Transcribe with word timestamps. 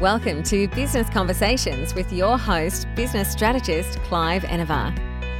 Welcome 0.00 0.42
to 0.44 0.66
Business 0.68 1.10
Conversations 1.10 1.94
with 1.94 2.10
your 2.10 2.38
host, 2.38 2.88
business 2.94 3.30
strategist 3.30 3.98
Clive 4.04 4.44
Enever. 4.44 4.94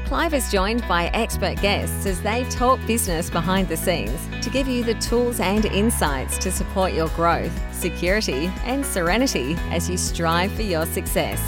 Clive 0.05 0.35
is 0.35 0.53
joined 0.53 0.87
by 0.87 1.07
expert 1.15 1.59
guests 1.63 2.05
as 2.05 2.21
they 2.21 2.45
talk 2.51 2.79
business 2.87 3.31
behind 3.31 3.69
the 3.69 3.77
scenes 3.79 4.21
to 4.43 4.51
give 4.51 4.69
you 4.69 4.85
the 4.85 4.93
tools 4.97 5.41
and 5.41 5.65
insights 5.65 6.37
to 6.37 6.53
support 6.53 6.93
your 6.93 7.09
growth, 7.17 7.59
security, 7.75 8.53
and 8.65 8.85
serenity 8.85 9.55
as 9.71 9.89
you 9.89 9.97
strive 9.97 10.53
for 10.53 10.61
your 10.61 10.85
success. 10.85 11.41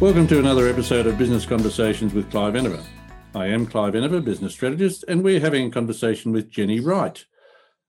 Welcome 0.00 0.26
to 0.28 0.38
another 0.38 0.66
episode 0.66 1.06
of 1.06 1.18
Business 1.18 1.44
Conversations 1.44 2.14
with 2.14 2.30
Clive 2.30 2.56
Enever. 2.56 2.82
I 3.34 3.46
am 3.46 3.64
Clive 3.66 3.94
Enever, 3.94 4.20
business 4.20 4.52
strategist, 4.52 5.06
and 5.08 5.24
we're 5.24 5.40
having 5.40 5.66
a 5.66 5.70
conversation 5.70 6.32
with 6.32 6.50
Jenny 6.50 6.80
Wright 6.80 7.24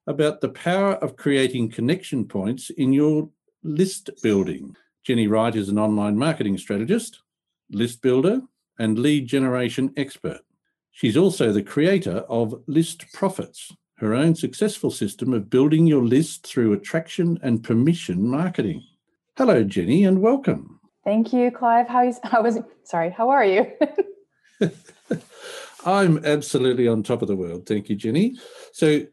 about 0.07 0.39
the 0.39 0.47
power 0.47 0.93
of 0.93 1.17
creating 1.17 1.69
connection 1.69 2.25
points 2.25 2.69
in 2.69 2.93
your 2.93 3.29
list 3.61 4.09
building. 4.21 4.77
Jenny 5.03 5.27
Wright 5.27 5.53
is 5.53 5.67
an 5.67 5.77
online 5.77 6.17
marketing 6.17 6.57
strategist, 6.57 7.19
list 7.69 8.01
builder, 8.01 8.41
and 8.79 8.97
lead 8.97 9.27
generation 9.27 9.91
expert. 9.97 10.39
She's 10.91 11.17
also 11.17 11.51
the 11.51 11.61
creator 11.61 12.19
of 12.29 12.63
List 12.67 13.11
Profits, 13.11 13.75
her 13.97 14.13
own 14.13 14.35
successful 14.35 14.91
system 14.91 15.33
of 15.33 15.49
building 15.49 15.85
your 15.85 16.03
list 16.03 16.47
through 16.47 16.71
attraction 16.71 17.37
and 17.43 17.61
permission 17.61 18.25
marketing. 18.25 18.81
Hello, 19.35 19.65
Jenny, 19.65 20.05
and 20.05 20.21
welcome. 20.21 20.79
Thank 21.03 21.33
you, 21.33 21.51
Clive. 21.51 21.89
How 21.89 22.07
is 22.07 22.19
how 22.23 22.43
was 22.43 22.59
sorry, 22.85 23.09
how 23.09 23.29
are 23.29 23.43
you? 23.43 23.69
I'm 25.85 26.23
absolutely 26.25 26.87
on 26.87 27.03
top 27.03 27.21
of 27.21 27.27
the 27.27 27.35
world. 27.35 27.65
Thank 27.65 27.89
you, 27.89 27.95
Jenny. 27.95 28.37
So, 28.71 29.05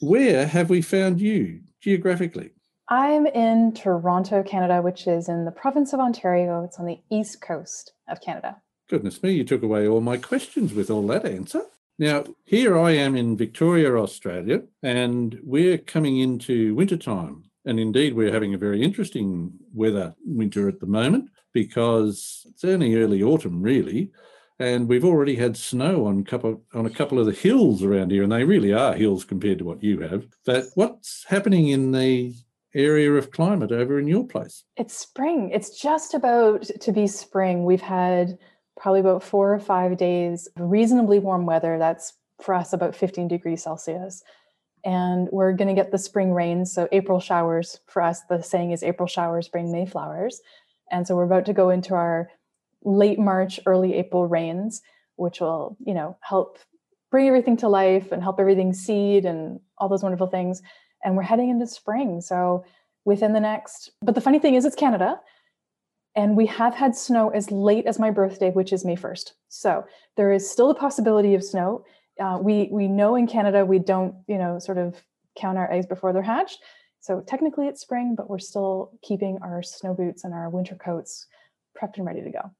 where 0.00 0.46
have 0.46 0.68
we 0.68 0.82
found 0.82 1.20
you 1.20 1.60
geographically? 1.80 2.50
I'm 2.88 3.26
in 3.26 3.72
Toronto, 3.72 4.42
Canada, 4.42 4.82
which 4.82 5.06
is 5.06 5.28
in 5.28 5.44
the 5.44 5.50
province 5.50 5.92
of 5.92 6.00
Ontario. 6.00 6.64
It's 6.64 6.78
on 6.78 6.86
the 6.86 7.00
east 7.10 7.40
coast 7.40 7.92
of 8.08 8.20
Canada. 8.20 8.56
Goodness 8.90 9.22
me, 9.22 9.32
you 9.32 9.44
took 9.44 9.62
away 9.62 9.86
all 9.86 10.00
my 10.00 10.18
questions 10.18 10.74
with 10.74 10.90
all 10.90 11.06
that 11.06 11.24
answer. 11.24 11.62
Now, 11.98 12.24
here 12.44 12.78
I 12.78 12.90
am 12.92 13.16
in 13.16 13.36
Victoria, 13.36 13.96
Australia, 13.96 14.62
and 14.82 15.38
we're 15.42 15.78
coming 15.78 16.18
into 16.18 16.74
wintertime. 16.74 17.44
And 17.64 17.78
indeed, 17.78 18.14
we're 18.14 18.32
having 18.32 18.54
a 18.54 18.58
very 18.58 18.82
interesting 18.82 19.52
weather 19.72 20.14
winter 20.24 20.68
at 20.68 20.80
the 20.80 20.86
moment 20.86 21.30
because 21.52 22.44
it's 22.50 22.64
only 22.64 22.96
early 22.96 23.22
autumn, 23.22 23.62
really 23.62 24.10
and 24.58 24.88
we've 24.88 25.04
already 25.04 25.36
had 25.36 25.56
snow 25.56 26.06
on 26.06 26.24
couple 26.24 26.62
on 26.74 26.86
a 26.86 26.90
couple 26.90 27.18
of 27.18 27.26
the 27.26 27.32
hills 27.32 27.82
around 27.82 28.10
here, 28.10 28.22
and 28.22 28.32
they 28.32 28.44
really 28.44 28.72
are 28.72 28.94
hills 28.94 29.24
compared 29.24 29.58
to 29.58 29.64
what 29.64 29.82
you 29.82 30.00
have. 30.00 30.26
But 30.44 30.66
what's 30.74 31.24
happening 31.28 31.68
in 31.68 31.92
the 31.92 32.34
area 32.74 33.12
of 33.12 33.30
climate 33.30 33.72
over 33.72 33.98
in 33.98 34.06
your 34.06 34.26
place? 34.26 34.64
It's 34.76 34.96
spring. 34.96 35.50
It's 35.52 35.80
just 35.80 36.14
about 36.14 36.62
to 36.80 36.92
be 36.92 37.06
spring. 37.06 37.64
We've 37.64 37.82
had 37.82 38.38
probably 38.76 39.00
about 39.00 39.22
four 39.22 39.52
or 39.52 39.58
five 39.58 39.96
days 39.96 40.48
reasonably 40.56 41.18
warm 41.18 41.46
weather. 41.46 41.78
That's 41.78 42.14
for 42.40 42.54
us 42.54 42.72
about 42.72 42.96
15 42.96 43.28
degrees 43.28 43.62
Celsius. 43.62 44.22
And 44.84 45.28
we're 45.30 45.52
going 45.52 45.68
to 45.68 45.80
get 45.80 45.92
the 45.92 45.98
spring 45.98 46.32
rains. 46.32 46.72
So, 46.72 46.88
April 46.90 47.20
showers 47.20 47.78
for 47.86 48.02
us, 48.02 48.22
the 48.28 48.42
saying 48.42 48.72
is 48.72 48.82
April 48.82 49.06
showers 49.06 49.48
bring 49.48 49.70
May 49.70 49.86
flowers. 49.86 50.40
And 50.90 51.06
so, 51.06 51.14
we're 51.14 51.24
about 51.24 51.46
to 51.46 51.52
go 51.52 51.70
into 51.70 51.94
our 51.94 52.28
late 52.84 53.18
March, 53.18 53.60
early 53.66 53.94
April 53.94 54.26
rains, 54.26 54.82
which 55.16 55.40
will, 55.40 55.76
you 55.84 55.94
know, 55.94 56.16
help 56.20 56.58
bring 57.10 57.28
everything 57.28 57.56
to 57.58 57.68
life 57.68 58.10
and 58.12 58.22
help 58.22 58.40
everything 58.40 58.72
seed 58.72 59.24
and 59.24 59.60
all 59.78 59.88
those 59.88 60.02
wonderful 60.02 60.26
things. 60.26 60.62
And 61.04 61.16
we're 61.16 61.22
heading 61.22 61.50
into 61.50 61.66
spring. 61.66 62.20
So 62.20 62.64
within 63.04 63.32
the 63.32 63.40
next, 63.40 63.90
but 64.00 64.14
the 64.14 64.20
funny 64.20 64.38
thing 64.38 64.54
is, 64.54 64.64
it's 64.64 64.76
Canada. 64.76 65.20
And 66.14 66.36
we 66.36 66.46
have 66.46 66.74
had 66.74 66.94
snow 66.94 67.30
as 67.30 67.50
late 67.50 67.86
as 67.86 67.98
my 67.98 68.10
birthday, 68.10 68.50
which 68.50 68.72
is 68.72 68.84
May 68.84 68.96
1st. 68.96 69.32
So 69.48 69.84
there 70.16 70.32
is 70.32 70.50
still 70.50 70.70
a 70.70 70.74
possibility 70.74 71.34
of 71.34 71.42
snow. 71.42 71.84
Uh, 72.20 72.38
we 72.40 72.68
we 72.70 72.86
know 72.86 73.16
in 73.16 73.26
Canada 73.26 73.64
we 73.64 73.78
don't, 73.78 74.14
you 74.26 74.36
know, 74.36 74.58
sort 74.58 74.76
of 74.76 75.02
count 75.38 75.56
our 75.56 75.72
eggs 75.72 75.86
before 75.86 76.12
they're 76.12 76.22
hatched. 76.22 76.58
So 77.00 77.20
technically 77.26 77.66
it's 77.66 77.80
spring, 77.80 78.14
but 78.14 78.28
we're 78.28 78.38
still 78.38 78.92
keeping 79.02 79.38
our 79.42 79.62
snow 79.62 79.94
boots 79.94 80.24
and 80.24 80.34
our 80.34 80.50
winter 80.50 80.76
coats 80.76 81.26
prepped 81.76 81.96
and 81.96 82.06
ready 82.06 82.22
to 82.22 82.30
go. 82.30 82.50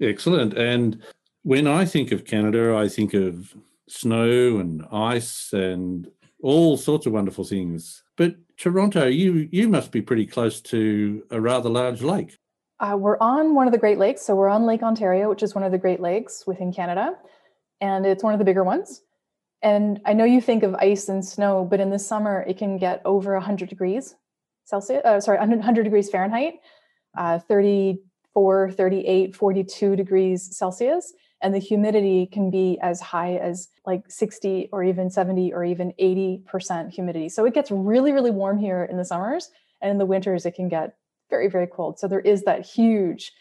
Excellent. 0.00 0.54
And 0.54 1.02
when 1.42 1.66
I 1.66 1.84
think 1.84 2.12
of 2.12 2.24
Canada, 2.24 2.76
I 2.76 2.88
think 2.88 3.14
of 3.14 3.54
snow 3.88 4.58
and 4.58 4.84
ice 4.90 5.52
and 5.52 6.10
all 6.42 6.76
sorts 6.76 7.06
of 7.06 7.12
wonderful 7.12 7.44
things. 7.44 8.02
But 8.16 8.36
Toronto, 8.56 9.06
you 9.06 9.48
you 9.52 9.68
must 9.68 9.92
be 9.92 10.02
pretty 10.02 10.26
close 10.26 10.60
to 10.62 11.24
a 11.30 11.40
rather 11.40 11.68
large 11.68 12.02
lake. 12.02 12.38
Uh, 12.78 12.96
we're 12.98 13.18
on 13.20 13.54
one 13.54 13.66
of 13.66 13.72
the 13.72 13.78
Great 13.78 13.98
Lakes, 13.98 14.22
so 14.22 14.34
we're 14.34 14.48
on 14.48 14.66
Lake 14.66 14.82
Ontario, 14.82 15.30
which 15.30 15.42
is 15.42 15.54
one 15.54 15.64
of 15.64 15.72
the 15.72 15.78
Great 15.78 16.00
Lakes 16.00 16.46
within 16.46 16.72
Canada, 16.72 17.14
and 17.80 18.04
it's 18.04 18.22
one 18.22 18.34
of 18.34 18.38
the 18.38 18.44
bigger 18.44 18.64
ones. 18.64 19.02
And 19.62 20.00
I 20.04 20.12
know 20.12 20.24
you 20.24 20.42
think 20.42 20.62
of 20.62 20.74
ice 20.74 21.08
and 21.08 21.24
snow, 21.24 21.64
but 21.64 21.80
in 21.80 21.90
the 21.90 21.98
summer 21.98 22.44
it 22.46 22.58
can 22.58 22.76
get 22.76 23.00
over 23.04 23.32
100 23.32 23.68
degrees 23.68 24.14
Celsius. 24.64 25.02
Uh, 25.04 25.20
sorry, 25.20 25.38
100 25.38 25.84
degrees 25.84 26.10
Fahrenheit, 26.10 26.54
uh, 27.16 27.38
30 27.38 27.98
34, 28.36 28.70
38, 28.72 29.34
42 29.34 29.96
degrees 29.96 30.56
Celsius. 30.56 31.14
And 31.42 31.54
the 31.54 31.58
humidity 31.58 32.26
can 32.26 32.50
be 32.50 32.78
as 32.82 33.00
high 33.00 33.36
as 33.36 33.68
like 33.86 34.04
60 34.08 34.68
or 34.72 34.84
even 34.84 35.10
70 35.10 35.52
or 35.52 35.64
even 35.64 35.92
80% 36.00 36.90
humidity. 36.90 37.28
So 37.28 37.44
it 37.44 37.54
gets 37.54 37.70
really, 37.70 38.12
really 38.12 38.30
warm 38.30 38.58
here 38.58 38.84
in 38.84 38.96
the 38.96 39.04
summers. 39.04 39.50
And 39.80 39.90
in 39.90 39.98
the 39.98 40.06
winters, 40.06 40.46
it 40.46 40.54
can 40.54 40.68
get 40.68 40.96
very, 41.30 41.48
very 41.48 41.66
cold. 41.66 41.98
So 41.98 42.08
there 42.08 42.20
is 42.20 42.42
that 42.42 42.64
huge, 42.64 43.32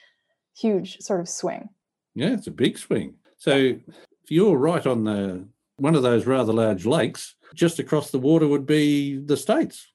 huge 0.55 0.99
sort 0.99 1.19
of 1.19 1.29
swing. 1.29 1.69
Yeah, 2.15 2.33
it's 2.33 2.47
a 2.47 2.51
big 2.51 2.77
swing. 2.77 3.15
So 3.37 3.51
if 3.55 4.29
you're 4.29 4.57
right 4.57 4.85
on 4.85 5.03
the 5.03 5.45
one 5.77 5.95
of 5.95 6.03
those 6.03 6.25
rather 6.25 6.53
large 6.53 6.85
lakes, 6.85 7.35
just 7.53 7.79
across 7.79 8.11
the 8.11 8.19
water 8.19 8.47
would 8.47 8.65
be 8.65 9.17
the 9.17 9.35
States. 9.35 9.91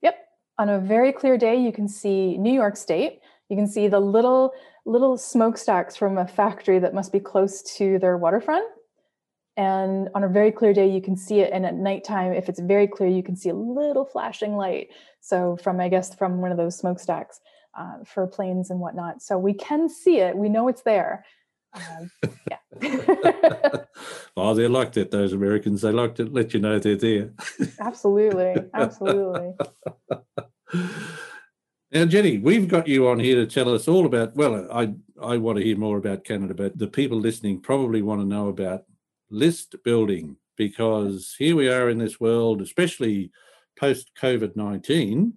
Yep. 0.00 0.16
On 0.58 0.70
a 0.70 0.78
very 0.78 1.12
clear 1.12 1.36
day, 1.36 1.56
you 1.56 1.72
can 1.72 1.88
see 1.88 2.38
New 2.38 2.52
York 2.52 2.76
State. 2.76 3.20
You 3.50 3.56
can 3.56 3.66
see 3.66 3.88
the 3.88 4.00
little 4.00 4.54
little 4.86 5.18
smokestacks 5.18 5.96
from 5.96 6.16
a 6.16 6.26
factory 6.26 6.78
that 6.78 6.94
must 6.94 7.12
be 7.12 7.20
close 7.20 7.62
to 7.76 7.98
their 7.98 8.16
waterfront. 8.16 8.66
And 9.56 10.08
on 10.14 10.24
a 10.24 10.28
very 10.28 10.52
clear 10.52 10.72
day, 10.72 10.88
you 10.88 11.02
can 11.02 11.16
see 11.16 11.40
it. 11.40 11.52
And 11.52 11.66
at 11.66 11.74
nighttime, 11.74 12.32
if 12.32 12.48
it's 12.48 12.60
very 12.60 12.86
clear, 12.86 13.10
you 13.10 13.22
can 13.22 13.36
see 13.36 13.50
a 13.50 13.54
little 13.54 14.06
flashing 14.06 14.56
light. 14.56 14.88
So 15.20 15.58
from 15.62 15.80
I 15.80 15.88
guess 15.88 16.14
from 16.14 16.40
one 16.40 16.52
of 16.52 16.56
those 16.56 16.78
smokestacks 16.78 17.40
uh, 17.78 18.04
for 18.06 18.26
planes 18.26 18.70
and 18.70 18.80
whatnot. 18.80 19.20
So 19.20 19.36
we 19.36 19.52
can 19.52 19.88
see 19.88 20.18
it. 20.18 20.36
We 20.36 20.48
know 20.48 20.68
it's 20.68 20.82
there. 20.82 21.24
Um, 21.74 22.10
yeah. 22.48 22.58
oh, 24.36 24.54
they 24.54 24.68
liked 24.68 24.96
it. 24.96 25.10
Those 25.10 25.32
Americans, 25.32 25.82
they 25.82 25.92
liked 25.92 26.16
to 26.18 26.24
let 26.24 26.54
you 26.54 26.60
know 26.60 26.78
they're 26.78 26.96
there. 26.96 27.32
absolutely, 27.80 28.54
absolutely. 28.72 29.54
Now, 31.92 32.04
Jenny, 32.04 32.38
we've 32.38 32.68
got 32.68 32.86
you 32.86 33.08
on 33.08 33.18
here 33.18 33.34
to 33.34 33.46
tell 33.46 33.74
us 33.74 33.88
all 33.88 34.06
about. 34.06 34.36
Well, 34.36 34.68
I 34.72 34.94
I 35.20 35.36
want 35.38 35.58
to 35.58 35.64
hear 35.64 35.76
more 35.76 35.98
about 35.98 36.24
Canada, 36.24 36.54
but 36.54 36.78
the 36.78 36.86
people 36.86 37.18
listening 37.18 37.60
probably 37.60 38.00
want 38.00 38.20
to 38.20 38.26
know 38.26 38.48
about 38.48 38.84
list 39.28 39.74
building 39.82 40.36
because 40.56 41.34
here 41.36 41.56
we 41.56 41.68
are 41.68 41.90
in 41.90 41.98
this 41.98 42.20
world, 42.20 42.62
especially 42.62 43.32
post 43.76 44.12
COVID 44.20 44.54
nineteen, 44.54 45.34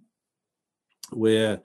where 1.12 1.60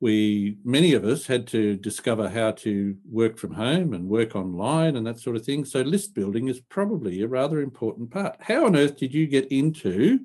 we 0.00 0.58
many 0.62 0.92
of 0.92 1.04
us 1.04 1.26
had 1.26 1.46
to 1.48 1.76
discover 1.76 2.28
how 2.28 2.50
to 2.52 2.96
work 3.10 3.38
from 3.38 3.52
home 3.54 3.94
and 3.94 4.08
work 4.08 4.36
online 4.36 4.96
and 4.96 5.06
that 5.06 5.18
sort 5.20 5.36
of 5.36 5.44
thing. 5.44 5.64
So 5.64 5.80
list 5.80 6.14
building 6.14 6.48
is 6.48 6.60
probably 6.60 7.22
a 7.22 7.28
rather 7.28 7.62
important 7.62 8.10
part. 8.10 8.36
How 8.40 8.66
on 8.66 8.76
earth 8.76 8.98
did 8.98 9.14
you 9.14 9.26
get 9.26 9.50
into 9.50 10.20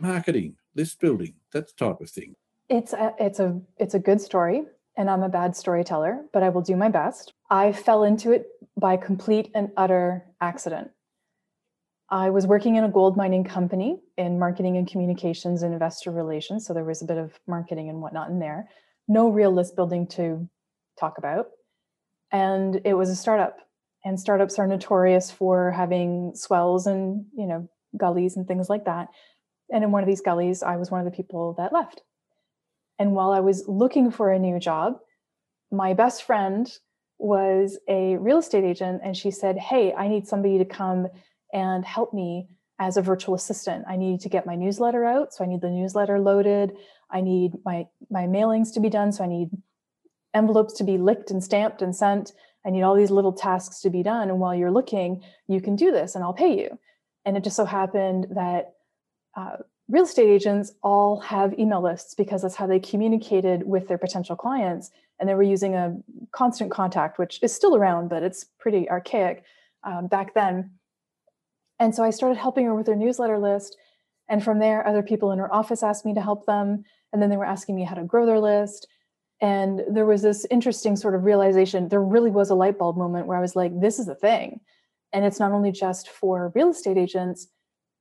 marketing, 0.00 0.56
list 0.74 1.00
building, 1.00 1.34
that 1.52 1.76
type 1.76 2.00
of 2.00 2.10
thing? 2.10 2.34
It's 2.68 2.92
a, 2.92 3.14
it's 3.18 3.40
a 3.40 3.60
it's 3.78 3.94
a 3.94 3.98
good 3.98 4.20
story 4.20 4.62
and 4.96 5.10
I'm 5.10 5.22
a 5.22 5.28
bad 5.28 5.56
storyteller, 5.56 6.24
but 6.32 6.42
I 6.42 6.48
will 6.48 6.62
do 6.62 6.76
my 6.76 6.88
best. 6.88 7.32
I 7.50 7.72
fell 7.72 8.04
into 8.04 8.32
it 8.32 8.46
by 8.78 8.96
complete 8.96 9.50
and 9.54 9.70
utter 9.76 10.24
accident. 10.40 10.90
I 12.10 12.30
was 12.30 12.46
working 12.46 12.76
in 12.76 12.84
a 12.84 12.90
gold 12.90 13.16
mining 13.16 13.44
company 13.44 14.00
in 14.16 14.38
marketing 14.38 14.76
and 14.76 14.86
communications 14.86 15.62
and 15.62 15.72
investor 15.72 16.10
relations. 16.10 16.66
So 16.66 16.74
there 16.74 16.84
was 16.84 17.02
a 17.02 17.06
bit 17.06 17.18
of 17.18 17.32
marketing 17.46 17.88
and 17.88 18.00
whatnot 18.00 18.30
in 18.30 18.38
there. 18.38 18.68
No 19.08 19.28
real 19.28 19.50
list 19.50 19.74
building 19.74 20.06
to 20.08 20.48
talk 20.98 21.18
about. 21.18 21.48
And 22.30 22.80
it 22.84 22.94
was 22.94 23.10
a 23.10 23.16
startup. 23.16 23.58
And 24.04 24.20
startups 24.20 24.58
are 24.58 24.66
notorious 24.66 25.30
for 25.30 25.70
having 25.70 26.34
swells 26.34 26.86
and, 26.86 27.24
you 27.34 27.46
know, 27.46 27.68
gullies 27.96 28.36
and 28.36 28.46
things 28.46 28.68
like 28.68 28.84
that. 28.84 29.08
And 29.70 29.82
in 29.82 29.90
one 29.90 30.02
of 30.02 30.08
these 30.08 30.20
gullies, 30.20 30.62
I 30.62 30.76
was 30.76 30.90
one 30.90 31.00
of 31.00 31.06
the 31.06 31.16
people 31.16 31.54
that 31.54 31.72
left. 31.72 32.02
And 32.98 33.12
while 33.12 33.32
I 33.32 33.40
was 33.40 33.66
looking 33.66 34.10
for 34.10 34.30
a 34.30 34.38
new 34.38 34.58
job, 34.58 34.98
my 35.70 35.94
best 35.94 36.22
friend 36.22 36.70
was 37.18 37.78
a 37.88 38.16
real 38.16 38.38
estate 38.38 38.64
agent 38.64 39.02
and 39.04 39.16
she 39.16 39.30
said, 39.30 39.58
Hey, 39.58 39.92
I 39.92 40.08
need 40.08 40.26
somebody 40.26 40.58
to 40.58 40.64
come 40.64 41.08
and 41.52 41.84
help 41.84 42.12
me 42.12 42.48
as 42.78 42.96
a 42.96 43.02
virtual 43.02 43.34
assistant. 43.34 43.84
I 43.88 43.96
need 43.96 44.20
to 44.20 44.28
get 44.28 44.46
my 44.46 44.56
newsletter 44.56 45.04
out, 45.04 45.32
so 45.32 45.44
I 45.44 45.46
need 45.46 45.60
the 45.60 45.70
newsletter 45.70 46.18
loaded. 46.18 46.72
I 47.10 47.20
need 47.20 47.52
my 47.64 47.86
my 48.10 48.24
mailings 48.24 48.72
to 48.74 48.80
be 48.80 48.90
done, 48.90 49.12
so 49.12 49.24
I 49.24 49.28
need 49.28 49.50
envelopes 50.34 50.74
to 50.74 50.84
be 50.84 50.98
licked 50.98 51.30
and 51.30 51.42
stamped 51.42 51.82
and 51.82 51.94
sent. 51.94 52.32
I 52.66 52.70
need 52.70 52.82
all 52.82 52.94
these 52.94 53.10
little 53.10 53.32
tasks 53.32 53.80
to 53.82 53.90
be 53.90 54.02
done. 54.02 54.28
And 54.30 54.40
while 54.40 54.54
you're 54.54 54.70
looking, 54.70 55.22
you 55.46 55.60
can 55.60 55.76
do 55.76 55.92
this 55.92 56.14
and 56.14 56.24
I'll 56.24 56.32
pay 56.32 56.58
you. 56.58 56.78
And 57.24 57.36
it 57.36 57.44
just 57.44 57.56
so 57.56 57.64
happened 57.64 58.28
that 58.30 58.72
uh, 59.36 59.58
real 59.88 60.04
estate 60.04 60.28
agents 60.28 60.72
all 60.82 61.20
have 61.20 61.58
email 61.58 61.82
lists 61.82 62.14
because 62.14 62.42
that's 62.42 62.54
how 62.54 62.66
they 62.66 62.80
communicated 62.80 63.66
with 63.66 63.88
their 63.88 63.98
potential 63.98 64.36
clients. 64.36 64.90
And 65.18 65.28
they 65.28 65.34
were 65.34 65.42
using 65.42 65.74
a 65.74 65.96
constant 66.32 66.70
contact, 66.70 67.18
which 67.18 67.38
is 67.42 67.54
still 67.54 67.76
around, 67.76 68.08
but 68.08 68.22
it's 68.22 68.44
pretty 68.58 68.88
archaic 68.90 69.44
um, 69.84 70.06
back 70.06 70.34
then. 70.34 70.70
And 71.78 71.94
so 71.94 72.02
I 72.02 72.10
started 72.10 72.38
helping 72.38 72.66
her 72.66 72.74
with 72.74 72.86
her 72.86 72.96
newsletter 72.96 73.38
list. 73.38 73.76
And 74.28 74.42
from 74.42 74.58
there, 74.58 74.86
other 74.86 75.02
people 75.02 75.32
in 75.32 75.38
her 75.38 75.52
office 75.52 75.82
asked 75.82 76.06
me 76.06 76.14
to 76.14 76.20
help 76.20 76.46
them. 76.46 76.84
And 77.12 77.20
then 77.20 77.30
they 77.30 77.36
were 77.36 77.44
asking 77.44 77.76
me 77.76 77.84
how 77.84 77.94
to 77.94 78.04
grow 78.04 78.26
their 78.26 78.40
list. 78.40 78.88
And 79.40 79.82
there 79.88 80.06
was 80.06 80.22
this 80.22 80.46
interesting 80.50 80.96
sort 80.96 81.14
of 81.14 81.24
realization. 81.24 81.88
There 81.88 82.02
really 82.02 82.30
was 82.30 82.50
a 82.50 82.54
light 82.54 82.78
bulb 82.78 82.96
moment 82.96 83.26
where 83.26 83.36
I 83.36 83.40
was 83.40 83.54
like, 83.54 83.78
this 83.80 83.98
is 83.98 84.06
the 84.06 84.14
thing. 84.14 84.60
And 85.12 85.24
it's 85.24 85.38
not 85.38 85.52
only 85.52 85.70
just 85.70 86.08
for 86.08 86.52
real 86.54 86.70
estate 86.70 86.96
agents, 86.96 87.48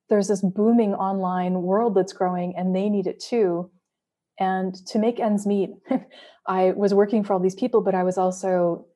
there's 0.10 0.28
this 0.28 0.42
booming 0.42 0.94
online 0.94 1.62
world 1.62 1.96
that's 1.96 2.14
growing 2.14 2.56
and 2.56 2.76
they 2.76 2.90
need 2.90 3.08
it 3.08 3.20
too. 3.20 3.72
And 4.40 4.76
to 4.88 5.00
make 5.00 5.20
ends 5.20 5.46
meet, 5.46 5.72
I 6.48 6.72
was 6.76 6.94
working 6.94 7.24
for 7.24 7.34
all 7.34 7.40
these 7.40 7.56
people, 7.56 7.82
but 7.82 7.96
I 7.96 8.04
was 8.04 8.18
also 8.18 8.88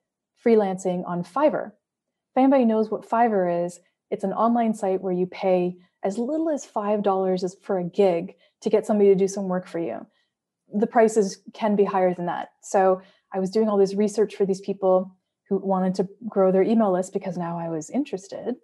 freelancing 0.45 1.07
on 1.07 1.23
Fiverr. 1.23 1.67
If 1.67 2.37
anybody 2.37 2.65
knows 2.65 2.89
what 2.89 3.07
Fiverr 3.07 3.65
is, 3.65 3.79
it's 4.09 4.23
an 4.23 4.33
online 4.33 4.73
site 4.73 5.01
where 5.01 5.13
you 5.13 5.25
pay 5.27 5.75
as 6.03 6.17
little 6.17 6.49
as 6.49 6.65
$5 6.65 7.55
for 7.61 7.79
a 7.79 7.83
gig 7.83 8.35
to 8.61 8.69
get 8.69 8.85
somebody 8.85 9.09
to 9.09 9.15
do 9.15 9.27
some 9.27 9.47
work 9.47 9.67
for 9.67 9.79
you. 9.79 10.05
The 10.73 10.87
prices 10.87 11.41
can 11.53 11.75
be 11.75 11.83
higher 11.83 12.13
than 12.13 12.25
that. 12.25 12.49
So 12.61 13.01
I 13.33 13.39
was 13.39 13.49
doing 13.49 13.69
all 13.69 13.77
this 13.77 13.95
research 13.95 14.35
for 14.35 14.45
these 14.45 14.61
people 14.61 15.15
who 15.49 15.57
wanted 15.57 15.95
to 15.95 16.07
grow 16.27 16.51
their 16.51 16.63
email 16.63 16.91
list 16.91 17.13
because 17.13 17.37
now 17.37 17.57
I 17.57 17.69
was 17.69 17.89
interested. 17.89 18.55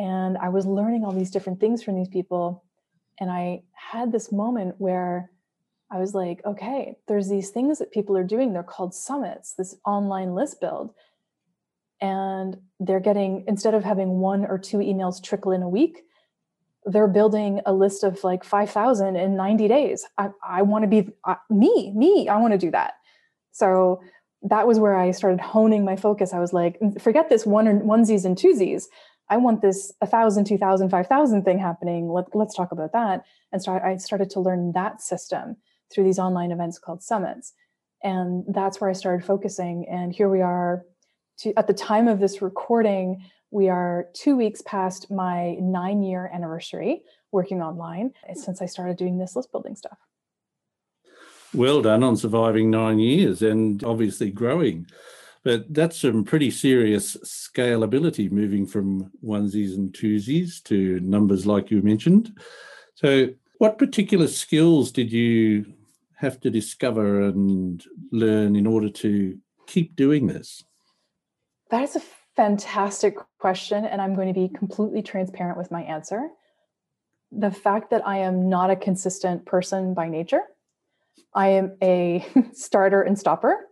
And 0.00 0.36
I 0.38 0.48
was 0.48 0.66
learning 0.66 1.04
all 1.04 1.12
these 1.12 1.30
different 1.30 1.60
things 1.60 1.82
from 1.82 1.94
these 1.94 2.08
people. 2.08 2.64
And 3.20 3.30
I 3.30 3.62
had 3.74 4.10
this 4.10 4.32
moment 4.32 4.76
where 4.78 5.30
I 5.90 5.98
was 5.98 6.14
like, 6.14 6.40
okay, 6.44 6.96
there's 7.06 7.28
these 7.28 7.50
things 7.50 7.78
that 7.78 7.92
people 7.92 8.16
are 8.16 8.24
doing. 8.24 8.52
They're 8.52 8.62
called 8.62 8.94
summits, 8.94 9.54
this 9.54 9.76
online 9.84 10.34
list 10.34 10.60
build 10.60 10.94
and 12.00 12.56
they're 12.78 13.00
getting 13.00 13.44
instead 13.46 13.74
of 13.74 13.84
having 13.84 14.20
one 14.20 14.44
or 14.46 14.58
two 14.58 14.78
emails 14.78 15.22
trickle 15.22 15.52
in 15.52 15.62
a 15.62 15.68
week 15.68 16.02
they're 16.86 17.08
building 17.08 17.60
a 17.66 17.72
list 17.72 18.02
of 18.02 18.22
like 18.24 18.42
5000 18.42 19.16
in 19.16 19.36
90 19.36 19.68
days 19.68 20.06
i, 20.18 20.30
I 20.42 20.62
want 20.62 20.84
to 20.84 20.88
be 20.88 21.10
uh, 21.24 21.36
me 21.50 21.92
me 21.94 22.28
i 22.28 22.38
want 22.38 22.52
to 22.52 22.58
do 22.58 22.70
that 22.70 22.94
so 23.52 24.00
that 24.42 24.66
was 24.66 24.78
where 24.78 24.96
i 24.96 25.10
started 25.10 25.40
honing 25.40 25.84
my 25.84 25.96
focus 25.96 26.32
i 26.32 26.38
was 26.38 26.52
like 26.52 26.78
forget 26.98 27.28
this 27.28 27.44
one 27.44 27.68
or 27.68 27.78
onesies 27.80 28.24
and 28.24 28.36
twosies 28.36 28.84
i 29.30 29.36
want 29.36 29.62
this 29.62 29.92
1000 30.00 30.44
2000 30.44 30.90
5000 30.90 31.44
thing 31.44 31.58
happening 31.58 32.10
Let, 32.10 32.34
let's 32.34 32.54
talk 32.54 32.72
about 32.72 32.92
that 32.92 33.24
and 33.52 33.62
start 33.62 33.82
i 33.82 33.96
started 33.96 34.30
to 34.30 34.40
learn 34.40 34.72
that 34.72 35.00
system 35.00 35.56
through 35.92 36.04
these 36.04 36.18
online 36.18 36.52
events 36.52 36.78
called 36.78 37.02
summits 37.02 37.54
and 38.02 38.44
that's 38.48 38.80
where 38.80 38.90
i 38.90 38.92
started 38.92 39.24
focusing 39.24 39.86
and 39.88 40.12
here 40.12 40.28
we 40.28 40.42
are 40.42 40.84
to, 41.40 41.58
at 41.58 41.66
the 41.66 41.74
time 41.74 42.06
of 42.06 42.20
this 42.20 42.42
recording, 42.42 43.24
we 43.50 43.68
are 43.68 44.08
two 44.12 44.36
weeks 44.36 44.62
past 44.64 45.10
my 45.10 45.54
nine 45.60 46.02
year 46.02 46.30
anniversary 46.32 47.02
working 47.32 47.62
online 47.62 48.12
since 48.34 48.60
I 48.62 48.66
started 48.66 48.96
doing 48.96 49.18
this 49.18 49.34
list 49.34 49.50
building 49.50 49.74
stuff. 49.74 49.98
Well 51.52 51.82
done 51.82 52.04
on 52.04 52.16
surviving 52.16 52.70
nine 52.70 52.98
years 52.98 53.42
and 53.42 53.82
obviously 53.82 54.30
growing. 54.30 54.86
But 55.42 55.72
that's 55.72 56.00
some 56.00 56.24
pretty 56.24 56.50
serious 56.50 57.16
scalability 57.24 58.30
moving 58.30 58.66
from 58.66 59.10
onesies 59.24 59.74
and 59.74 59.92
twosies 59.92 60.62
to 60.64 61.00
numbers 61.00 61.46
like 61.46 61.70
you 61.70 61.80
mentioned. 61.82 62.38
So, 62.94 63.28
what 63.58 63.78
particular 63.78 64.26
skills 64.26 64.90
did 64.92 65.12
you 65.12 65.74
have 66.16 66.40
to 66.40 66.50
discover 66.50 67.22
and 67.22 67.82
learn 68.12 68.56
in 68.56 68.66
order 68.66 68.90
to 68.90 69.38
keep 69.66 69.96
doing 69.96 70.26
this? 70.26 70.62
That 71.70 71.82
is 71.82 71.96
a 71.96 72.02
fantastic 72.36 73.16
question, 73.38 73.84
and 73.84 74.02
I'm 74.02 74.14
going 74.14 74.28
to 74.28 74.34
be 74.34 74.48
completely 74.48 75.02
transparent 75.02 75.56
with 75.56 75.70
my 75.70 75.82
answer. 75.82 76.28
The 77.32 77.50
fact 77.50 77.90
that 77.90 78.06
I 78.06 78.18
am 78.18 78.48
not 78.48 78.70
a 78.70 78.76
consistent 78.76 79.46
person 79.46 79.94
by 79.94 80.08
nature, 80.08 80.42
I 81.34 81.48
am 81.48 81.76
a 81.82 82.26
starter 82.52 83.02
and 83.02 83.18
stopper. 83.18 83.66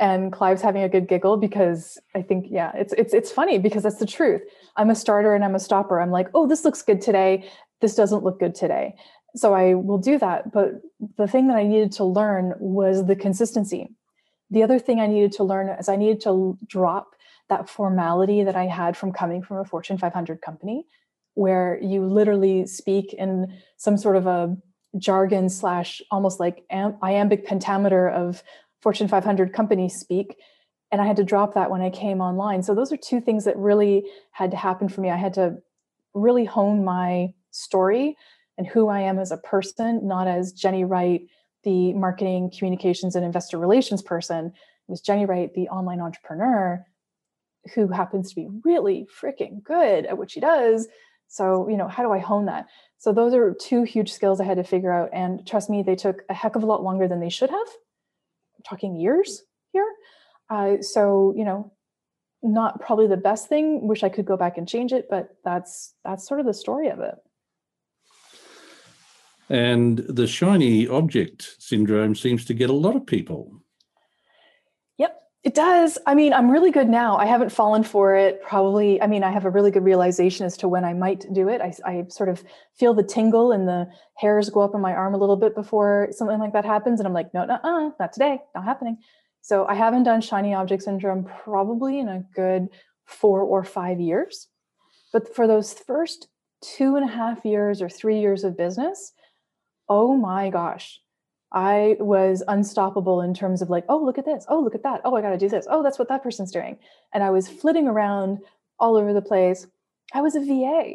And 0.00 0.32
Clive's 0.32 0.62
having 0.62 0.82
a 0.82 0.88
good 0.88 1.06
giggle 1.06 1.36
because 1.36 1.98
I 2.14 2.22
think, 2.22 2.46
yeah, 2.48 2.72
it's 2.74 2.92
it's 2.94 3.14
it's 3.14 3.30
funny 3.30 3.58
because 3.58 3.82
that's 3.84 3.98
the 3.98 4.06
truth. 4.06 4.42
I'm 4.76 4.90
a 4.90 4.94
starter 4.94 5.34
and 5.34 5.44
I'm 5.44 5.54
a 5.54 5.60
stopper. 5.60 6.00
I'm 6.00 6.10
like, 6.10 6.28
oh, 6.34 6.48
this 6.48 6.64
looks 6.64 6.82
good 6.82 7.00
today. 7.00 7.48
This 7.80 7.94
doesn't 7.94 8.24
look 8.24 8.40
good 8.40 8.54
today. 8.54 8.94
So 9.36 9.54
I 9.54 9.74
will 9.74 9.98
do 9.98 10.18
that. 10.18 10.52
But 10.52 10.80
the 11.16 11.28
thing 11.28 11.48
that 11.48 11.56
I 11.56 11.64
needed 11.64 11.92
to 11.92 12.04
learn 12.04 12.54
was 12.58 13.06
the 13.06 13.14
consistency 13.14 13.90
the 14.50 14.62
other 14.62 14.78
thing 14.78 15.00
I 15.00 15.06
needed 15.06 15.32
to 15.32 15.44
learn 15.44 15.68
is 15.68 15.88
I 15.88 15.96
needed 15.96 16.20
to 16.22 16.58
drop 16.66 17.14
that 17.48 17.68
formality 17.68 18.42
that 18.42 18.56
I 18.56 18.66
had 18.66 18.96
from 18.96 19.12
coming 19.12 19.42
from 19.42 19.58
a 19.58 19.64
Fortune 19.64 19.98
500 19.98 20.40
company, 20.40 20.86
where 21.34 21.78
you 21.80 22.04
literally 22.04 22.66
speak 22.66 23.14
in 23.14 23.56
some 23.76 23.96
sort 23.96 24.16
of 24.16 24.26
a 24.26 24.56
jargon 24.98 25.48
slash 25.48 26.02
almost 26.10 26.40
like 26.40 26.64
am- 26.70 26.96
iambic 27.02 27.46
pentameter 27.46 28.08
of 28.08 28.42
Fortune 28.80 29.08
500 29.08 29.52
companies 29.52 29.94
speak. 29.94 30.36
And 30.92 31.00
I 31.00 31.06
had 31.06 31.16
to 31.16 31.24
drop 31.24 31.54
that 31.54 31.70
when 31.70 31.82
I 31.82 31.90
came 31.90 32.20
online. 32.20 32.62
So 32.62 32.74
those 32.74 32.92
are 32.92 32.96
two 32.96 33.20
things 33.20 33.44
that 33.44 33.56
really 33.56 34.04
had 34.32 34.50
to 34.50 34.56
happen 34.56 34.88
for 34.88 35.00
me. 35.00 35.10
I 35.10 35.16
had 35.16 35.34
to 35.34 35.58
really 36.14 36.44
hone 36.44 36.84
my 36.84 37.32
story 37.52 38.16
and 38.58 38.66
who 38.66 38.88
I 38.88 39.00
am 39.00 39.18
as 39.18 39.30
a 39.30 39.36
person, 39.36 40.06
not 40.06 40.26
as 40.26 40.52
Jenny 40.52 40.84
Wright 40.84 41.22
the 41.62 41.92
marketing, 41.92 42.50
communications, 42.56 43.14
and 43.14 43.24
investor 43.24 43.58
relations 43.58 44.02
person. 44.02 44.46
It 44.46 44.90
was 44.90 45.00
Jenny 45.00 45.26
Wright, 45.26 45.52
the 45.54 45.68
online 45.68 46.00
entrepreneur, 46.00 46.84
who 47.74 47.88
happens 47.88 48.30
to 48.30 48.36
be 48.36 48.48
really 48.64 49.06
freaking 49.20 49.62
good 49.62 50.06
at 50.06 50.16
what 50.16 50.30
she 50.30 50.40
does. 50.40 50.88
So, 51.28 51.68
you 51.68 51.76
know, 51.76 51.88
how 51.88 52.02
do 52.02 52.12
I 52.12 52.18
hone 52.18 52.46
that? 52.46 52.66
So, 52.98 53.12
those 53.12 53.34
are 53.34 53.54
two 53.54 53.82
huge 53.82 54.12
skills 54.12 54.40
I 54.40 54.44
had 54.44 54.56
to 54.56 54.64
figure 54.64 54.92
out. 54.92 55.10
And 55.12 55.46
trust 55.46 55.70
me, 55.70 55.82
they 55.82 55.96
took 55.96 56.22
a 56.28 56.34
heck 56.34 56.56
of 56.56 56.62
a 56.62 56.66
lot 56.66 56.82
longer 56.82 57.06
than 57.06 57.20
they 57.20 57.28
should 57.28 57.50
have. 57.50 57.68
Talking 58.68 58.96
years 58.96 59.42
here. 59.72 59.86
Uh, 60.48 60.82
so, 60.82 61.32
you 61.36 61.44
know, 61.44 61.72
not 62.42 62.80
probably 62.80 63.06
the 63.06 63.16
best 63.16 63.48
thing. 63.48 63.86
Wish 63.86 64.02
I 64.02 64.08
could 64.08 64.24
go 64.24 64.36
back 64.36 64.58
and 64.58 64.68
change 64.68 64.92
it, 64.92 65.06
but 65.10 65.36
that's 65.44 65.94
that's 66.04 66.26
sort 66.26 66.40
of 66.40 66.46
the 66.46 66.54
story 66.54 66.88
of 66.88 67.00
it. 67.00 67.14
And 69.48 69.98
the 69.98 70.26
shiny 70.26 70.86
object 70.86 71.56
syndrome 71.58 72.14
seems 72.14 72.44
to 72.46 72.54
get 72.54 72.70
a 72.70 72.74
lot 72.74 72.96
of 72.96 73.04
people. 73.04 73.60
It 75.42 75.54
does. 75.54 75.96
I 76.06 76.14
mean, 76.14 76.34
I'm 76.34 76.50
really 76.50 76.70
good 76.70 76.88
now. 76.88 77.16
I 77.16 77.24
haven't 77.24 77.50
fallen 77.50 77.82
for 77.82 78.14
it. 78.14 78.42
Probably, 78.42 79.00
I 79.00 79.06
mean, 79.06 79.24
I 79.24 79.30
have 79.30 79.46
a 79.46 79.50
really 79.50 79.70
good 79.70 79.84
realization 79.84 80.44
as 80.44 80.54
to 80.58 80.68
when 80.68 80.84
I 80.84 80.92
might 80.92 81.24
do 81.32 81.48
it. 81.48 81.62
I, 81.62 81.72
I 81.86 82.04
sort 82.08 82.28
of 82.28 82.44
feel 82.78 82.92
the 82.92 83.02
tingle 83.02 83.50
and 83.50 83.66
the 83.66 83.88
hairs 84.18 84.50
go 84.50 84.60
up 84.60 84.74
on 84.74 84.82
my 84.82 84.92
arm 84.92 85.14
a 85.14 85.16
little 85.16 85.36
bit 85.36 85.54
before 85.54 86.08
something 86.10 86.38
like 86.38 86.52
that 86.52 86.66
happens. 86.66 87.00
And 87.00 87.06
I'm 87.06 87.14
like, 87.14 87.32
no, 87.32 87.46
no, 87.46 87.54
uh, 87.54 87.90
not 87.98 88.12
today, 88.12 88.40
not 88.54 88.64
happening. 88.64 88.98
So 89.40 89.64
I 89.66 89.74
haven't 89.74 90.02
done 90.02 90.20
shiny 90.20 90.52
object 90.52 90.82
syndrome 90.82 91.26
probably 91.42 92.00
in 92.00 92.08
a 92.08 92.22
good 92.34 92.68
four 93.06 93.40
or 93.40 93.64
five 93.64 93.98
years. 93.98 94.48
But 95.10 95.34
for 95.34 95.46
those 95.46 95.72
first 95.72 96.28
two 96.60 96.96
and 96.96 97.08
a 97.08 97.12
half 97.12 97.46
years 97.46 97.80
or 97.80 97.88
three 97.88 98.20
years 98.20 98.44
of 98.44 98.58
business, 98.58 99.14
oh 99.88 100.14
my 100.18 100.50
gosh, 100.50 101.00
I 101.52 101.96
was 101.98 102.42
unstoppable 102.46 103.22
in 103.22 103.34
terms 103.34 103.60
of 103.60 103.70
like, 103.70 103.84
oh, 103.88 103.98
look 103.98 104.18
at 104.18 104.24
this. 104.24 104.44
Oh, 104.48 104.60
look 104.60 104.74
at 104.74 104.84
that. 104.84 105.00
Oh, 105.04 105.16
I 105.16 105.22
got 105.22 105.30
to 105.30 105.38
do 105.38 105.48
this. 105.48 105.66
Oh, 105.68 105.82
that's 105.82 105.98
what 105.98 106.08
that 106.08 106.22
person's 106.22 106.52
doing. 106.52 106.78
And 107.12 107.24
I 107.24 107.30
was 107.30 107.48
flitting 107.48 107.88
around 107.88 108.38
all 108.78 108.96
over 108.96 109.12
the 109.12 109.22
place. 109.22 109.66
I 110.14 110.20
was 110.20 110.36
a 110.36 110.40
VA 110.40 110.94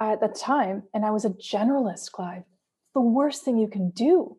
at 0.00 0.20
the 0.20 0.28
time, 0.28 0.84
and 0.92 1.04
I 1.04 1.10
was 1.10 1.24
a 1.24 1.30
generalist, 1.30 2.12
Clive. 2.12 2.44
The 2.94 3.00
worst 3.00 3.44
thing 3.44 3.58
you 3.58 3.68
can 3.68 3.90
do. 3.90 4.36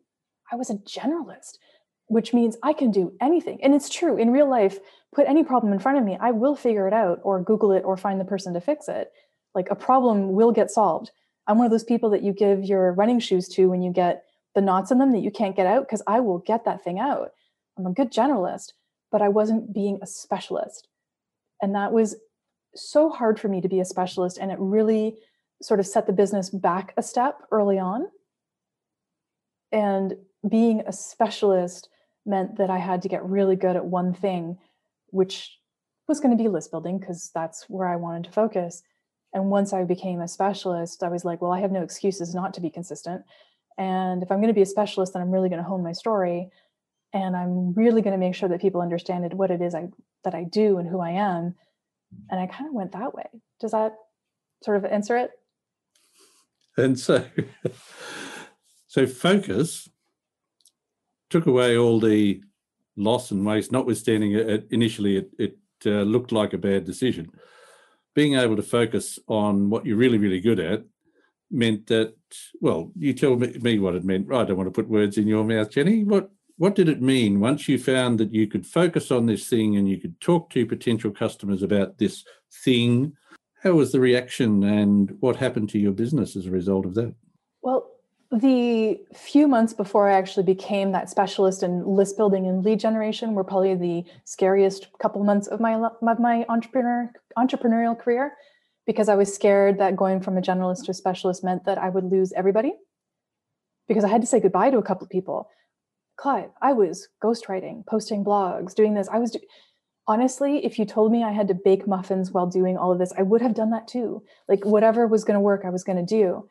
I 0.50 0.56
was 0.56 0.70
a 0.70 0.74
generalist, 0.74 1.58
which 2.06 2.32
means 2.32 2.56
I 2.62 2.72
can 2.72 2.90
do 2.90 3.12
anything. 3.20 3.62
And 3.62 3.74
it's 3.74 3.88
true 3.88 4.16
in 4.16 4.30
real 4.30 4.48
life, 4.48 4.78
put 5.14 5.26
any 5.26 5.44
problem 5.44 5.72
in 5.72 5.78
front 5.78 5.98
of 5.98 6.04
me, 6.04 6.16
I 6.20 6.30
will 6.30 6.56
figure 6.56 6.86
it 6.86 6.94
out 6.94 7.20
or 7.22 7.42
Google 7.42 7.72
it 7.72 7.84
or 7.84 7.96
find 7.96 8.20
the 8.20 8.24
person 8.24 8.54
to 8.54 8.60
fix 8.60 8.88
it. 8.88 9.12
Like 9.54 9.68
a 9.70 9.74
problem 9.74 10.32
will 10.32 10.52
get 10.52 10.70
solved. 10.70 11.10
I'm 11.46 11.58
one 11.58 11.64
of 11.64 11.70
those 11.70 11.84
people 11.84 12.10
that 12.10 12.22
you 12.22 12.32
give 12.32 12.64
your 12.64 12.92
running 12.92 13.18
shoes 13.18 13.48
to 13.50 13.68
when 13.68 13.82
you 13.82 13.92
get 13.92 14.25
the 14.56 14.62
knots 14.62 14.90
in 14.90 14.98
them 14.98 15.12
that 15.12 15.20
you 15.20 15.30
can't 15.30 15.54
get 15.54 15.66
out 15.66 15.86
because 15.86 16.02
I 16.06 16.18
will 16.18 16.38
get 16.38 16.64
that 16.64 16.82
thing 16.82 16.98
out. 16.98 17.32
I'm 17.78 17.86
a 17.86 17.92
good 17.92 18.10
generalist, 18.10 18.72
but 19.12 19.20
I 19.20 19.28
wasn't 19.28 19.74
being 19.74 19.98
a 20.00 20.06
specialist. 20.06 20.88
And 21.60 21.74
that 21.74 21.92
was 21.92 22.16
so 22.74 23.10
hard 23.10 23.38
for 23.38 23.48
me 23.48 23.60
to 23.60 23.68
be 23.68 23.80
a 23.80 23.84
specialist, 23.84 24.38
and 24.38 24.50
it 24.50 24.58
really 24.58 25.18
sort 25.62 25.78
of 25.78 25.86
set 25.86 26.06
the 26.06 26.12
business 26.12 26.48
back 26.48 26.94
a 26.96 27.02
step 27.02 27.42
early 27.50 27.78
on. 27.78 28.06
And 29.72 30.16
being 30.48 30.82
a 30.86 30.92
specialist 30.92 31.90
meant 32.24 32.56
that 32.56 32.70
I 32.70 32.78
had 32.78 33.02
to 33.02 33.08
get 33.08 33.24
really 33.24 33.56
good 33.56 33.76
at 33.76 33.84
one 33.84 34.14
thing, 34.14 34.56
which 35.08 35.58
was 36.08 36.18
going 36.18 36.36
to 36.36 36.42
be 36.42 36.48
list 36.48 36.70
building 36.70 36.98
because 36.98 37.30
that's 37.34 37.66
where 37.68 37.88
I 37.88 37.96
wanted 37.96 38.24
to 38.24 38.32
focus. 38.32 38.82
And 39.34 39.50
once 39.50 39.74
I 39.74 39.84
became 39.84 40.20
a 40.20 40.28
specialist, 40.28 41.02
I 41.02 41.08
was 41.08 41.26
like, 41.26 41.42
well, 41.42 41.52
I 41.52 41.60
have 41.60 41.72
no 41.72 41.82
excuses 41.82 42.34
not 42.34 42.54
to 42.54 42.62
be 42.62 42.70
consistent. 42.70 43.22
And 43.78 44.22
if 44.22 44.30
I'm 44.30 44.38
going 44.38 44.48
to 44.48 44.54
be 44.54 44.62
a 44.62 44.66
specialist, 44.66 45.12
then 45.12 45.22
I'm 45.22 45.30
really 45.30 45.48
going 45.48 45.62
to 45.62 45.68
hone 45.68 45.82
my 45.82 45.92
story. 45.92 46.50
And 47.12 47.36
I'm 47.36 47.74
really 47.74 48.02
going 48.02 48.12
to 48.12 48.18
make 48.18 48.34
sure 48.34 48.48
that 48.48 48.60
people 48.60 48.80
understand 48.80 49.32
what 49.34 49.50
it 49.50 49.60
is 49.60 49.74
I 49.74 49.88
that 50.24 50.34
I 50.34 50.44
do 50.44 50.78
and 50.78 50.88
who 50.88 51.00
I 51.00 51.10
am. 51.10 51.54
And 52.30 52.40
I 52.40 52.46
kind 52.46 52.68
of 52.68 52.74
went 52.74 52.92
that 52.92 53.14
way. 53.14 53.26
Does 53.60 53.72
that 53.72 53.94
sort 54.62 54.76
of 54.76 54.84
answer 54.84 55.16
it? 55.16 55.30
And 56.76 56.98
so 56.98 57.24
so 58.86 59.06
focus 59.06 59.88
took 61.30 61.46
away 61.46 61.76
all 61.76 62.00
the 62.00 62.40
loss 62.96 63.30
and 63.30 63.44
waste, 63.44 63.72
notwithstanding 63.72 64.32
it, 64.32 64.66
initially 64.70 65.16
it, 65.18 65.30
it 65.38 65.58
uh, 65.84 66.02
looked 66.02 66.32
like 66.32 66.52
a 66.52 66.58
bad 66.58 66.84
decision. 66.84 67.30
Being 68.14 68.34
able 68.34 68.56
to 68.56 68.62
focus 68.62 69.18
on 69.28 69.68
what 69.68 69.84
you're 69.84 69.98
really, 69.98 70.18
really 70.18 70.40
good 70.40 70.58
at 70.58 70.84
meant 71.50 71.86
that, 71.86 72.14
well, 72.60 72.90
you 72.98 73.12
tell 73.12 73.36
me, 73.36 73.78
what 73.78 73.94
it 73.94 74.04
meant. 74.04 74.32
I 74.32 74.44
don't 74.44 74.56
want 74.56 74.66
to 74.66 74.72
put 74.72 74.88
words 74.88 75.18
in 75.18 75.26
your 75.26 75.44
mouth, 75.44 75.70
Jenny. 75.70 76.04
What 76.04 76.30
what 76.58 76.74
did 76.74 76.88
it 76.88 77.02
mean 77.02 77.40
once 77.40 77.68
you 77.68 77.78
found 77.78 78.18
that 78.18 78.32
you 78.32 78.46
could 78.46 78.66
focus 78.66 79.10
on 79.10 79.26
this 79.26 79.46
thing 79.46 79.76
and 79.76 79.88
you 79.88 79.98
could 79.98 80.18
talk 80.22 80.48
to 80.50 80.64
potential 80.64 81.10
customers 81.10 81.62
about 81.62 81.98
this 81.98 82.24
thing? 82.64 83.12
How 83.62 83.72
was 83.72 83.92
the 83.92 84.00
reaction 84.00 84.62
and 84.64 85.16
what 85.20 85.36
happened 85.36 85.68
to 85.70 85.78
your 85.78 85.92
business 85.92 86.34
as 86.34 86.46
a 86.46 86.50
result 86.50 86.86
of 86.86 86.94
that? 86.94 87.14
Well, 87.60 87.90
the 88.32 88.98
few 89.14 89.48
months 89.48 89.72
before 89.74 90.08
I 90.08 90.14
actually 90.16 90.44
became 90.44 90.92
that 90.92 91.10
specialist 91.10 91.62
in 91.62 91.86
list 91.86 92.16
building 92.16 92.46
and 92.46 92.64
lead 92.64 92.80
generation 92.80 93.34
were 93.34 93.44
probably 93.44 93.74
the 93.74 94.04
scariest 94.24 94.88
couple 94.98 95.22
months 95.24 95.46
of 95.48 95.60
my 95.60 95.74
of 95.74 96.20
my 96.20 96.46
entrepreneur 96.48 97.12
entrepreneurial 97.38 97.98
career 97.98 98.32
because 98.86 99.08
I 99.08 99.16
was 99.16 99.34
scared 99.34 99.78
that 99.78 99.96
going 99.96 100.20
from 100.20 100.36
a 100.38 100.42
generalist 100.42 100.84
to 100.84 100.92
a 100.92 100.94
specialist 100.94 101.44
meant 101.44 101.64
that 101.64 101.78
I 101.78 101.88
would 101.88 102.04
lose 102.04 102.32
everybody 102.34 102.74
because 103.88 104.04
I 104.04 104.08
had 104.08 104.20
to 104.20 104.26
say 104.26 104.40
goodbye 104.40 104.70
to 104.70 104.78
a 104.78 104.82
couple 104.82 105.04
of 105.04 105.10
people. 105.10 105.48
Clive, 106.16 106.50
I 106.62 106.72
was 106.72 107.08
ghostwriting, 107.22 107.84
posting 107.86 108.24
blogs, 108.24 108.74
doing 108.74 108.94
this. 108.94 109.08
I 109.08 109.18
was 109.18 109.32
do- 109.32 109.40
honestly, 110.06 110.64
if 110.64 110.78
you 110.78 110.84
told 110.84 111.12
me 111.12 111.22
I 111.22 111.32
had 111.32 111.48
to 111.48 111.54
bake 111.54 111.86
muffins 111.86 112.30
while 112.30 112.46
doing 112.46 112.76
all 112.78 112.92
of 112.92 112.98
this, 112.98 113.12
I 113.18 113.22
would 113.22 113.42
have 113.42 113.54
done 113.54 113.70
that 113.70 113.88
too. 113.88 114.22
Like 114.48 114.64
whatever 114.64 115.06
was 115.06 115.24
going 115.24 115.34
to 115.34 115.40
work, 115.40 115.62
I 115.64 115.70
was 115.70 115.84
going 115.84 115.98
to 115.98 116.04
do 116.04 116.48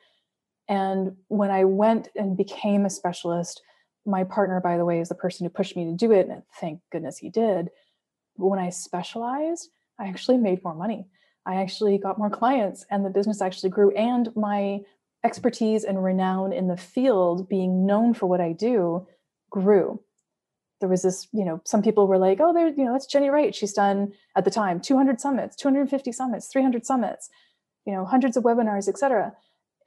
and 0.67 1.15
when 1.27 1.51
I 1.51 1.63
went 1.65 2.09
and 2.15 2.37
became 2.37 2.85
a 2.85 2.89
specialist, 2.89 3.61
my 4.05 4.23
partner, 4.23 4.59
by 4.59 4.77
the 4.77 4.85
way, 4.85 4.99
is 4.99 5.09
the 5.09 5.15
person 5.15 5.45
who 5.45 5.49
pushed 5.49 5.75
me 5.75 5.85
to 5.85 5.95
do 5.95 6.11
it. 6.11 6.27
And 6.27 6.43
thank 6.59 6.79
goodness 6.91 7.17
he 7.17 7.29
did. 7.29 7.69
But 8.37 8.47
when 8.47 8.59
I 8.59 8.69
specialized, 8.69 9.69
I 9.99 10.07
actually 10.07 10.37
made 10.37 10.63
more 10.63 10.75
money. 10.75 11.07
I 11.45 11.55
actually 11.55 11.97
got 11.97 12.17
more 12.17 12.29
clients 12.29 12.85
and 12.89 13.05
the 13.05 13.09
business 13.09 13.41
actually 13.41 13.69
grew. 13.69 13.91
And 13.91 14.35
my 14.35 14.81
expertise 15.23 15.83
and 15.83 16.03
renown 16.03 16.53
in 16.53 16.67
the 16.67 16.77
field, 16.77 17.49
being 17.49 17.85
known 17.85 18.13
for 18.13 18.25
what 18.25 18.41
I 18.41 18.51
do, 18.51 19.07
grew. 19.49 20.01
There 20.79 20.89
was 20.89 21.03
this, 21.03 21.27
you 21.31 21.45
know, 21.45 21.61
some 21.63 21.81
people 21.81 22.07
were 22.07 22.17
like, 22.17 22.39
oh, 22.41 22.53
there, 22.53 22.67
you 22.67 22.83
know, 22.83 22.91
that's 22.91 23.05
Jenny 23.05 23.29
Wright. 23.29 23.55
She's 23.55 23.73
done 23.73 24.13
at 24.35 24.43
the 24.43 24.51
time 24.51 24.79
200 24.79 25.21
summits, 25.21 25.55
250 25.55 26.11
summits, 26.11 26.47
300 26.47 26.85
summits, 26.85 27.29
you 27.85 27.93
know, 27.93 28.05
hundreds 28.05 28.35
of 28.37 28.43
webinars, 28.43 28.89
et 28.89 28.97
cetera 28.97 29.33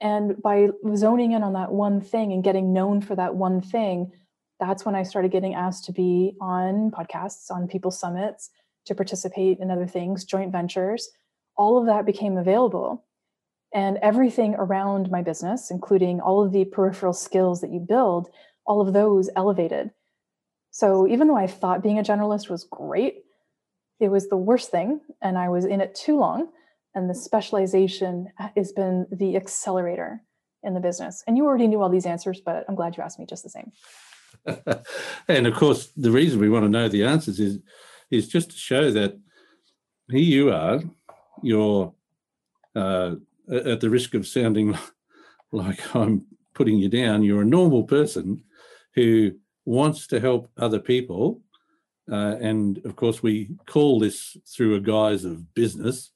and 0.01 0.41
by 0.41 0.69
zoning 0.95 1.33
in 1.33 1.43
on 1.43 1.53
that 1.53 1.71
one 1.71 2.01
thing 2.01 2.31
and 2.31 2.43
getting 2.43 2.71
known 2.73 3.01
for 3.01 3.15
that 3.15 3.35
one 3.35 3.61
thing, 3.61 4.11
that's 4.59 4.85
when 4.85 4.95
I 4.95 5.03
started 5.03 5.31
getting 5.31 5.55
asked 5.55 5.85
to 5.85 5.91
be 5.91 6.35
on 6.39 6.91
podcasts, 6.91 7.51
on 7.51 7.67
people's 7.67 7.99
summits, 7.99 8.49
to 8.85 8.95
participate 8.95 9.59
in 9.59 9.71
other 9.71 9.87
things, 9.87 10.23
joint 10.23 10.51
ventures. 10.51 11.09
All 11.59 11.77
of 11.77 11.85
that 11.85 12.07
became 12.07 12.37
available. 12.37 13.05
And 13.71 13.97
everything 14.01 14.55
around 14.55 15.11
my 15.11 15.21
business, 15.21 15.69
including 15.69 16.19
all 16.21 16.43
of 16.43 16.51
the 16.51 16.65
peripheral 16.65 17.13
skills 17.13 17.61
that 17.61 17.71
you 17.71 17.79
build, 17.79 18.29
all 18.65 18.81
of 18.81 18.93
those 18.93 19.29
elevated. 19.35 19.91
So 20.71 21.07
even 21.07 21.27
though 21.27 21.37
I 21.37 21.45
thought 21.45 21.83
being 21.83 21.99
a 21.99 22.03
generalist 22.03 22.49
was 22.49 22.63
great, 22.63 23.25
it 23.99 24.09
was 24.09 24.29
the 24.29 24.37
worst 24.37 24.71
thing. 24.71 25.01
And 25.21 25.37
I 25.37 25.49
was 25.49 25.65
in 25.65 25.81
it 25.81 25.93
too 25.93 26.17
long 26.17 26.49
and 26.95 27.09
the 27.09 27.15
specialization 27.15 28.27
has 28.55 28.71
been 28.71 29.05
the 29.11 29.35
accelerator 29.35 30.21
in 30.63 30.73
the 30.73 30.79
business. 30.79 31.23
And 31.27 31.37
you 31.37 31.45
already 31.45 31.67
knew 31.67 31.81
all 31.81 31.89
these 31.89 32.05
answers, 32.05 32.41
but 32.43 32.65
I'm 32.67 32.75
glad 32.75 32.97
you 32.97 33.03
asked 33.03 33.19
me 33.19 33.25
just 33.25 33.43
the 33.43 33.49
same. 33.49 33.71
and 35.27 35.47
of 35.47 35.53
course, 35.53 35.87
the 35.95 36.11
reason 36.11 36.39
we 36.39 36.49
want 36.49 36.65
to 36.65 36.69
know 36.69 36.87
the 36.87 37.05
answers 37.05 37.39
is 37.39 37.59
is 38.11 38.27
just 38.27 38.49
to 38.49 38.57
show 38.57 38.89
that 38.89 39.19
here 40.09 40.19
you 40.19 40.51
are, 40.51 40.81
you're 41.43 41.93
uh, 42.75 43.15
at 43.51 43.79
the 43.81 43.89
risk 43.89 44.13
of 44.13 44.27
sounding 44.27 44.77
like 45.51 45.95
I'm 45.95 46.25
putting 46.53 46.77
you 46.77 46.89
down. 46.89 47.23
You're 47.23 47.41
a 47.41 47.45
normal 47.45 47.83
person 47.83 48.43
who 48.95 49.31
wants 49.65 50.07
to 50.07 50.19
help 50.19 50.49
other 50.57 50.79
people. 50.79 51.41
Uh, 52.11 52.35
and 52.41 52.83
of 52.85 52.95
course, 52.95 53.21
we 53.21 53.49
call 53.67 53.99
this 53.99 54.35
through 54.47 54.75
a 54.75 54.79
guise 54.79 55.25
of 55.25 55.53
business 55.53 56.11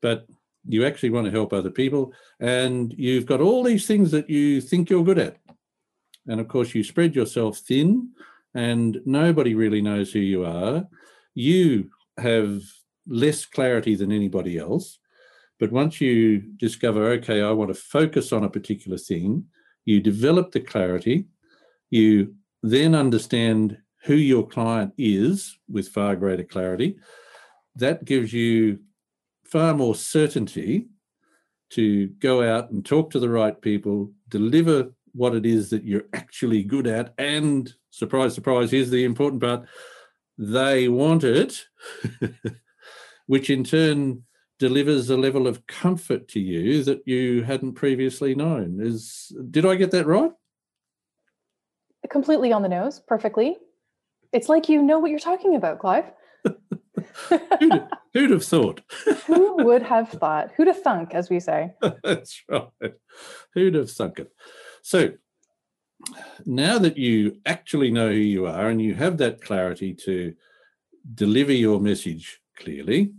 but 0.00 0.26
you 0.66 0.84
actually 0.84 1.10
want 1.10 1.24
to 1.24 1.30
help 1.30 1.52
other 1.52 1.70
people 1.70 2.12
and 2.40 2.92
you've 2.96 3.26
got 3.26 3.40
all 3.40 3.62
these 3.62 3.86
things 3.86 4.10
that 4.10 4.28
you 4.28 4.60
think 4.60 4.90
you're 4.90 5.04
good 5.04 5.18
at 5.18 5.36
and 6.26 6.40
of 6.40 6.48
course 6.48 6.74
you 6.74 6.84
spread 6.84 7.14
yourself 7.14 7.58
thin 7.58 8.10
and 8.54 9.00
nobody 9.04 9.54
really 9.54 9.80
knows 9.80 10.12
who 10.12 10.18
you 10.18 10.44
are 10.44 10.86
you 11.34 11.90
have 12.18 12.60
less 13.06 13.44
clarity 13.44 13.94
than 13.94 14.12
anybody 14.12 14.58
else. 14.58 14.98
But 15.58 15.72
once 15.72 16.00
you 16.00 16.40
discover 16.56 17.08
okay 17.12 17.42
i 17.42 17.50
want 17.50 17.68
to 17.68 17.74
focus 17.74 18.32
on 18.32 18.44
a 18.44 18.48
particular 18.48 18.96
thing 18.96 19.44
you 19.84 20.00
develop 20.00 20.52
the 20.52 20.60
clarity 20.60 21.26
you 21.90 22.34
then 22.62 22.94
understand 22.94 23.76
who 24.04 24.14
your 24.14 24.46
client 24.46 24.94
is 24.96 25.58
with 25.68 25.88
far 25.88 26.16
greater 26.16 26.44
clarity 26.44 26.96
that 27.76 28.06
gives 28.06 28.32
you 28.32 28.78
far 29.44 29.74
more 29.74 29.94
certainty 29.94 30.88
to 31.70 32.08
go 32.18 32.42
out 32.42 32.70
and 32.70 32.84
talk 32.84 33.10
to 33.10 33.18
the 33.18 33.28
right 33.28 33.60
people, 33.60 34.12
deliver 34.28 34.92
what 35.12 35.34
it 35.34 35.46
is 35.46 35.70
that 35.70 35.84
you're 35.84 36.06
actually 36.12 36.62
good 36.62 36.86
at, 36.86 37.14
and 37.18 37.72
surprise, 37.90 38.34
surprise, 38.34 38.70
here's 38.70 38.90
the 38.90 39.04
important 39.04 39.42
part 39.42 39.66
they 40.38 40.88
want 40.88 41.22
it, 41.22 41.64
which 43.30 43.48
in 43.48 43.62
turn 43.62 44.24
delivers 44.58 45.08
a 45.08 45.16
level 45.16 45.46
of 45.46 45.64
comfort 45.68 46.26
to 46.26 46.40
you 46.40 46.82
that 46.82 47.00
you 47.06 47.44
hadn't 47.44 47.74
previously 47.74 48.34
known. 48.34 48.80
Is 48.80 49.32
did 49.52 49.64
I 49.64 49.76
get 49.76 49.92
that 49.92 50.04
right? 50.04 50.32
Completely 52.10 52.52
on 52.52 52.62
the 52.62 52.68
nose, 52.68 52.98
perfectly. 53.06 53.56
It's 54.32 54.48
like 54.48 54.68
you 54.68 54.82
know 54.82 54.98
what 54.98 55.12
you're 55.12 55.20
talking 55.20 55.54
about, 55.54 55.78
Clive. 55.78 56.06
who'd, 57.28 57.86
who'd, 58.12 58.30
have 58.30 58.44
thought? 58.44 58.80
Who 59.28 59.62
would 59.62 59.82
have 59.82 60.08
thought? 60.08 60.50
Who'd 60.56 60.66
have 60.66 60.82
thunk, 60.82 61.14
as 61.14 61.30
we 61.30 61.38
say? 61.38 61.72
That's 62.02 62.42
right. 62.48 62.94
Who'd 63.54 63.74
have 63.74 63.92
thunk 63.92 64.18
it? 64.18 64.32
So 64.82 65.12
now 66.44 66.78
that 66.78 66.96
you 66.96 67.36
actually 67.46 67.92
know 67.92 68.08
who 68.08 68.14
you 68.14 68.46
are 68.46 68.68
and 68.68 68.82
you 68.82 68.94
have 68.94 69.18
that 69.18 69.40
clarity 69.40 69.94
to 70.06 70.34
deliver 71.14 71.52
your 71.52 71.78
message 71.78 72.40
clearly, 72.56 73.12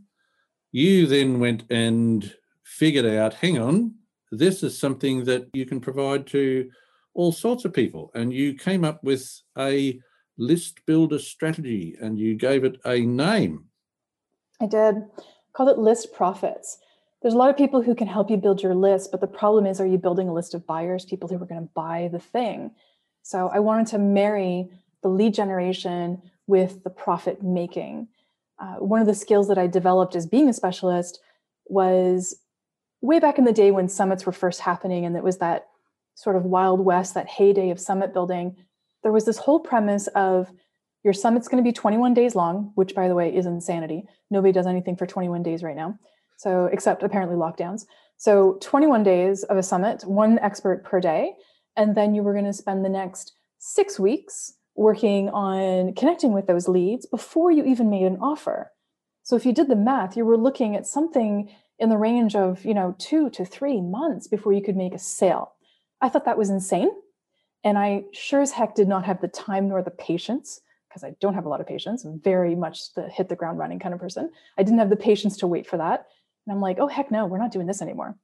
you 0.72 1.08
then 1.08 1.40
went 1.40 1.64
and 1.70 2.34
figured 2.64 3.06
out 3.06 3.34
hang 3.36 3.60
on, 3.60 3.96
this 4.32 4.64
is 4.64 4.80
something 4.80 5.26
that 5.26 5.48
you 5.54 5.66
can 5.66 5.82
provide 5.82 6.26
to 6.28 6.70
all 7.14 7.32
sorts 7.32 7.66
of 7.66 7.74
people. 7.74 8.12
And 8.16 8.34
you 8.34 8.54
came 8.54 8.86
up 8.86 9.04
with 9.04 9.42
a 9.58 10.00
list 10.38 10.86
builder 10.86 11.20
strategy 11.20 11.96
and 12.02 12.18
you 12.18 12.36
gave 12.36 12.64
it 12.64 12.80
a 12.86 13.02
name. 13.02 13.66
I 14.62 14.68
did. 14.68 15.04
Called 15.54 15.70
it 15.70 15.78
List 15.78 16.14
Profits. 16.14 16.78
There's 17.22 17.34
a 17.34 17.38
lot 17.38 17.50
of 17.50 17.58
people 17.58 17.82
who 17.82 17.94
can 17.94 18.08
help 18.08 18.32
you 18.32 18.38
build 18.38 18.64
your 18.64 18.74
list, 18.74 19.12
but 19.12 19.22
the 19.22 19.28
problem 19.28 19.66
is, 19.68 19.80
are 19.80 19.86
you 19.86 19.98
building 19.98 20.28
a 20.28 20.34
list 20.34 20.56
of 20.56 20.66
buyers, 20.66 21.06
people 21.06 21.30
who 21.30 21.36
are 21.36 21.46
going 21.46 21.62
to 21.62 21.70
buy 21.76 22.10
the 22.12 22.20
thing? 22.20 22.72
So 23.22 23.50
I 23.54 23.60
wanted 23.60 23.88
to 23.88 24.00
marry 24.00 24.70
the 25.04 25.10
lead 25.10 25.34
generation 25.34 26.22
with 26.48 26.84
the 26.84 26.90
profit 26.90 27.44
making. 27.44 28.08
Uh, 28.62 28.76
one 28.76 29.02
of 29.02 29.08
the 29.08 29.16
skills 29.16 29.48
that 29.48 29.58
I 29.58 29.68
developed 29.68 30.16
as 30.16 30.28
being 30.28 30.48
a 30.48 30.54
specialist 30.54 31.20
was 31.66 32.38
way 33.02 33.20
back 33.20 33.40
in 33.40 33.46
the 33.46 33.52
day 33.52 33.72
when 33.72 33.90
summits 33.90 34.26
were 34.26 34.32
first 34.32 34.62
happening, 34.62 35.06
and 35.06 35.18
it 35.18 35.24
was 35.24 35.40
that 35.40 35.68
sort 36.14 36.36
of 36.36 36.44
wild 36.44 36.80
west, 36.82 37.16
that 37.16 37.28
heyday 37.28 37.72
of 37.72 37.80
summit 37.80 38.14
building 38.14 38.56
there 39.04 39.12
was 39.12 39.26
this 39.26 39.38
whole 39.38 39.60
premise 39.60 40.08
of 40.08 40.52
your 41.04 41.14
summit's 41.14 41.48
going 41.48 41.64
to 41.64 41.68
be 41.68 41.74
21 41.74 42.14
days 42.14 42.36
long, 42.36 42.72
which 42.76 42.94
by 42.94 43.08
the 43.08 43.16
way 43.16 43.36
is 43.36 43.46
insanity. 43.46 44.04
Nobody 44.30 44.52
does 44.52 44.68
anything 44.68 44.96
for 44.96 45.08
21 45.08 45.42
days 45.42 45.64
right 45.64 45.76
now. 45.76 45.98
So, 46.38 46.66
except 46.72 47.04
apparently 47.04 47.38
lockdowns. 47.38 47.86
So, 48.18 48.58
21 48.62 49.04
days 49.04 49.44
of 49.44 49.58
a 49.58 49.64
summit, 49.64 50.04
one 50.06 50.40
expert 50.40 50.84
per 50.84 51.00
day. 51.00 51.34
And 51.76 51.96
then 51.96 52.14
you 52.14 52.22
were 52.24 52.34
going 52.34 52.46
to 52.46 52.54
spend 52.54 52.84
the 52.84 52.90
next 52.90 53.34
six 53.60 54.00
weeks 54.00 54.54
working 54.82 55.30
on 55.30 55.94
connecting 55.94 56.34
with 56.34 56.48
those 56.48 56.68
leads 56.68 57.06
before 57.06 57.52
you 57.52 57.64
even 57.64 57.90
made 57.90 58.04
an 58.04 58.18
offer. 58.22 58.72
So, 59.24 59.36
if 59.36 59.46
you 59.46 59.54
did 59.54 59.68
the 59.68 59.76
math, 59.76 60.18
you 60.18 60.26
were 60.26 60.38
looking 60.38 60.76
at 60.76 60.88
something 60.88 61.50
in 61.80 61.90
the 61.90 61.98
range 61.98 62.36
of, 62.36 62.66
you 62.66 62.74
know, 62.74 62.96
two 63.00 63.30
to 63.32 63.46
three 63.46 63.82
months 63.82 64.28
before 64.28 64.54
you 64.54 64.62
could 64.62 64.76
make 64.76 64.94
a 64.94 65.00
sale. 65.00 65.54
I 66.02 66.10
thought 66.10 66.26
that 66.26 66.38
was 66.38 66.50
insane. 66.50 66.90
And 67.64 67.78
I 67.78 68.06
sure 68.12 68.42
as 68.42 68.52
heck 68.52 68.76
did 68.76 68.88
not 68.88 69.06
have 69.06 69.22
the 69.22 69.28
time 69.28 69.70
nor 69.70 69.84
the 69.84 69.92
patience 69.92 70.62
because 70.90 71.04
I 71.04 71.16
don't 71.22 71.36
have 71.36 71.46
a 71.46 71.50
lot 71.50 71.62
of 71.62 71.68
patience. 71.68 72.04
I'm 72.04 72.20
very 72.20 72.56
much 72.56 72.94
the 72.96 73.08
hit 73.08 73.30
the 73.30 73.36
ground 73.36 73.60
running 73.60 73.80
kind 73.80 73.94
of 73.94 74.00
person. 74.00 74.32
I 74.58 74.64
didn't 74.64 74.80
have 74.80 74.90
the 74.90 74.96
patience 74.96 75.38
to 75.38 75.48
wait 75.48 75.68
for 75.68 75.78
that. 75.78 76.08
And 76.46 76.54
I'm 76.54 76.62
like, 76.62 76.80
oh, 76.80 76.88
heck 76.88 77.12
no, 77.12 77.26
we're 77.26 77.38
not 77.38 77.52
doing 77.52 77.68
this 77.68 77.82
anymore. 77.82 78.18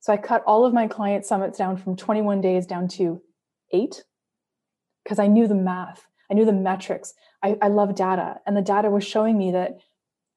So 0.00 0.12
I 0.12 0.16
cut 0.16 0.44
all 0.46 0.64
of 0.64 0.72
my 0.72 0.86
client 0.86 1.26
summits 1.26 1.58
down 1.58 1.76
from 1.76 1.96
21 1.96 2.40
days 2.40 2.66
down 2.66 2.88
to 2.88 3.20
eight 3.72 4.04
because 5.08 5.18
I 5.18 5.26
knew 5.26 5.48
the 5.48 5.54
math, 5.54 6.06
I 6.30 6.34
knew 6.34 6.44
the 6.44 6.52
metrics. 6.52 7.14
I, 7.42 7.56
I 7.62 7.68
love 7.68 7.94
data. 7.94 8.40
And 8.46 8.54
the 8.54 8.60
data 8.60 8.90
was 8.90 9.06
showing 9.06 9.38
me 9.38 9.50
that 9.52 9.78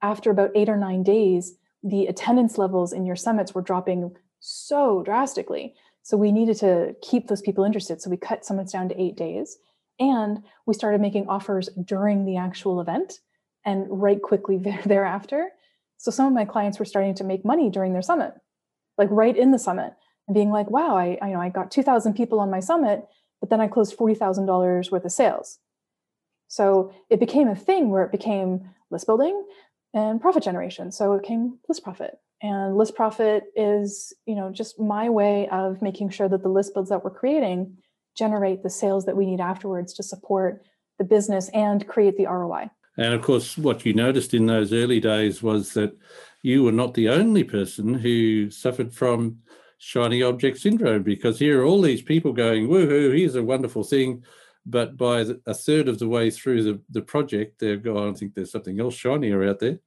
after 0.02 0.32
about 0.32 0.52
eight 0.56 0.70
or 0.70 0.78
nine 0.78 1.04
days, 1.04 1.58
the 1.84 2.06
attendance 2.06 2.58
levels 2.58 2.94
in 2.94 3.06
your 3.06 3.18
summits 3.18 3.54
were 3.54 3.62
dropping 3.62 4.16
so 4.40 5.04
drastically. 5.04 5.74
So 6.04 6.16
we 6.16 6.32
needed 6.32 6.56
to 6.60 6.96
keep 7.02 7.28
those 7.28 7.42
people 7.42 7.66
interested. 7.66 8.02
So 8.02 8.10
we 8.10 8.16
cut 8.16 8.46
summits 8.46 8.72
down 8.72 8.88
to 8.88 9.02
eight 9.02 9.18
days. 9.18 9.58
And 10.00 10.42
we 10.66 10.74
started 10.74 11.02
making 11.02 11.28
offers 11.28 11.68
during 11.84 12.26
the 12.26 12.38
actual 12.38 12.80
event 12.80 13.20
and 13.66 13.88
right 13.90 14.22
quickly 14.22 14.58
thereafter. 14.86 15.50
So 15.98 16.12
some 16.12 16.28
of 16.28 16.34
my 16.34 16.46
clients 16.46 16.80
were 16.80 16.86
starting 16.86 17.14
to 17.16 17.26
make 17.26 17.44
money 17.44 17.70
during 17.70 17.92
their 17.92 18.02
summit, 18.02 18.36
like 18.98 19.10
right 19.12 19.36
in 19.36 19.52
the 19.52 19.60
summit, 19.60 19.94
and 20.28 20.34
being 20.34 20.50
like, 20.50 20.72
"Wow, 20.72 20.98
I, 20.98 21.20
I 21.22 21.28
you 21.28 21.34
know 21.34 21.42
I 21.42 21.50
got 21.50 21.70
two 21.70 21.84
thousand 21.84 22.16
people 22.16 22.40
on 22.40 22.50
my 22.50 22.60
summit, 22.60 23.06
but 23.42 23.50
then 23.50 23.60
I 23.60 23.68
closed 23.68 23.96
forty 23.96 24.16
thousand 24.16 24.46
dollars 24.46 24.90
worth 24.90 25.04
of 25.04 25.12
sales." 25.12 25.60
So 26.48 26.94
it 27.10 27.20
became 27.20 27.50
a 27.50 27.56
thing 27.56 27.90
where 27.90 28.04
it 28.04 28.12
became 28.12 28.70
list 28.90 29.06
building 29.06 29.44
and 29.94 30.22
profit 30.22 30.44
generation. 30.44 30.92
So 30.92 31.14
it 31.14 31.22
became 31.22 31.60
list 31.68 31.84
profit, 31.84 32.18
and 32.42 32.78
list 32.78 32.96
profit 32.96 33.46
is 33.56 34.14
you 34.26 34.36
know 34.36 34.52
just 34.52 34.80
my 34.80 35.10
way 35.10 35.50
of 35.50 35.82
making 35.82 36.12
sure 36.12 36.30
that 36.30 36.44
the 36.44 36.50
list 36.50 36.74
builds 36.74 36.90
that 36.90 37.04
we're 37.04 37.12
creating 37.12 37.78
generate 38.16 38.64
the 38.64 38.70
sales 38.70 39.06
that 39.06 39.16
we 39.16 39.26
need 39.26 39.40
afterwards 39.40 39.94
to 39.94 40.04
support 40.04 40.66
the 40.98 41.04
business 41.04 41.50
and 41.54 41.88
create 41.88 42.18
the 42.18 42.26
ROI. 42.26 42.70
And 42.98 43.14
of 43.14 43.22
course, 43.22 43.58
what 43.58 43.86
you 43.86 43.94
noticed 43.94 44.34
in 44.34 44.46
those 44.46 44.74
early 44.74 45.00
days 45.00 45.42
was 45.42 45.74
that 45.74 45.98
you 46.44 46.64
were 46.64 46.72
not 46.72 46.94
the 46.94 47.10
only 47.10 47.44
person 47.44 47.94
who 47.94 48.50
suffered 48.52 48.94
from 48.94 49.40
shiny 49.84 50.22
object 50.22 50.60
syndrome 50.60 51.02
because 51.02 51.40
here 51.40 51.62
are 51.62 51.66
all 51.66 51.82
these 51.82 52.04
people 52.04 52.32
going, 52.32 52.68
woohoo, 52.68 53.18
here's 53.18 53.34
a 53.34 53.42
wonderful 53.42 53.84
thing. 53.84 54.24
But 54.64 54.96
by 54.96 55.26
a 55.48 55.56
third 55.56 55.88
of 55.88 55.98
the 55.98 56.08
way 56.08 56.30
through 56.30 56.62
the, 56.62 56.80
the 56.92 57.02
project, 57.02 57.58
they've 57.60 57.82
gone, 57.82 58.12
I 58.12 58.14
think 58.14 58.36
there's 58.36 58.52
something 58.52 58.80
else 58.80 58.94
shinier 58.94 59.44
out 59.44 59.58
there. 59.58 59.80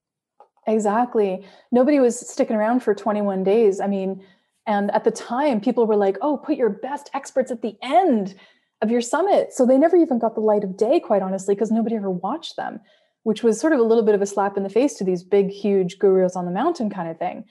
Exactly. 0.67 1.47
Nobody 1.71 2.01
was 2.01 2.19
sticking 2.19 2.57
around 2.57 2.81
for 2.81 2.93
21 2.93 3.45
days. 3.45 3.81
I 3.81 3.87
mean, 3.87 4.25
and 4.67 4.91
at 4.91 5.05
the 5.05 5.13
time, 5.13 5.61
people 5.61 5.87
were 5.87 5.95
like, 5.95 6.17
oh, 6.23 6.39
put 6.39 6.57
your 6.57 6.71
best 6.71 7.09
experts 7.15 7.53
at 7.53 7.63
the 7.63 7.77
end 7.81 8.35
of 8.83 8.91
your 8.91 9.01
summit. 9.01 9.53
So 9.53 9.65
they 9.65 9.79
never 9.79 9.97
even 9.97 10.19
got 10.19 10.35
the 10.35 10.41
light 10.41 10.65
of 10.65 10.77
day, 10.77 10.99
quite 10.99 11.23
honestly, 11.23 11.55
because 11.55 11.71
nobody 11.71 11.95
ever 11.95 12.11
watched 12.11 12.57
them, 12.57 12.81
which 13.23 13.45
was 13.45 13.61
sort 13.61 13.73
of 13.73 13.79
a 13.79 13.85
little 13.85 14.03
bit 14.03 14.17
of 14.17 14.23
a 14.23 14.27
slap 14.27 14.57
in 14.57 14.65
the 14.65 14.69
face 14.69 14.95
to 14.95 15.05
these 15.05 15.23
big, 15.23 15.51
huge 15.51 16.01
gurus 16.01 16.35
on 16.35 16.47
the 16.47 16.51
mountain 16.51 16.91
kind 16.91 17.09
of 17.09 17.17
thing. 17.17 17.45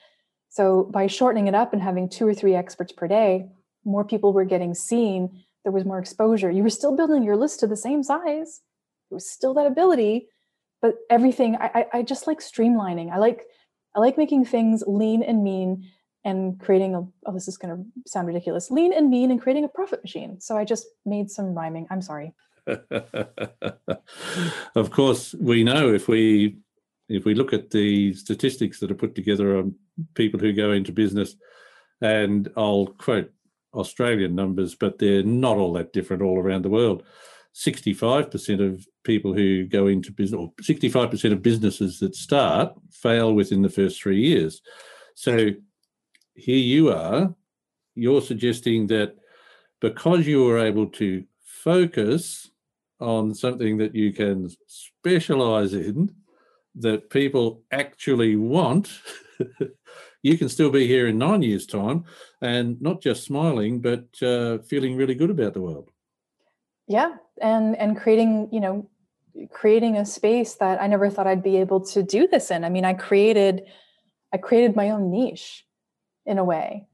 So 0.54 0.84
by 0.84 1.08
shortening 1.08 1.48
it 1.48 1.54
up 1.56 1.72
and 1.72 1.82
having 1.82 2.08
two 2.08 2.28
or 2.28 2.32
three 2.32 2.54
experts 2.54 2.92
per 2.92 3.08
day, 3.08 3.48
more 3.84 4.04
people 4.04 4.32
were 4.32 4.44
getting 4.44 4.72
seen. 4.72 5.42
There 5.64 5.72
was 5.72 5.84
more 5.84 5.98
exposure. 5.98 6.48
You 6.48 6.62
were 6.62 6.70
still 6.70 6.94
building 6.94 7.24
your 7.24 7.36
list 7.36 7.58
to 7.60 7.66
the 7.66 7.76
same 7.76 8.04
size. 8.04 8.60
It 9.10 9.14
was 9.14 9.28
still 9.28 9.52
that 9.54 9.66
ability, 9.66 10.28
but 10.80 10.94
everything. 11.10 11.56
I, 11.56 11.70
I, 11.74 11.86
I 11.98 12.02
just 12.02 12.28
like 12.28 12.38
streamlining. 12.38 13.10
I 13.12 13.18
like 13.18 13.46
I 13.96 13.98
like 13.98 14.16
making 14.16 14.44
things 14.44 14.84
lean 14.86 15.24
and 15.24 15.42
mean 15.42 15.90
and 16.24 16.60
creating 16.60 16.94
a 16.94 17.00
oh 17.26 17.32
this 17.32 17.48
is 17.48 17.58
going 17.58 17.76
to 17.76 17.84
sound 18.08 18.28
ridiculous 18.28 18.70
lean 18.70 18.92
and 18.92 19.10
mean 19.10 19.32
and 19.32 19.42
creating 19.42 19.64
a 19.64 19.68
profit 19.68 20.02
machine 20.02 20.40
so 20.40 20.56
i 20.56 20.64
just 20.64 20.86
made 21.04 21.30
some 21.30 21.54
rhyming 21.54 21.86
i'm 21.90 22.00
sorry 22.00 22.32
of 24.74 24.90
course 24.90 25.34
we 25.34 25.62
know 25.62 25.92
if 25.92 26.08
we 26.08 26.56
if 27.08 27.24
we 27.24 27.34
look 27.34 27.52
at 27.52 27.70
the 27.70 28.14
statistics 28.14 28.80
that 28.80 28.90
are 28.90 28.96
put 28.96 29.14
together 29.14 29.58
on 29.58 29.74
people 30.14 30.40
who 30.40 30.52
go 30.52 30.72
into 30.72 30.92
business 30.92 31.36
and 32.00 32.50
i'll 32.56 32.86
quote 32.98 33.30
australian 33.74 34.34
numbers 34.34 34.74
but 34.74 34.98
they're 34.98 35.22
not 35.22 35.56
all 35.56 35.72
that 35.72 35.92
different 35.92 36.22
all 36.22 36.38
around 36.38 36.62
the 36.62 36.70
world. 36.70 37.02
65% 37.54 38.66
of 38.66 38.86
people 39.04 39.32
who 39.32 39.66
go 39.66 39.86
into 39.86 40.10
business 40.10 40.38
or 40.38 40.52
65% 40.60 41.32
of 41.32 41.42
businesses 41.42 42.00
that 42.00 42.16
start 42.16 42.74
fail 42.90 43.32
within 43.32 43.62
the 43.62 43.68
first 43.68 44.02
three 44.02 44.20
years. 44.20 44.60
So 45.14 45.50
here 46.34 46.56
you 46.56 46.90
are, 46.90 47.32
you're 47.94 48.22
suggesting 48.22 48.88
that 48.88 49.14
because 49.80 50.26
you 50.26 50.44
were 50.44 50.58
able 50.58 50.86
to 50.86 51.24
focus 51.40 52.50
on 53.00 53.34
something 53.34 53.78
that 53.78 53.94
you 53.94 54.12
can 54.12 54.50
specialize 54.66 55.74
in, 55.74 56.12
that 56.76 57.10
people 57.10 57.62
actually 57.70 58.36
want, 58.36 58.90
you 60.22 60.38
can 60.38 60.48
still 60.48 60.70
be 60.70 60.86
here 60.86 61.06
in 61.06 61.18
nine 61.18 61.42
years' 61.42 61.66
time 61.66 62.04
and 62.40 62.80
not 62.80 63.00
just 63.00 63.24
smiling, 63.24 63.80
but 63.80 64.06
uh, 64.22 64.58
feeling 64.58 64.96
really 64.96 65.14
good 65.14 65.30
about 65.30 65.54
the 65.54 65.60
world. 65.60 65.90
Yeah, 66.86 67.16
and 67.40 67.76
and 67.76 67.96
creating, 67.96 68.48
you 68.52 68.60
know, 68.60 68.90
creating 69.50 69.96
a 69.96 70.04
space 70.04 70.54
that 70.54 70.80
I 70.80 70.86
never 70.86 71.10
thought 71.10 71.26
I'd 71.26 71.42
be 71.42 71.56
able 71.56 71.80
to 71.86 72.02
do 72.02 72.26
this 72.26 72.50
in. 72.50 72.64
I 72.64 72.68
mean, 72.68 72.84
I 72.84 72.94
created, 72.94 73.62
I 74.32 74.36
created 74.38 74.76
my 74.76 74.90
own 74.90 75.10
niche 75.10 75.64
in 76.26 76.38
a 76.38 76.44
way. 76.44 76.86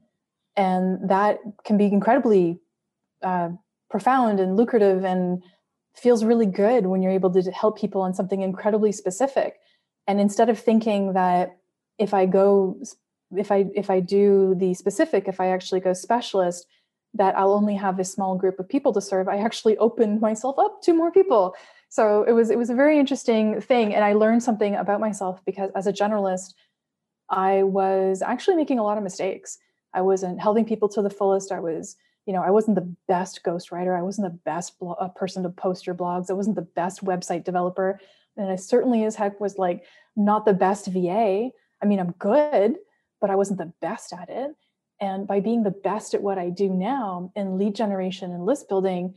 And 0.55 1.09
that 1.09 1.39
can 1.63 1.77
be 1.77 1.85
incredibly 1.85 2.59
uh, 3.21 3.49
profound 3.89 4.39
and 4.39 4.57
lucrative 4.57 5.05
and 5.05 5.43
feels 5.95 6.23
really 6.23 6.45
good 6.45 6.87
when 6.87 7.01
you're 7.01 7.11
able 7.11 7.31
to 7.31 7.51
help 7.51 7.77
people 7.77 8.01
on 8.01 8.13
something 8.13 8.41
incredibly 8.41 8.91
specific. 8.91 9.55
And 10.07 10.19
instead 10.19 10.49
of 10.49 10.59
thinking 10.59 11.13
that 11.13 11.57
if 11.97 12.13
I 12.13 12.25
go, 12.25 12.77
if 13.35 13.51
I 13.51 13.65
if 13.75 13.89
I 13.89 13.99
do 13.99 14.55
the 14.57 14.73
specific, 14.73 15.27
if 15.27 15.39
I 15.39 15.47
actually 15.47 15.79
go 15.79 15.93
specialist, 15.93 16.65
that 17.13 17.37
I'll 17.37 17.53
only 17.53 17.75
have 17.75 17.99
a 17.99 18.05
small 18.05 18.35
group 18.35 18.59
of 18.59 18.67
people 18.67 18.93
to 18.93 19.01
serve, 19.01 19.27
I 19.27 19.37
actually 19.37 19.77
opened 19.77 20.21
myself 20.21 20.57
up 20.57 20.81
to 20.83 20.93
more 20.93 21.11
people. 21.11 21.55
So 21.89 22.23
it 22.23 22.31
was 22.31 22.49
it 22.49 22.57
was 22.57 22.69
a 22.69 22.75
very 22.75 22.99
interesting 22.99 23.61
thing, 23.61 23.93
and 23.93 24.03
I 24.03 24.13
learned 24.13 24.43
something 24.43 24.75
about 24.75 24.99
myself 24.99 25.43
because 25.45 25.71
as 25.75 25.87
a 25.87 25.93
generalist, 25.93 26.53
I 27.29 27.63
was 27.63 28.21
actually 28.21 28.57
making 28.57 28.79
a 28.79 28.83
lot 28.83 28.97
of 28.97 29.03
mistakes. 29.03 29.57
I 29.93 30.01
wasn't 30.01 30.39
helping 30.39 30.65
people 30.65 30.89
to 30.89 31.01
the 31.01 31.09
fullest. 31.09 31.51
I 31.51 31.59
was, 31.59 31.97
you 32.25 32.33
know, 32.33 32.41
I 32.41 32.49
wasn't 32.49 32.75
the 32.75 32.93
best 33.07 33.41
ghostwriter. 33.43 33.97
I 33.97 34.03
wasn't 34.03 34.31
the 34.31 34.39
best 34.45 34.79
blo- 34.79 34.93
uh, 34.93 35.09
person 35.09 35.43
to 35.43 35.49
post 35.49 35.85
your 35.85 35.95
blogs. 35.95 36.29
I 36.29 36.33
wasn't 36.33 36.55
the 36.55 36.61
best 36.61 37.03
website 37.03 37.43
developer. 37.43 37.99
And 38.37 38.51
I 38.51 38.55
certainly 38.55 39.03
as 39.03 39.15
heck 39.15 39.39
was 39.39 39.57
like 39.57 39.83
not 40.15 40.45
the 40.45 40.53
best 40.53 40.87
VA. 40.87 41.49
I 41.81 41.85
mean, 41.85 41.99
I'm 41.99 42.11
good, 42.11 42.77
but 43.19 43.29
I 43.29 43.35
wasn't 43.35 43.59
the 43.59 43.73
best 43.81 44.13
at 44.13 44.29
it. 44.29 44.51
And 44.99 45.27
by 45.27 45.39
being 45.39 45.63
the 45.63 45.71
best 45.71 46.13
at 46.13 46.21
what 46.21 46.37
I 46.37 46.49
do 46.49 46.69
now 46.69 47.31
in 47.35 47.57
lead 47.57 47.75
generation 47.75 48.31
and 48.31 48.45
list 48.45 48.69
building, 48.69 49.15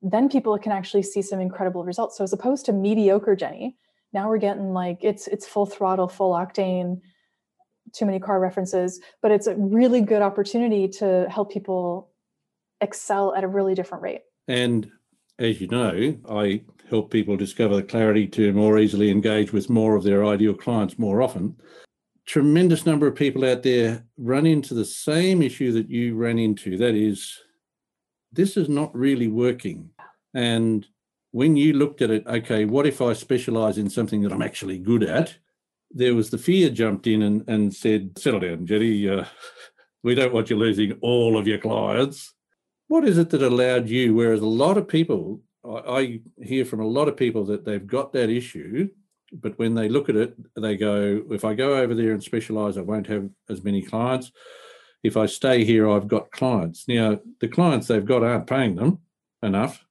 then 0.00 0.28
people 0.28 0.56
can 0.58 0.70
actually 0.70 1.02
see 1.02 1.22
some 1.22 1.40
incredible 1.40 1.84
results. 1.84 2.16
So 2.16 2.24
as 2.24 2.32
opposed 2.32 2.66
to 2.66 2.72
mediocre 2.72 3.34
Jenny, 3.34 3.76
now 4.12 4.28
we're 4.28 4.38
getting 4.38 4.72
like 4.72 4.98
it's 5.02 5.26
it's 5.26 5.46
full 5.46 5.66
throttle, 5.66 6.08
full 6.08 6.32
octane 6.32 7.00
too 7.92 8.06
many 8.06 8.18
car 8.18 8.40
references, 8.40 9.00
but 9.22 9.30
it's 9.30 9.46
a 9.46 9.54
really 9.54 10.00
good 10.00 10.22
opportunity 10.22 10.88
to 10.88 11.26
help 11.30 11.52
people 11.52 12.10
excel 12.80 13.34
at 13.34 13.44
a 13.44 13.48
really 13.48 13.74
different 13.74 14.02
rate. 14.02 14.22
And 14.48 14.90
as 15.38 15.60
you 15.60 15.68
know, 15.68 16.16
I 16.28 16.62
help 16.88 17.10
people 17.10 17.36
discover 17.36 17.76
the 17.76 17.82
clarity 17.82 18.26
to 18.28 18.52
more 18.52 18.78
easily 18.78 19.10
engage 19.10 19.52
with 19.52 19.70
more 19.70 19.96
of 19.96 20.04
their 20.04 20.24
ideal 20.24 20.54
clients 20.54 20.98
more 20.98 21.22
often. 21.22 21.56
Tremendous 22.26 22.86
number 22.86 23.06
of 23.06 23.14
people 23.14 23.44
out 23.44 23.62
there 23.62 24.04
run 24.16 24.46
into 24.46 24.74
the 24.74 24.84
same 24.84 25.42
issue 25.42 25.72
that 25.72 25.90
you 25.90 26.14
ran 26.14 26.38
into. 26.38 26.76
That 26.76 26.94
is, 26.94 27.38
this 28.32 28.56
is 28.56 28.68
not 28.68 28.94
really 28.94 29.28
working. 29.28 29.90
And 30.32 30.86
when 31.32 31.56
you 31.56 31.74
looked 31.74 32.00
at 32.02 32.10
it, 32.10 32.26
okay, 32.26 32.64
what 32.64 32.86
if 32.86 33.02
I 33.02 33.12
specialize 33.12 33.78
in 33.78 33.90
something 33.90 34.22
that 34.22 34.32
I'm 34.32 34.42
actually 34.42 34.78
good 34.78 35.02
at? 35.02 35.36
there 35.94 36.14
was 36.14 36.30
the 36.30 36.38
fear 36.38 36.68
jumped 36.68 37.06
in 37.06 37.22
and, 37.22 37.48
and 37.48 37.72
said, 37.72 38.18
settle 38.18 38.40
down, 38.40 38.66
Jenny. 38.66 39.08
Uh, 39.08 39.24
we 40.02 40.14
don't 40.14 40.34
want 40.34 40.50
you 40.50 40.56
losing 40.56 40.98
all 41.00 41.38
of 41.38 41.46
your 41.46 41.58
clients. 41.58 42.34
What 42.88 43.04
is 43.04 43.18
it 43.18 43.30
that 43.30 43.42
allowed 43.42 43.88
you, 43.88 44.14
whereas 44.14 44.40
a 44.40 44.46
lot 44.46 44.76
of 44.76 44.86
people, 44.86 45.40
I, 45.64 45.68
I 45.68 46.20
hear 46.42 46.64
from 46.64 46.80
a 46.80 46.86
lot 46.86 47.08
of 47.08 47.16
people 47.16 47.44
that 47.46 47.64
they've 47.64 47.86
got 47.86 48.12
that 48.12 48.30
issue, 48.30 48.88
but 49.32 49.58
when 49.58 49.74
they 49.74 49.88
look 49.88 50.08
at 50.08 50.16
it, 50.16 50.34
they 50.54 50.76
go, 50.76 51.22
if 51.30 51.44
I 51.44 51.54
go 51.54 51.76
over 51.76 51.94
there 51.94 52.12
and 52.12 52.22
specialize, 52.22 52.76
I 52.76 52.82
won't 52.82 53.06
have 53.08 53.28
as 53.48 53.64
many 53.64 53.82
clients. 53.82 54.30
If 55.02 55.16
I 55.16 55.26
stay 55.26 55.64
here, 55.64 55.88
I've 55.88 56.08
got 56.08 56.30
clients. 56.30 56.86
Now, 56.86 57.18
the 57.40 57.48
clients 57.48 57.88
they've 57.88 58.04
got 58.04 58.22
aren't 58.22 58.46
paying 58.46 58.76
them 58.76 59.00
enough. 59.42 59.84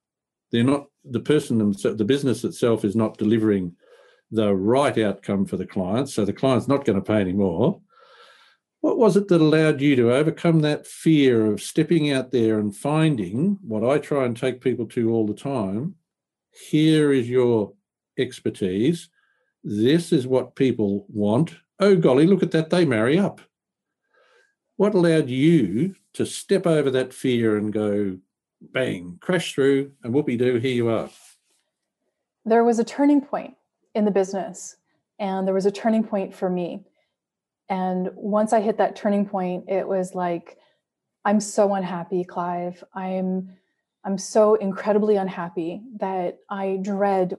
They're 0.52 0.64
not, 0.64 0.88
the 1.04 1.20
person, 1.20 1.58
themselves, 1.58 1.98
the 1.98 2.06
business 2.06 2.44
itself 2.44 2.86
is 2.86 2.96
not 2.96 3.18
delivering 3.18 3.76
the 4.32 4.56
right 4.56 4.98
outcome 5.00 5.46
for 5.46 5.58
the 5.58 5.68
client. 5.68 6.10
So 6.10 6.26
the 6.26 6.34
client's 6.34 6.68
not 6.68 6.86
going 6.86 6.96
to 6.96 7.06
pay 7.06 7.20
any 7.22 7.34
more. 7.34 7.82
What 8.84 8.98
was 8.98 9.16
it 9.16 9.30
that 9.30 9.40
allowed 9.40 9.80
you 9.80 9.96
to 9.96 10.12
overcome 10.12 10.60
that 10.60 10.86
fear 10.86 11.46
of 11.46 11.62
stepping 11.62 12.12
out 12.12 12.32
there 12.32 12.60
and 12.60 12.76
finding 12.76 13.58
what 13.62 13.82
I 13.82 13.98
try 13.98 14.26
and 14.26 14.36
take 14.36 14.60
people 14.60 14.86
to 14.88 15.10
all 15.10 15.26
the 15.26 15.34
time? 15.34 15.96
Here 16.70 17.14
is 17.14 17.30
your 17.30 17.72
expertise. 18.20 19.08
This 19.64 20.12
is 20.12 20.28
what 20.28 20.58
people 20.58 21.06
want. 21.08 21.56
Oh, 21.80 21.96
golly, 21.96 22.28
look 22.28 22.44
at 22.44 22.52
that. 22.52 22.72
They 22.72 22.84
marry 22.84 23.18
up. 23.18 23.40
What 24.76 24.96
allowed 24.96 25.30
you 25.30 25.96
to 26.16 26.26
step 26.26 26.68
over 26.68 26.92
that 26.92 27.14
fear 27.14 27.56
and 27.56 27.72
go, 27.72 28.18
bang, 28.60 29.18
crash 29.22 29.54
through, 29.54 29.94
and 30.04 30.14
whoopee 30.14 30.36
doo, 30.36 30.58
here 30.58 30.76
you 30.76 30.90
are? 30.90 31.10
There 32.44 32.66
was 32.66 32.80
a 32.80 32.84
turning 32.84 33.22
point 33.22 33.56
in 33.96 34.04
the 34.04 34.12
business, 34.12 34.76
and 35.20 35.48
there 35.48 35.56
was 35.56 35.66
a 35.66 35.72
turning 35.72 36.04
point 36.04 36.36
for 36.36 36.50
me. 36.50 36.84
And 37.74 38.12
once 38.14 38.54
I 38.54 38.62
hit 38.62 38.78
that 38.78 38.96
turning 38.96 39.26
point, 39.26 39.66
it 39.68 39.88
was 39.88 40.14
like, 40.14 40.60
I'm 41.26 41.40
so 41.40 41.74
unhappy, 41.74 42.24
Clive. 42.24 42.84
I'm 42.94 43.50
I'm 44.06 44.20
so 44.20 44.54
incredibly 44.54 45.16
unhappy 45.16 45.82
that 46.00 46.38
I 46.52 46.78
dread 46.84 47.36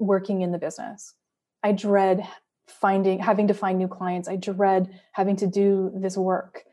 working 0.00 0.40
in 0.40 0.50
the 0.50 0.58
business. 0.58 1.14
I 1.62 1.70
dread 1.70 2.26
finding 2.66 3.20
having 3.20 3.46
to 3.46 3.54
find 3.54 3.78
new 3.78 3.86
clients. 3.86 4.28
I 4.28 4.34
dread 4.34 4.88
having 5.12 5.36
to 5.36 5.46
do 5.46 5.92
this 5.94 6.16
work. 6.16 6.64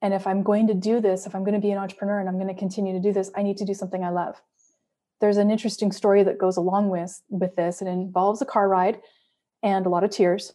And 0.00 0.14
if 0.14 0.24
I'm 0.24 0.44
going 0.44 0.68
to 0.68 0.74
do 0.74 1.00
this, 1.00 1.26
if 1.26 1.34
I'm 1.34 1.42
going 1.42 1.60
to 1.60 1.66
be 1.66 1.72
an 1.72 1.78
entrepreneur 1.78 2.20
and 2.20 2.28
I'm 2.28 2.36
going 2.36 2.54
to 2.54 2.60
continue 2.66 2.92
to 2.92 3.00
do 3.00 3.12
this, 3.12 3.32
I 3.34 3.42
need 3.42 3.56
to 3.56 3.64
do 3.64 3.74
something 3.74 4.04
I 4.04 4.10
love. 4.10 4.40
There's 5.20 5.38
an 5.38 5.50
interesting 5.50 5.90
story 5.90 6.22
that 6.22 6.38
goes 6.38 6.56
along 6.56 6.90
with 6.90 7.20
with 7.30 7.56
this. 7.56 7.82
It 7.82 7.88
involves 7.88 8.40
a 8.40 8.46
car 8.46 8.68
ride 8.68 9.00
and 9.60 9.86
a 9.86 9.88
lot 9.88 10.04
of 10.04 10.10
tears. 10.10 10.54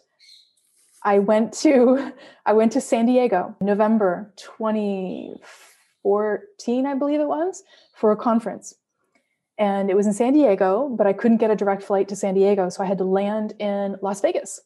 I 1.03 1.19
went 1.19 1.53
to 1.61 2.13
I 2.45 2.53
went 2.53 2.71
to 2.73 2.81
San 2.81 3.05
Diego, 3.05 3.55
November 3.61 4.33
2014, 4.37 6.85
I 6.85 6.95
believe 6.95 7.19
it 7.19 7.27
was, 7.27 7.63
for 7.95 8.11
a 8.11 8.17
conference 8.17 8.75
and 9.57 9.89
it 9.89 9.95
was 9.95 10.07
in 10.07 10.13
San 10.13 10.33
Diego, 10.33 10.89
but 10.97 11.05
I 11.05 11.13
couldn't 11.13 11.37
get 11.37 11.51
a 11.51 11.55
direct 11.55 11.83
flight 11.83 12.07
to 12.09 12.15
San 12.15 12.33
Diego. 12.33 12.69
So 12.69 12.83
I 12.83 12.87
had 12.87 12.97
to 12.97 13.03
land 13.03 13.53
in 13.59 13.97
Las 14.01 14.21
Vegas. 14.21 14.59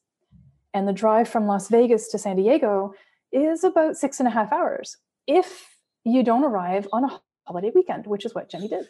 And 0.74 0.88
the 0.88 0.94
drive 0.94 1.28
from 1.28 1.46
Las 1.46 1.68
Vegas 1.68 2.08
to 2.10 2.18
San 2.18 2.38
Diego 2.38 2.94
is 3.32 3.64
about 3.64 3.98
six 3.98 4.20
and 4.20 4.28
a 4.28 4.32
half 4.32 4.52
hours 4.52 4.98
if 5.26 5.78
you 6.04 6.24
don't 6.24 6.44
arrive 6.44 6.88
on 6.94 7.04
a 7.04 7.22
holiday 7.46 7.72
weekend, 7.76 8.08
which 8.08 8.26
is 8.26 8.34
what 8.34 8.50
Jenny 8.50 8.68
did. 8.68 8.86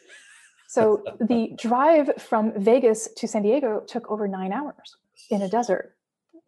So 0.67 1.03
the 1.19 1.53
drive 1.57 2.21
from 2.21 2.53
Vegas 2.55 3.09
to 3.17 3.27
San 3.27 3.41
Diego 3.41 3.81
took 3.87 4.09
over 4.11 4.27
nine 4.27 4.53
hours 4.53 4.97
in 5.31 5.41
a 5.41 5.49
desert. 5.49 5.96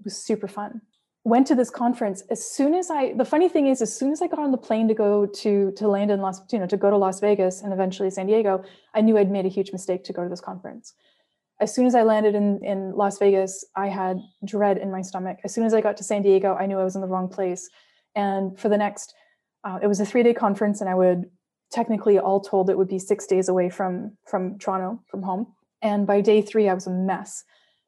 Was 0.03 0.17
super 0.17 0.47
fun. 0.47 0.81
Went 1.25 1.47
to 1.47 1.55
this 1.55 1.69
conference 1.69 2.23
as 2.29 2.43
soon 2.43 2.73
as 2.73 2.89
i 2.89 3.13
the 3.13 3.25
funny 3.25 3.49
thing 3.49 3.67
is 3.67 3.81
as 3.81 3.95
soon 3.95 4.11
as 4.11 4.21
i 4.21 4.27
got 4.27 4.39
on 4.39 4.51
the 4.51 4.57
plane 4.57 4.87
to 4.87 4.93
go 4.93 5.25
to 5.25 5.71
to 5.73 5.87
land 5.87 6.11
in 6.11 6.21
las 6.21 6.41
you 6.51 6.57
know 6.57 6.65
to 6.65 6.77
go 6.77 6.89
to 6.89 6.97
las 6.97 7.19
vegas 7.19 7.61
and 7.61 7.73
eventually 7.73 8.09
san 8.09 8.25
diego 8.25 8.63
i 8.95 9.01
knew 9.01 9.17
i'd 9.17 9.29
made 9.29 9.45
a 9.45 9.49
huge 9.49 9.71
mistake 9.73 10.03
to 10.05 10.13
go 10.13 10.23
to 10.23 10.29
this 10.29 10.41
conference. 10.41 10.93
As 11.59 11.75
soon 11.75 11.85
as 11.85 11.93
i 11.93 12.03
landed 12.03 12.35
in 12.35 12.63
in 12.63 12.93
las 12.95 13.19
vegas 13.19 13.65
i 13.75 13.87
had 13.87 14.17
dread 14.45 14.77
in 14.77 14.91
my 14.91 15.01
stomach. 15.01 15.37
As 15.43 15.53
soon 15.53 15.65
as 15.65 15.73
i 15.73 15.81
got 15.81 15.97
to 15.97 16.03
san 16.03 16.21
diego 16.21 16.55
i 16.55 16.65
knew 16.65 16.79
i 16.79 16.83
was 16.83 16.95
in 16.95 17.01
the 17.01 17.07
wrong 17.07 17.27
place. 17.27 17.69
And 18.15 18.57
for 18.57 18.69
the 18.69 18.77
next 18.77 19.13
uh, 19.65 19.77
it 19.83 19.87
was 19.87 19.99
a 19.99 20.05
three 20.05 20.23
day 20.23 20.33
conference 20.33 20.79
and 20.79 20.89
i 20.89 20.95
would 20.95 21.29
technically 21.69 22.17
all 22.17 22.39
told 22.39 22.69
it 22.69 22.77
would 22.77 22.87
be 22.87 22.97
six 22.97 23.27
days 23.27 23.49
away 23.49 23.69
from 23.69 24.17
from 24.25 24.57
toronto 24.57 25.03
from 25.05 25.21
home. 25.21 25.47
And 25.81 26.07
by 26.07 26.21
day 26.21 26.41
three 26.41 26.69
i 26.69 26.73
was 26.73 26.87
a 26.87 26.91
mess 26.91 27.43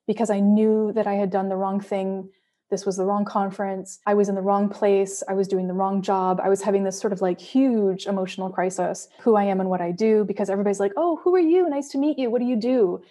because 0.07 0.29
i 0.29 0.39
knew 0.39 0.91
that 0.93 1.07
i 1.07 1.13
had 1.13 1.29
done 1.29 1.49
the 1.49 1.55
wrong 1.55 1.79
thing 1.79 2.29
this 2.71 2.85
was 2.85 2.95
the 2.95 3.03
wrong 3.03 3.25
conference. 3.25 3.99
I 4.07 4.13
was 4.13 4.29
in 4.29 4.35
the 4.35 4.41
wrong 4.41 4.69
place. 4.69 5.21
I 5.27 5.33
was 5.33 5.47
doing 5.47 5.67
the 5.67 5.73
wrong 5.73 6.01
job. 6.01 6.39
I 6.41 6.47
was 6.47 6.61
having 6.61 6.85
this 6.85 6.97
sort 6.97 7.11
of 7.11 7.21
like 7.21 7.39
huge 7.39 8.07
emotional 8.07 8.49
crisis 8.49 9.09
who 9.19 9.35
I 9.35 9.43
am 9.43 9.59
and 9.59 9.69
what 9.69 9.81
I 9.81 9.91
do 9.91 10.23
because 10.23 10.49
everybody's 10.49 10.79
like, 10.79 10.93
oh, 10.95 11.19
who 11.21 11.35
are 11.35 11.39
you? 11.39 11.69
Nice 11.69 11.89
to 11.89 11.97
meet 11.97 12.17
you. 12.17 12.31
What 12.31 12.39
do 12.39 12.47
you 12.47 12.55
do? 12.55 13.03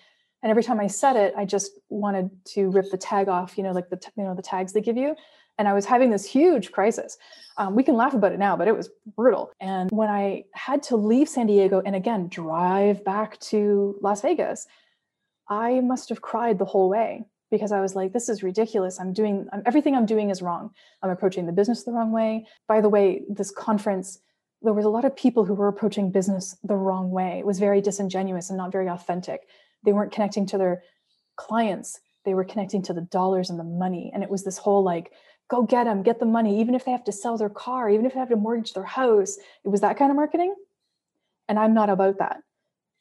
And 0.42 0.48
every 0.48 0.62
time 0.62 0.80
I 0.80 0.86
said 0.86 1.14
it, 1.16 1.34
I 1.36 1.44
just 1.44 1.72
wanted 1.90 2.30
to 2.46 2.70
rip 2.70 2.90
the 2.90 2.96
tag 2.96 3.28
off, 3.28 3.58
you 3.58 3.62
know, 3.62 3.72
like 3.72 3.90
the, 3.90 4.00
you 4.16 4.24
know, 4.24 4.34
the 4.34 4.40
tags 4.40 4.72
they 4.72 4.80
give 4.80 4.96
you. 4.96 5.14
And 5.58 5.68
I 5.68 5.74
was 5.74 5.84
having 5.84 6.08
this 6.08 6.24
huge 6.24 6.72
crisis. 6.72 7.18
Um, 7.58 7.74
we 7.76 7.82
can 7.82 7.94
laugh 7.94 8.14
about 8.14 8.32
it 8.32 8.38
now, 8.38 8.56
but 8.56 8.66
it 8.66 8.74
was 8.74 8.88
brutal. 9.14 9.50
And 9.60 9.90
when 9.90 10.08
I 10.08 10.44
had 10.54 10.82
to 10.84 10.96
leave 10.96 11.28
San 11.28 11.46
Diego 11.46 11.82
and 11.84 11.94
again 11.94 12.28
drive 12.28 13.04
back 13.04 13.38
to 13.40 13.98
Las 14.00 14.22
Vegas, 14.22 14.66
I 15.50 15.80
must 15.80 16.08
have 16.08 16.22
cried 16.22 16.58
the 16.58 16.64
whole 16.64 16.88
way 16.88 17.26
because 17.50 17.72
I 17.72 17.80
was 17.80 17.96
like, 17.96 18.12
this 18.12 18.28
is 18.28 18.44
ridiculous. 18.44 19.00
I'm 19.00 19.12
doing 19.12 19.48
I'm, 19.52 19.62
everything 19.66 19.96
I'm 19.96 20.06
doing 20.06 20.30
is 20.30 20.40
wrong. 20.40 20.70
I'm 21.02 21.10
approaching 21.10 21.46
the 21.46 21.52
business 21.52 21.82
the 21.82 21.92
wrong 21.92 22.12
way. 22.12 22.46
By 22.68 22.80
the 22.80 22.88
way, 22.88 23.22
this 23.28 23.50
conference, 23.50 24.20
there 24.62 24.72
was 24.72 24.84
a 24.84 24.90
lot 24.90 25.04
of 25.04 25.16
people 25.16 25.44
who 25.44 25.54
were 25.54 25.66
approaching 25.66 26.12
business 26.12 26.56
the 26.62 26.76
wrong 26.76 27.10
way. 27.10 27.40
It 27.40 27.46
was 27.46 27.58
very 27.58 27.80
disingenuous 27.80 28.48
and 28.48 28.56
not 28.56 28.70
very 28.70 28.88
authentic. 28.88 29.48
They 29.84 29.92
weren't 29.92 30.12
connecting 30.12 30.46
to 30.46 30.58
their 30.58 30.84
clients. 31.36 31.98
They 32.24 32.34
were 32.34 32.44
connecting 32.44 32.82
to 32.82 32.92
the 32.92 33.00
dollars 33.00 33.50
and 33.50 33.58
the 33.58 33.64
money. 33.64 34.12
And 34.14 34.22
it 34.22 34.30
was 34.30 34.44
this 34.44 34.58
whole 34.58 34.84
like, 34.84 35.10
go 35.48 35.64
get 35.64 35.84
them, 35.84 36.04
get 36.04 36.20
the 36.20 36.26
money, 36.26 36.60
even 36.60 36.76
if 36.76 36.84
they 36.84 36.92
have 36.92 37.04
to 37.04 37.12
sell 37.12 37.36
their 37.36 37.48
car, 37.48 37.90
even 37.90 38.06
if 38.06 38.12
they 38.12 38.20
have 38.20 38.28
to 38.28 38.36
mortgage 38.36 38.72
their 38.72 38.84
house. 38.84 39.36
It 39.64 39.68
was 39.68 39.80
that 39.80 39.96
kind 39.96 40.12
of 40.12 40.16
marketing. 40.16 40.54
And 41.48 41.58
I'm 41.58 41.74
not 41.74 41.90
about 41.90 42.18
that. 42.18 42.36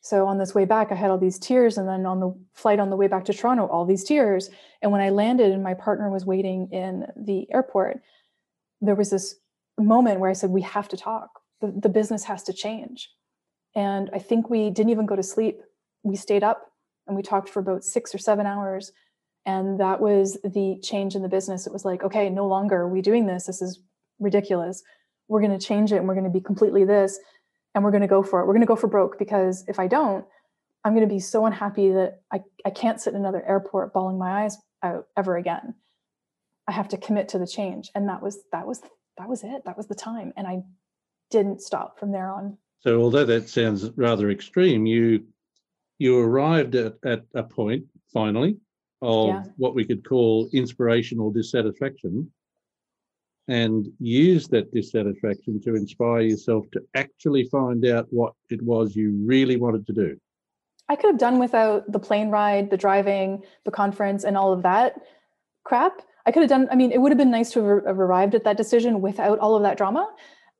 So 0.01 0.25
on 0.27 0.37
this 0.37 0.55
way 0.55 0.65
back, 0.65 0.91
I 0.91 0.95
had 0.95 1.11
all 1.11 1.17
these 1.17 1.39
tears. 1.39 1.77
And 1.77 1.87
then 1.87 2.05
on 2.05 2.19
the 2.19 2.33
flight 2.53 2.79
on 2.79 2.89
the 2.89 2.95
way 2.95 3.07
back 3.07 3.25
to 3.25 3.33
Toronto, 3.33 3.67
all 3.67 3.85
these 3.85 4.03
tears. 4.03 4.49
And 4.81 4.91
when 4.91 5.01
I 5.01 5.09
landed 5.09 5.51
and 5.51 5.63
my 5.63 5.73
partner 5.73 6.09
was 6.09 6.25
waiting 6.25 6.69
in 6.71 7.05
the 7.17 7.47
airport, 7.51 8.01
there 8.81 8.95
was 8.95 9.09
this 9.09 9.35
moment 9.77 10.19
where 10.19 10.29
I 10.29 10.33
said, 10.33 10.51
We 10.51 10.61
have 10.61 10.87
to 10.89 10.97
talk. 10.97 11.29
The, 11.61 11.73
the 11.75 11.89
business 11.89 12.23
has 12.25 12.43
to 12.43 12.53
change. 12.53 13.09
And 13.75 14.09
I 14.13 14.19
think 14.19 14.49
we 14.49 14.69
didn't 14.69 14.89
even 14.89 15.05
go 15.05 15.15
to 15.15 15.23
sleep. 15.23 15.59
We 16.03 16.15
stayed 16.15 16.43
up 16.43 16.71
and 17.07 17.15
we 17.15 17.21
talked 17.21 17.49
for 17.49 17.59
about 17.59 17.83
six 17.83 18.15
or 18.15 18.17
seven 18.17 18.45
hours. 18.45 18.91
And 19.45 19.79
that 19.79 19.99
was 19.99 20.37
the 20.43 20.79
change 20.81 21.15
in 21.15 21.21
the 21.21 21.29
business. 21.29 21.67
It 21.67 21.73
was 21.73 21.85
like, 21.85 22.03
okay, 22.03 22.29
no 22.29 22.47
longer 22.47 22.77
are 22.77 22.89
we 22.89 23.01
doing 23.01 23.27
this. 23.27 23.45
This 23.45 23.61
is 23.61 23.81
ridiculous. 24.19 24.81
We're 25.27 25.41
going 25.41 25.57
to 25.57 25.65
change 25.65 25.91
it 25.91 25.97
and 25.97 26.07
we're 26.07 26.15
going 26.15 26.23
to 26.25 26.29
be 26.29 26.41
completely 26.41 26.85
this 26.85 27.19
and 27.75 27.83
we're 27.83 27.91
going 27.91 28.01
to 28.01 28.07
go 28.07 28.23
for 28.23 28.41
it. 28.41 28.47
We're 28.47 28.53
going 28.53 28.61
to 28.61 28.67
go 28.67 28.75
for 28.75 28.87
broke 28.87 29.19
because 29.19 29.63
if 29.67 29.79
I 29.79 29.87
don't, 29.87 30.25
I'm 30.83 30.93
going 30.93 31.07
to 31.07 31.13
be 31.13 31.19
so 31.19 31.45
unhappy 31.45 31.91
that 31.91 32.21
I, 32.31 32.41
I 32.65 32.69
can't 32.69 32.99
sit 32.99 33.13
in 33.13 33.19
another 33.19 33.45
airport 33.45 33.93
bawling 33.93 34.17
my 34.17 34.43
eyes 34.43 34.57
out 34.81 35.07
ever 35.17 35.37
again. 35.37 35.75
I 36.67 36.71
have 36.71 36.87
to 36.89 36.97
commit 36.97 37.29
to 37.29 37.39
the 37.39 37.47
change. 37.47 37.89
And 37.95 38.07
that 38.09 38.21
was, 38.21 38.39
that 38.51 38.65
was, 38.65 38.81
that 39.17 39.27
was 39.27 39.43
it. 39.43 39.65
That 39.65 39.77
was 39.77 39.87
the 39.87 39.95
time. 39.95 40.33
And 40.37 40.47
I 40.47 40.61
didn't 41.31 41.61
stop 41.61 41.99
from 41.99 42.11
there 42.11 42.31
on. 42.31 42.57
So 42.81 43.01
although 43.01 43.25
that 43.25 43.49
sounds 43.49 43.89
rather 43.97 44.29
extreme, 44.29 44.85
you, 44.85 45.25
you 45.97 46.17
arrived 46.17 46.75
at, 46.75 46.95
at 47.03 47.23
a 47.35 47.43
point 47.43 47.83
finally 48.13 48.57
of 49.01 49.27
yeah. 49.27 49.43
what 49.57 49.75
we 49.75 49.83
could 49.83 50.07
call 50.07 50.49
inspirational 50.53 51.31
dissatisfaction 51.31 52.31
and 53.49 53.87
use 53.99 54.47
that 54.47 54.71
dissatisfaction 54.71 55.59
to 55.59 55.75
inspire 55.75 56.21
yourself 56.21 56.69
to 56.71 56.81
actually 56.93 57.45
find 57.45 57.83
out 57.83 58.05
what 58.11 58.33
it 58.51 58.61
was 58.61 58.95
you 58.95 59.11
really 59.25 59.57
wanted 59.57 59.87
to 59.87 59.93
do. 59.93 60.15
I 60.87 60.95
could 60.95 61.09
have 61.09 61.17
done 61.17 61.39
without 61.39 61.91
the 61.91 61.99
plane 61.99 62.29
ride, 62.29 62.69
the 62.69 62.77
driving, 62.77 63.43
the 63.65 63.71
conference, 63.71 64.23
and 64.23 64.37
all 64.37 64.53
of 64.53 64.61
that 64.63 65.01
crap. 65.63 66.01
I 66.27 66.31
could 66.31 66.43
have 66.43 66.49
done, 66.49 66.67
I 66.71 66.75
mean, 66.75 66.91
it 66.91 66.99
would 66.99 67.11
have 67.11 67.17
been 67.17 67.31
nice 67.31 67.51
to 67.53 67.81
have 67.87 67.99
arrived 67.99 68.35
at 68.35 68.43
that 68.43 68.57
decision 68.57 69.01
without 69.01 69.39
all 69.39 69.55
of 69.55 69.63
that 69.63 69.77
drama. 69.77 70.07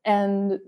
And 0.04 0.60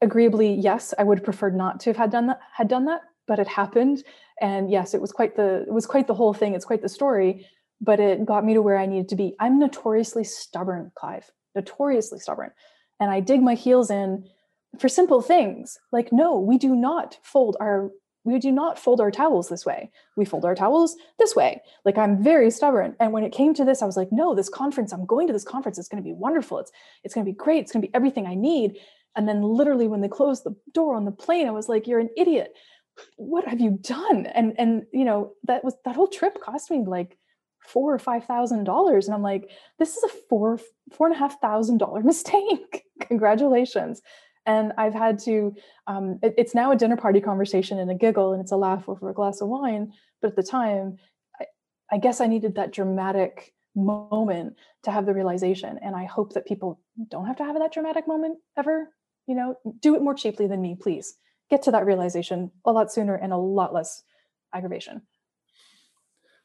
agreeably, 0.00 0.54
yes, 0.54 0.92
I 0.98 1.04
would 1.04 1.18
have 1.18 1.24
preferred 1.24 1.56
not 1.56 1.78
to 1.80 1.90
have 1.90 1.96
had 1.96 2.10
done 2.10 2.26
that, 2.26 2.40
had 2.52 2.66
done 2.66 2.86
that, 2.86 3.02
but 3.28 3.38
it 3.38 3.46
happened. 3.46 4.02
And 4.40 4.70
yes, 4.70 4.92
it 4.92 5.00
was 5.00 5.12
quite 5.12 5.36
the, 5.36 5.62
it 5.62 5.72
was 5.72 5.86
quite 5.86 6.08
the 6.08 6.14
whole 6.14 6.34
thing. 6.34 6.54
It's 6.54 6.64
quite 6.64 6.82
the 6.82 6.88
story 6.88 7.46
but 7.80 8.00
it 8.00 8.24
got 8.24 8.44
me 8.44 8.54
to 8.54 8.62
where 8.62 8.78
I 8.78 8.86
needed 8.86 9.08
to 9.10 9.16
be. 9.16 9.34
I'm 9.38 9.58
notoriously 9.58 10.24
stubborn, 10.24 10.92
Clive, 10.94 11.30
notoriously 11.54 12.18
stubborn. 12.18 12.50
And 13.00 13.10
I 13.10 13.20
dig 13.20 13.42
my 13.42 13.54
heels 13.54 13.90
in 13.90 14.26
for 14.78 14.88
simple 14.88 15.22
things 15.22 15.78
like, 15.92 16.12
no, 16.12 16.38
we 16.38 16.58
do 16.58 16.74
not 16.74 17.18
fold 17.22 17.56
our 17.60 17.90
we 18.24 18.40
do 18.40 18.50
not 18.50 18.76
fold 18.76 19.00
our 19.00 19.12
towels 19.12 19.48
this 19.48 19.64
way. 19.64 19.88
We 20.16 20.24
fold 20.24 20.44
our 20.44 20.56
towels 20.56 20.96
this 21.16 21.36
way. 21.36 21.62
Like 21.84 21.96
I'm 21.96 22.20
very 22.20 22.50
stubborn. 22.50 22.96
And 22.98 23.12
when 23.12 23.22
it 23.22 23.32
came 23.32 23.54
to 23.54 23.64
this, 23.64 23.82
I 23.82 23.86
was 23.86 23.96
like, 23.96 24.10
no, 24.10 24.34
this 24.34 24.48
conference, 24.48 24.92
I'm 24.92 25.06
going 25.06 25.28
to 25.28 25.32
this 25.32 25.44
conference. 25.44 25.78
It's 25.78 25.86
going 25.86 26.02
to 26.02 26.06
be 26.06 26.12
wonderful. 26.12 26.58
It's 26.58 26.72
it's 27.04 27.14
going 27.14 27.24
to 27.24 27.30
be 27.30 27.36
great. 27.36 27.60
It's 27.60 27.72
going 27.72 27.82
to 27.82 27.86
be 27.86 27.94
everything 27.94 28.26
I 28.26 28.34
need. 28.34 28.78
And 29.14 29.28
then 29.28 29.42
literally 29.42 29.86
when 29.86 30.00
they 30.00 30.08
closed 30.08 30.42
the 30.42 30.56
door 30.74 30.96
on 30.96 31.04
the 31.04 31.12
plane, 31.12 31.46
I 31.46 31.52
was 31.52 31.68
like, 31.68 31.86
you're 31.86 32.00
an 32.00 32.10
idiot. 32.16 32.52
what 33.16 33.46
have 33.46 33.60
you 33.60 33.78
done? 33.80 34.26
And 34.26 34.54
and 34.58 34.86
you 34.92 35.04
know, 35.04 35.32
that 35.44 35.64
was 35.64 35.74
that 35.84 35.94
whole 35.94 36.08
trip 36.08 36.40
cost 36.40 36.70
me 36.70 36.84
like 36.84 37.16
four 37.66 37.94
or 37.94 37.98
five 37.98 38.24
thousand 38.24 38.64
dollars. 38.64 39.06
And 39.06 39.14
I'm 39.14 39.22
like, 39.22 39.50
this 39.78 39.96
is 39.96 40.04
a 40.04 40.08
four 40.28 40.58
four 40.92 41.06
and 41.06 41.16
a 41.16 41.18
half 41.18 41.40
thousand 41.40 41.78
dollar 41.78 42.00
mistake. 42.04 42.84
Congratulations. 43.00 44.02
And 44.46 44.72
I've 44.78 44.94
had 44.94 45.18
to, 45.20 45.54
um, 45.88 46.20
it, 46.22 46.34
it's 46.38 46.54
now 46.54 46.70
a 46.70 46.76
dinner 46.76 46.96
party 46.96 47.20
conversation 47.20 47.80
and 47.80 47.90
a 47.90 47.94
giggle 47.94 48.32
and 48.32 48.40
it's 48.40 48.52
a 48.52 48.56
laugh 48.56 48.88
over 48.88 49.10
a 49.10 49.14
glass 49.14 49.40
of 49.40 49.48
wine. 49.48 49.92
But 50.22 50.28
at 50.28 50.36
the 50.36 50.44
time, 50.44 50.98
I, 51.40 51.46
I 51.90 51.98
guess 51.98 52.20
I 52.20 52.28
needed 52.28 52.54
that 52.54 52.72
dramatic 52.72 53.52
moment 53.74 54.56
to 54.84 54.92
have 54.92 55.04
the 55.04 55.14
realization. 55.14 55.78
And 55.82 55.96
I 55.96 56.04
hope 56.04 56.32
that 56.34 56.46
people 56.46 56.80
don't 57.10 57.26
have 57.26 57.36
to 57.36 57.44
have 57.44 57.58
that 57.58 57.72
dramatic 57.72 58.06
moment 58.06 58.38
ever. 58.56 58.88
You 59.26 59.34
know, 59.34 59.56
do 59.80 59.96
it 59.96 60.02
more 60.02 60.14
cheaply 60.14 60.46
than 60.46 60.62
me, 60.62 60.76
please. 60.80 61.18
Get 61.50 61.62
to 61.62 61.72
that 61.72 61.84
realization 61.84 62.52
a 62.64 62.72
lot 62.72 62.92
sooner 62.92 63.16
and 63.16 63.32
a 63.32 63.36
lot 63.36 63.74
less 63.74 64.02
aggravation. 64.54 65.02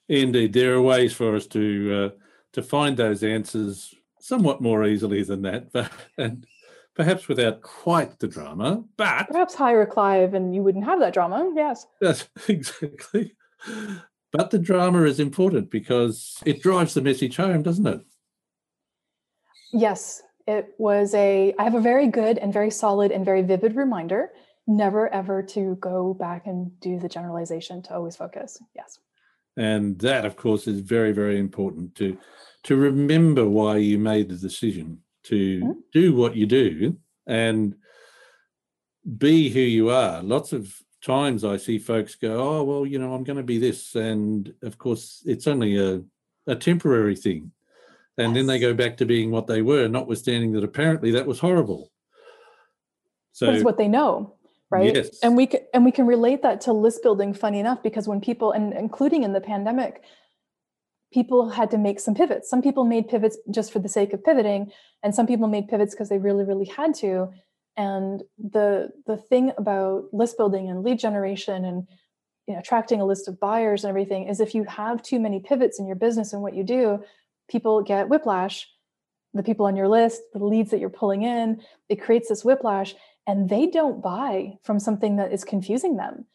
Indeed, 0.10 0.54
there 0.54 0.74
are 0.74 0.82
ways 0.82 1.14
for 1.14 1.36
us 1.36 1.48
to 1.48 1.94
uh, 1.94 2.18
to 2.54 2.62
find 2.62 2.98
those 2.98 3.24
answers 3.24 3.94
somewhat 4.20 4.62
more 4.62 4.86
easily 4.86 5.24
than 5.24 5.42
that, 5.44 5.72
but 5.72 5.92
and 6.18 6.46
perhaps 6.96 7.28
without 7.28 7.62
quite 7.62 8.20
the 8.20 8.28
drama. 8.28 8.84
But 8.98 9.28
perhaps 9.30 9.56
hire 9.56 9.86
Clive, 9.86 10.34
and 10.34 10.54
you 10.54 10.64
wouldn't 10.64 10.86
have 10.86 11.00
that 11.00 11.14
drama. 11.14 11.52
Yes, 11.56 11.88
that's 12.00 12.28
exactly. 12.48 13.36
But 14.32 14.52
the 14.52 14.60
drama 14.60 15.04
is 15.04 15.20
important 15.20 15.70
because 15.70 16.38
it 16.46 16.62
drives 16.62 16.94
the 16.94 17.02
message 17.02 17.38
home, 17.38 17.64
doesn't 17.64 17.88
it? 17.88 18.02
Yes, 19.74 20.22
it 20.48 20.74
was 20.78 21.14
a. 21.14 21.54
I 21.58 21.64
have 21.64 21.76
a 21.76 21.82
very 21.82 22.08
good 22.08 22.38
and 22.38 22.52
very 22.52 22.72
solid 22.72 23.12
and 23.12 23.24
very 23.24 23.42
vivid 23.42 23.76
reminder 23.76 24.32
never 24.68 25.12
ever 25.14 25.42
to 25.42 25.76
go 25.76 26.14
back 26.14 26.46
and 26.46 26.80
do 26.80 27.00
the 27.00 27.10
generalization 27.10 27.82
to 27.82 27.94
always 27.96 28.16
focus 28.16 28.62
yes 28.76 29.00
and 29.58 30.00
that 30.00 30.26
of 30.26 30.36
course 30.36 30.68
is 30.68 30.80
very 30.80 31.12
very 31.12 31.40
important 31.40 31.96
to 31.96 32.18
to 32.64 32.76
remember 32.76 33.48
why 33.48 33.78
you 33.78 33.98
made 33.98 34.30
the 34.30 34.38
decision 34.38 35.00
to 35.24 35.60
mm-hmm. 35.60 35.72
do 35.92 36.16
what 36.16 36.36
you 36.36 36.46
do 36.46 36.96
and 37.28 37.76
be 39.18 39.50
who 39.50 39.60
you 39.60 39.90
are 39.90 40.22
lots 40.22 40.54
of 40.54 40.74
times 41.04 41.44
i 41.44 41.58
see 41.58 41.80
folks 41.80 42.16
go 42.16 42.40
oh 42.40 42.64
well 42.64 42.86
you 42.86 43.00
know 43.00 43.14
i'm 43.14 43.24
going 43.24 43.38
to 43.38 43.44
be 43.44 43.58
this 43.58 43.96
and 43.96 44.54
of 44.62 44.78
course 44.78 45.24
it's 45.26 45.48
only 45.48 45.78
a, 45.78 46.02
a 46.48 46.56
temporary 46.56 47.16
thing 47.16 47.52
and 48.18 48.30
yes. 48.30 48.36
then 48.36 48.46
they 48.46 48.60
go 48.60 48.74
back 48.74 48.98
to 48.98 49.06
being 49.06 49.32
what 49.32 49.48
they 49.48 49.62
were 49.62 49.88
notwithstanding 49.88 50.52
that 50.52 50.64
apparently 50.64 51.12
that 51.12 51.26
was 51.26 51.40
horrible 51.40 51.92
so 53.32 53.48
that's 53.48 53.64
what 53.64 53.78
they 53.78 53.88
know 53.88 54.36
right? 54.72 54.96
Yes. 54.96 55.20
and 55.22 55.36
we 55.36 55.48
can 55.48 55.62
and 55.74 55.86
we 55.86 55.92
can 55.92 56.08
relate 56.08 56.42
that 56.42 56.62
to 56.62 56.74
list 56.74 57.04
building 57.04 57.34
funny 57.34 57.60
enough 57.60 57.84
because 57.84 58.08
when 58.08 58.22
people 58.22 58.52
and 58.52 58.74
including 58.74 59.24
in 59.24 59.34
the 59.34 59.42
pandemic 59.42 60.02
people 61.14 61.50
had 61.50 61.70
to 61.72 61.78
make 61.78 62.00
some 62.00 62.16
pivots. 62.16 62.50
Some 62.50 62.62
people 62.62 62.86
made 62.86 63.10
pivots 63.10 63.38
just 63.54 63.74
for 63.74 63.80
the 63.80 63.90
sake 63.90 64.14
of 64.14 64.24
pivoting 64.24 64.72
and 65.04 65.14
some 65.14 65.28
people 65.28 65.48
made 65.48 65.68
pivots 65.68 65.94
because 65.94 66.10
they 66.10 66.18
really 66.18 66.46
really 66.46 66.66
had 66.66 66.96
to. 66.96 67.30
And 67.78 68.24
the 68.38 68.90
the 69.06 69.18
thing 69.18 69.52
about 69.58 70.06
list 70.14 70.38
building 70.38 70.70
and 70.70 70.84
lead 70.84 71.00
generation 71.00 71.66
and 71.66 71.88
you 72.48 72.54
know 72.54 72.60
attracting 72.60 73.02
a 73.02 73.06
list 73.06 73.28
of 73.28 73.40
buyers 73.40 73.84
and 73.84 73.90
everything 73.90 74.28
is 74.28 74.40
if 74.40 74.56
you 74.56 74.64
have 74.64 75.04
too 75.04 75.20
many 75.20 75.40
pivots 75.40 75.80
in 75.80 75.86
your 75.86 75.96
business 75.96 76.34
and 76.34 76.42
what 76.42 76.56
you 76.56 76.64
do 76.64 77.04
people 77.50 77.82
get 77.84 78.10
whiplash. 78.10 78.68
The 79.34 79.44
people 79.44 79.66
on 79.66 79.78
your 79.78 79.88
list 79.88 80.22
the 80.34 80.44
leads 80.44 80.72
that 80.72 80.80
you're 80.80 80.90
pulling 80.90 81.24
in 81.24 81.62
it 81.88 82.02
creates 82.02 82.28
this 82.28 82.44
whiplash 82.44 82.96
and 83.28 83.50
they 83.50 83.68
don't 83.68 84.02
buy 84.02 84.54
from 84.64 84.80
something 84.80 85.18
that 85.18 85.32
is 85.32 85.44
confusing 85.44 85.98
them. 85.98 86.26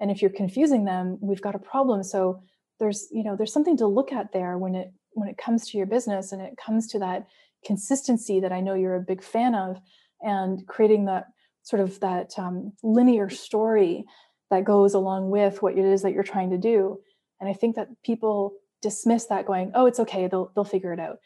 And 0.00 0.10
if 0.10 0.20
you're 0.20 0.30
confusing 0.30 0.84
them 0.84 1.18
we've 1.20 1.40
got 1.40 1.54
a 1.54 1.58
problem. 1.58 2.02
So 2.02 2.42
there's 2.80 3.08
you 3.10 3.22
know 3.22 3.36
there's 3.36 3.52
something 3.52 3.76
to 3.78 3.86
look 3.86 4.12
at 4.12 4.32
there 4.32 4.58
when 4.58 4.74
it 4.74 4.92
when 5.12 5.28
it 5.28 5.38
comes 5.38 5.68
to 5.68 5.78
your 5.78 5.86
business 5.86 6.32
and 6.32 6.42
it 6.42 6.56
comes 6.56 6.88
to 6.88 6.98
that 6.98 7.26
consistency 7.64 8.40
that 8.40 8.52
i 8.52 8.60
know 8.60 8.74
you're 8.74 8.96
a 8.96 9.00
big 9.00 9.22
fan 9.22 9.54
of 9.54 9.80
and 10.20 10.66
creating 10.66 11.04
that 11.04 11.26
sort 11.62 11.80
of 11.80 11.98
that 12.00 12.38
um, 12.38 12.72
linear 12.82 13.28
story 13.30 14.04
that 14.50 14.64
goes 14.64 14.94
along 14.94 15.30
with 15.30 15.62
what 15.62 15.76
it 15.76 15.84
is 15.84 16.02
that 16.02 16.12
you're 16.12 16.22
trying 16.22 16.50
to 16.50 16.58
do. 16.58 16.98
And 17.40 17.48
i 17.48 17.52
think 17.52 17.76
that 17.76 17.88
people 18.04 18.54
dismiss 18.82 19.26
that 19.26 19.46
going 19.46 19.72
oh 19.74 19.86
it's 19.86 20.00
okay. 20.00 20.28
They'll 20.28 20.50
they'll 20.54 20.64
figure 20.64 20.92
it 20.92 21.00
out. 21.00 21.18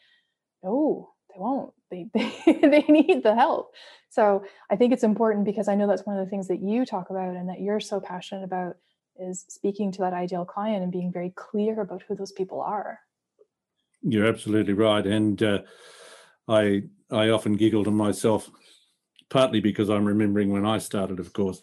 No 0.63 1.09
they 1.29 1.39
won't 1.39 1.73
they 1.89 2.09
they, 2.45 2.85
need 2.87 3.23
the 3.23 3.35
help. 3.35 3.73
So 4.09 4.43
i 4.69 4.75
think 4.75 4.93
it's 4.93 5.03
important 5.03 5.45
because 5.45 5.67
i 5.67 5.75
know 5.75 5.87
that's 5.87 6.05
one 6.05 6.17
of 6.17 6.25
the 6.25 6.29
things 6.29 6.47
that 6.47 6.61
you 6.61 6.85
talk 6.85 7.09
about 7.09 7.35
and 7.35 7.47
that 7.49 7.61
you're 7.61 7.79
so 7.79 7.99
passionate 7.99 8.43
about 8.43 8.77
is 9.19 9.45
speaking 9.49 9.91
to 9.91 9.99
that 9.99 10.13
ideal 10.13 10.45
client 10.45 10.81
and 10.81 10.91
being 10.91 11.11
very 11.11 11.31
clear 11.35 11.81
about 11.81 12.01
who 12.07 12.15
those 12.15 12.31
people 12.31 12.61
are. 12.61 12.99
You're 14.01 14.27
absolutely 14.27 14.73
right 14.73 15.05
and 15.05 15.41
uh, 15.43 15.59
i 16.47 16.81
i 17.11 17.29
often 17.29 17.53
giggle 17.57 17.83
to 17.83 17.91
myself 17.91 18.49
partly 19.29 19.59
because 19.59 19.89
i'm 19.89 20.05
remembering 20.05 20.51
when 20.51 20.65
i 20.65 20.77
started 20.77 21.19
of 21.19 21.33
course 21.33 21.61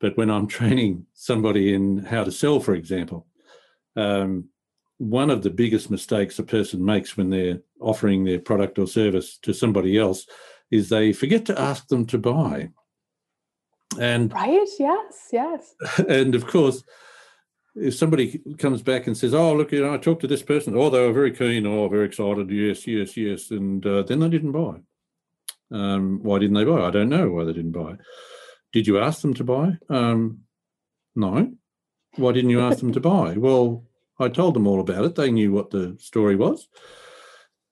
but 0.00 0.16
when 0.18 0.30
i'm 0.30 0.46
training 0.58 1.06
somebody 1.14 1.72
in 1.72 1.98
how 2.04 2.24
to 2.24 2.30
sell 2.30 2.60
for 2.60 2.74
example 2.74 3.26
um, 3.96 4.48
one 4.98 5.30
of 5.30 5.42
the 5.42 5.50
biggest 5.50 5.90
mistakes 5.90 6.38
a 6.38 6.42
person 6.42 6.84
makes 6.84 7.16
when 7.16 7.30
they're 7.30 7.60
offering 7.80 8.24
their 8.24 8.40
product 8.40 8.78
or 8.78 8.86
service 8.86 9.38
to 9.38 9.54
somebody 9.54 9.96
else 9.96 10.26
is 10.70 10.88
they 10.88 11.12
forget 11.12 11.46
to 11.46 11.58
ask 11.58 11.88
them 11.88 12.04
to 12.06 12.18
buy. 12.18 12.68
And 13.98 14.32
right, 14.32 14.68
yes, 14.78 15.28
yes. 15.32 15.74
And 16.08 16.34
of 16.34 16.46
course, 16.46 16.84
if 17.74 17.94
somebody 17.94 18.40
comes 18.58 18.82
back 18.82 19.06
and 19.06 19.16
says, 19.16 19.32
"Oh, 19.32 19.54
look, 19.54 19.72
you 19.72 19.80
know, 19.80 19.94
I 19.94 19.98
talked 19.98 20.20
to 20.22 20.26
this 20.26 20.42
person. 20.42 20.76
Oh, 20.76 20.90
they 20.90 21.00
were 21.00 21.12
very 21.12 21.32
keen. 21.32 21.66
Oh, 21.66 21.88
very 21.88 22.06
excited. 22.06 22.50
Yes, 22.50 22.86
yes, 22.86 23.16
yes," 23.16 23.50
and 23.50 23.84
uh, 23.86 24.02
then 24.02 24.20
they 24.20 24.28
didn't 24.28 24.52
buy. 24.52 24.80
Um, 25.70 26.20
why 26.22 26.38
didn't 26.38 26.54
they 26.54 26.64
buy? 26.64 26.86
I 26.86 26.90
don't 26.90 27.08
know 27.08 27.30
why 27.30 27.44
they 27.44 27.52
didn't 27.52 27.72
buy. 27.72 27.96
Did 28.72 28.86
you 28.86 28.98
ask 28.98 29.22
them 29.22 29.34
to 29.34 29.44
buy? 29.44 29.78
Um, 29.88 30.40
no. 31.14 31.52
Why 32.16 32.32
didn't 32.32 32.50
you 32.50 32.60
ask 32.60 32.78
them 32.80 32.92
to 32.92 33.00
buy? 33.00 33.34
Well, 33.34 33.84
I 34.18 34.28
told 34.28 34.54
them 34.54 34.66
all 34.66 34.80
about 34.80 35.04
it. 35.04 35.14
They 35.14 35.30
knew 35.30 35.52
what 35.52 35.70
the 35.70 35.96
story 36.00 36.36
was. 36.36 36.68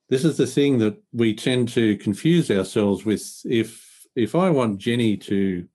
This 0.09 0.23
is 0.23 0.37
the 0.37 0.47
thing 0.47 0.77
that 0.79 0.97
we 1.11 1.33
tend 1.33 1.69
to 1.69 1.97
confuse 1.97 2.49
ourselves 2.49 3.05
with. 3.05 3.41
If 3.45 3.85
if 4.15 4.33
I 4.33 4.49
want 4.49 4.79
Jenny 4.79 5.17
to 5.17 5.67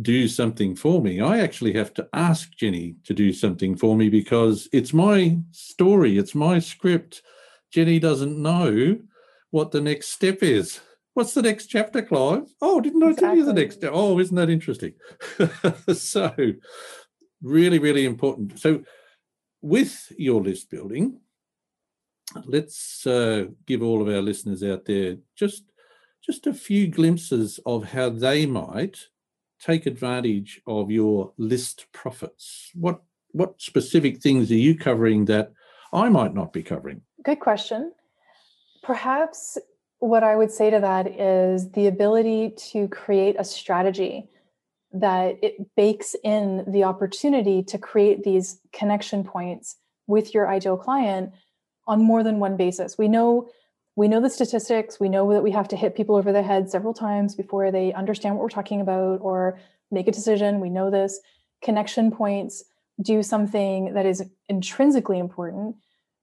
do 0.00 0.28
something 0.28 0.74
for 0.74 1.02
me, 1.02 1.20
I 1.20 1.40
actually 1.40 1.72
have 1.74 1.92
to 1.94 2.08
ask 2.12 2.52
Jenny 2.56 2.96
to 3.04 3.14
do 3.14 3.32
something 3.32 3.76
for 3.76 3.96
me 3.96 4.08
because 4.08 4.68
it's 4.72 4.92
my 4.92 5.38
story, 5.50 6.18
it's 6.18 6.34
my 6.34 6.58
script. 6.58 7.22
Jenny 7.70 7.98
doesn't 7.98 8.40
know 8.40 8.98
what 9.50 9.70
the 9.70 9.80
next 9.80 10.08
step 10.08 10.42
is. 10.42 10.80
What's 11.14 11.34
the 11.34 11.42
next 11.42 11.66
chapter, 11.66 12.00
Clive? 12.00 12.44
Oh, 12.62 12.80
didn't 12.80 13.02
I 13.02 13.12
tell 13.12 13.36
you 13.36 13.44
the 13.44 13.52
next? 13.52 13.84
Oh, 13.84 14.18
isn't 14.20 14.36
that 14.36 14.50
interesting? 14.50 14.94
so, 15.92 16.32
really, 17.42 17.78
really 17.78 18.04
important. 18.04 18.58
So, 18.58 18.84
with 19.62 20.12
your 20.16 20.42
list 20.42 20.70
building, 20.70 21.20
let's 22.44 23.06
uh, 23.06 23.46
give 23.66 23.82
all 23.82 24.02
of 24.02 24.08
our 24.08 24.22
listeners 24.22 24.62
out 24.62 24.84
there 24.84 25.16
just 25.34 25.64
just 26.24 26.46
a 26.46 26.52
few 26.52 26.88
glimpses 26.88 27.58
of 27.64 27.84
how 27.84 28.10
they 28.10 28.44
might 28.44 28.98
take 29.60 29.86
advantage 29.86 30.60
of 30.66 30.90
your 30.90 31.32
list 31.38 31.86
profits. 31.92 32.70
What 32.74 33.02
what 33.32 33.60
specific 33.60 34.20
things 34.20 34.50
are 34.50 34.56
you 34.56 34.76
covering 34.76 35.26
that 35.26 35.52
I 35.92 36.08
might 36.08 36.34
not 36.34 36.52
be 36.52 36.62
covering? 36.62 37.02
Good 37.24 37.40
question. 37.40 37.92
Perhaps 38.82 39.58
what 39.98 40.22
I 40.22 40.36
would 40.36 40.50
say 40.50 40.70
to 40.70 40.80
that 40.80 41.08
is 41.08 41.70
the 41.70 41.88
ability 41.88 42.54
to 42.70 42.88
create 42.88 43.36
a 43.38 43.44
strategy 43.44 44.28
that 44.92 45.38
it 45.42 45.74
bakes 45.76 46.16
in 46.24 46.64
the 46.66 46.84
opportunity 46.84 47.62
to 47.62 47.78
create 47.78 48.22
these 48.22 48.60
connection 48.72 49.24
points 49.24 49.76
with 50.06 50.32
your 50.32 50.48
ideal 50.48 50.76
client 50.76 51.32
on 51.86 52.02
more 52.02 52.22
than 52.22 52.38
one 52.38 52.56
basis. 52.56 52.96
We 52.98 53.08
know 53.08 53.48
we 53.96 54.06
know 54.06 54.20
the 54.20 54.30
statistics, 54.30 55.00
we 55.00 55.08
know 55.08 55.32
that 55.32 55.42
we 55.42 55.50
have 55.50 55.66
to 55.68 55.76
hit 55.76 55.96
people 55.96 56.14
over 56.14 56.32
the 56.32 56.42
head 56.42 56.70
several 56.70 56.94
times 56.94 57.34
before 57.34 57.72
they 57.72 57.92
understand 57.92 58.36
what 58.36 58.42
we're 58.42 58.48
talking 58.48 58.80
about 58.80 59.18
or 59.22 59.58
make 59.90 60.06
a 60.06 60.12
decision. 60.12 60.60
We 60.60 60.70
know 60.70 60.88
this. 60.88 61.18
Connection 61.62 62.12
points 62.12 62.62
do 63.02 63.24
something 63.24 63.94
that 63.94 64.06
is 64.06 64.22
intrinsically 64.48 65.18
important 65.18 65.74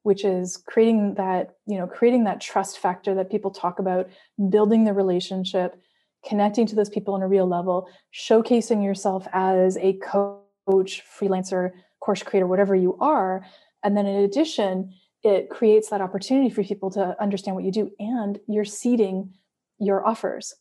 which 0.06 0.24
is 0.24 0.58
creating 0.68 1.16
that 1.16 1.56
you 1.66 1.78
know 1.80 1.88
creating 1.88 2.26
that 2.26 2.40
trust 2.40 2.78
factor 2.78 3.16
that 3.16 3.32
people 3.32 3.50
talk 3.50 3.80
about 3.80 4.08
building 4.50 4.84
the 4.84 4.94
relationship 4.94 5.82
connecting 6.28 6.66
to 6.68 6.76
those 6.76 6.90
people 6.90 7.14
on 7.14 7.22
a 7.22 7.28
real 7.28 7.48
level, 7.48 7.88
showcasing 8.14 8.84
yourself 8.84 9.28
as 9.34 9.78
a 9.78 9.94
coach, 9.94 11.04
freelancer, 11.20 11.72
course 12.00 12.24
creator, 12.24 12.48
whatever 12.48 12.76
you 12.76 12.98
are. 13.00 13.46
And 13.84 13.96
then 13.96 14.06
in 14.06 14.24
addition, 14.24 14.94
it 15.24 15.50
creates 15.50 15.90
that 15.90 16.02
opportunity 16.02 16.50
for 16.50 16.64
people 16.64 16.92
to 16.92 17.16
understand 17.22 17.56
what 17.56 17.64
you 17.64 17.72
do 17.72 17.92
and 18.00 18.40
you're 18.48 18.66
seeding 18.66 19.34
your 19.80 20.06
offers. 20.06 20.54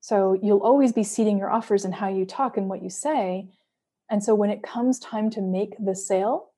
So 0.00 0.38
you'll 0.42 0.62
always 0.62 0.92
be 0.92 1.02
seeding 1.02 1.38
your 1.38 1.50
offers 1.50 1.84
and 1.84 1.94
how 1.94 2.08
you 2.08 2.24
talk 2.24 2.56
and 2.56 2.68
what 2.68 2.82
you 2.82 2.90
say. 2.90 3.48
And 4.10 4.22
so 4.22 4.34
when 4.34 4.50
it 4.50 4.62
comes 4.62 4.98
time 4.98 5.30
to 5.30 5.42
make 5.42 5.74
the 5.78 5.94
sale, 5.94 6.50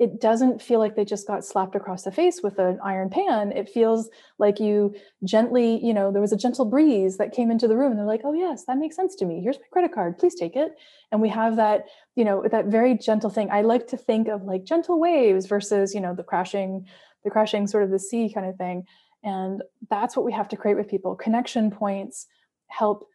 it 0.00 0.18
doesn't 0.18 0.62
feel 0.62 0.78
like 0.78 0.96
they 0.96 1.04
just 1.04 1.26
got 1.26 1.44
slapped 1.44 1.76
across 1.76 2.04
the 2.04 2.10
face 2.10 2.40
with 2.42 2.58
an 2.58 2.78
iron 2.82 3.10
pan. 3.10 3.52
It 3.52 3.68
feels 3.68 4.08
like 4.38 4.58
you 4.58 4.94
gently, 5.24 5.78
you 5.84 5.92
know, 5.92 6.10
there 6.10 6.22
was 6.22 6.32
a 6.32 6.38
gentle 6.38 6.64
breeze 6.64 7.18
that 7.18 7.34
came 7.34 7.50
into 7.50 7.68
the 7.68 7.76
room 7.76 7.90
and 7.90 7.98
they're 7.98 8.06
like, 8.06 8.22
oh, 8.24 8.32
yes, 8.32 8.64
that 8.64 8.78
makes 8.78 8.96
sense 8.96 9.14
to 9.16 9.26
me. 9.26 9.42
Here's 9.42 9.58
my 9.58 9.66
credit 9.70 9.92
card. 9.92 10.16
Please 10.16 10.34
take 10.34 10.56
it. 10.56 10.74
And 11.12 11.20
we 11.20 11.28
have 11.28 11.56
that, 11.56 11.84
you 12.16 12.24
know, 12.24 12.42
that 12.50 12.64
very 12.64 12.96
gentle 12.96 13.28
thing. 13.28 13.50
I 13.50 13.60
like 13.60 13.88
to 13.88 13.98
think 13.98 14.28
of 14.28 14.44
like 14.44 14.64
gentle 14.64 14.98
waves 14.98 15.44
versus, 15.44 15.94
you 15.94 16.00
know, 16.00 16.14
the 16.14 16.24
crashing, 16.24 16.86
the 17.22 17.30
crashing 17.30 17.66
sort 17.66 17.84
of 17.84 17.90
the 17.90 17.98
sea 17.98 18.32
kind 18.32 18.46
of 18.46 18.56
thing. 18.56 18.84
And 19.22 19.62
that's 19.90 20.16
what 20.16 20.24
we 20.24 20.32
have 20.32 20.48
to 20.48 20.56
create 20.56 20.78
with 20.78 20.88
people. 20.88 21.14
Connection 21.14 21.70
points 21.70 22.26
help 22.68 23.06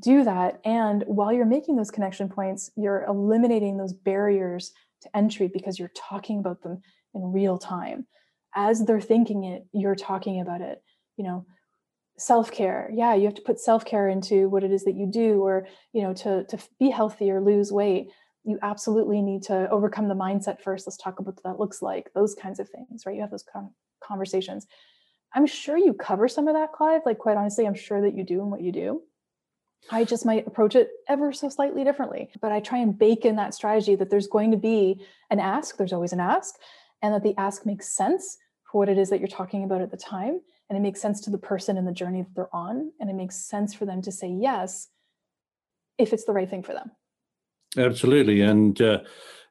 do 0.00 0.24
that. 0.24 0.60
And 0.64 1.04
while 1.06 1.30
you're 1.30 1.44
making 1.44 1.76
those 1.76 1.90
connection 1.90 2.30
points, 2.30 2.70
you're 2.74 3.04
eliminating 3.04 3.76
those 3.76 3.92
barriers 3.92 4.72
to 5.02 5.16
entry 5.16 5.48
because 5.48 5.78
you're 5.78 5.92
talking 5.94 6.38
about 6.38 6.62
them 6.62 6.80
in 7.14 7.32
real 7.32 7.58
time. 7.58 8.06
As 8.54 8.84
they're 8.84 9.00
thinking 9.00 9.44
it, 9.44 9.66
you're 9.72 9.94
talking 9.94 10.40
about 10.40 10.60
it. 10.60 10.82
You 11.16 11.24
know, 11.24 11.46
self-care. 12.18 12.90
Yeah, 12.94 13.14
you 13.14 13.24
have 13.24 13.34
to 13.34 13.42
put 13.42 13.60
self-care 13.60 14.08
into 14.08 14.48
what 14.48 14.64
it 14.64 14.72
is 14.72 14.84
that 14.84 14.96
you 14.96 15.06
do, 15.06 15.42
or 15.42 15.66
you 15.92 16.02
know, 16.02 16.14
to 16.14 16.44
to 16.44 16.58
be 16.78 16.90
healthy 16.90 17.30
or 17.30 17.40
lose 17.40 17.70
weight. 17.72 18.08
You 18.44 18.58
absolutely 18.62 19.22
need 19.22 19.42
to 19.44 19.68
overcome 19.70 20.08
the 20.08 20.14
mindset 20.14 20.60
first. 20.60 20.86
Let's 20.86 20.96
talk 20.96 21.18
about 21.18 21.34
what 21.34 21.42
that 21.42 21.58
looks 21.60 21.82
like. 21.82 22.10
Those 22.14 22.34
kinds 22.34 22.60
of 22.60 22.68
things, 22.68 23.04
right? 23.04 23.14
You 23.14 23.20
have 23.22 23.30
those 23.30 23.44
conversations. 24.02 24.66
I'm 25.34 25.46
sure 25.46 25.76
you 25.76 25.92
cover 25.92 26.28
some 26.28 26.46
of 26.46 26.54
that, 26.54 26.72
Clive. 26.72 27.02
Like, 27.04 27.18
quite 27.18 27.36
honestly, 27.36 27.66
I'm 27.66 27.74
sure 27.74 28.00
that 28.00 28.14
you 28.14 28.24
do 28.24 28.40
in 28.40 28.50
what 28.50 28.62
you 28.62 28.72
do. 28.72 29.02
I 29.90 30.04
just 30.04 30.26
might 30.26 30.46
approach 30.46 30.74
it 30.74 30.90
ever 31.08 31.32
so 31.32 31.48
slightly 31.48 31.84
differently. 31.84 32.30
But 32.40 32.52
I 32.52 32.60
try 32.60 32.78
and 32.78 32.98
bake 32.98 33.24
in 33.24 33.36
that 33.36 33.54
strategy 33.54 33.94
that 33.96 34.10
there's 34.10 34.26
going 34.26 34.50
to 34.50 34.56
be 34.56 35.00
an 35.30 35.40
ask, 35.40 35.76
there's 35.76 35.92
always 35.92 36.12
an 36.12 36.20
ask, 36.20 36.54
and 37.02 37.14
that 37.14 37.22
the 37.22 37.34
ask 37.38 37.66
makes 37.66 37.88
sense 37.88 38.38
for 38.70 38.78
what 38.78 38.88
it 38.88 38.98
is 38.98 39.10
that 39.10 39.20
you're 39.20 39.28
talking 39.28 39.64
about 39.64 39.80
at 39.80 39.90
the 39.90 39.96
time. 39.96 40.40
And 40.68 40.76
it 40.76 40.80
makes 40.80 41.00
sense 41.00 41.20
to 41.22 41.30
the 41.30 41.38
person 41.38 41.76
and 41.76 41.86
the 41.86 41.92
journey 41.92 42.22
that 42.22 42.34
they're 42.34 42.54
on. 42.54 42.90
And 42.98 43.08
it 43.08 43.14
makes 43.14 43.36
sense 43.36 43.74
for 43.74 43.86
them 43.86 44.02
to 44.02 44.10
say 44.10 44.28
yes 44.28 44.88
if 45.98 46.12
it's 46.12 46.24
the 46.24 46.32
right 46.32 46.50
thing 46.50 46.62
for 46.62 46.72
them. 46.72 46.90
Absolutely. 47.76 48.40
And 48.40 48.80
uh, 48.80 49.00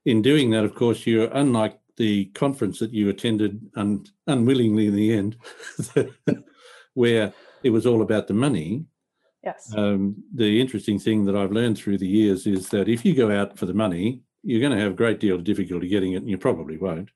in 0.06 0.22
doing 0.22 0.50
that, 0.52 0.66
of 0.66 0.76
course, 0.76 1.08
you're 1.08 1.32
unlike 1.34 1.80
the 1.98 2.26
conference 2.26 2.80
that 2.80 2.92
you 2.92 3.08
attended 3.10 3.70
un- 3.76 4.06
unwillingly 4.28 4.88
in 4.88 4.96
the 4.96 5.14
end, 5.14 5.38
where 6.94 7.34
it 7.64 7.70
was 7.70 7.86
all 7.86 8.02
about 8.02 8.28
the 8.28 8.34
money 8.34 8.86
Yes. 9.46 9.72
Um, 9.78 10.16
the 10.34 10.60
interesting 10.60 10.98
thing 10.98 11.24
that 11.26 11.36
I've 11.36 11.52
learned 11.52 11.78
through 11.78 12.00
the 12.00 12.08
years 12.08 12.48
is 12.48 12.70
that 12.70 12.90
if 12.90 13.06
you 13.06 13.14
go 13.14 13.30
out 13.32 13.58
for 13.58 13.68
the 13.68 13.76
money, 13.76 14.22
you're 14.42 14.60
going 14.60 14.76
to 14.76 14.84
have 14.84 14.94
a 14.94 14.96
great 14.96 15.20
deal 15.20 15.36
of 15.36 15.44
difficulty 15.44 15.88
getting 15.88 16.14
it, 16.14 16.18
and 16.18 16.30
you 16.30 16.38
probably 16.38 16.78
won't. 16.78 17.10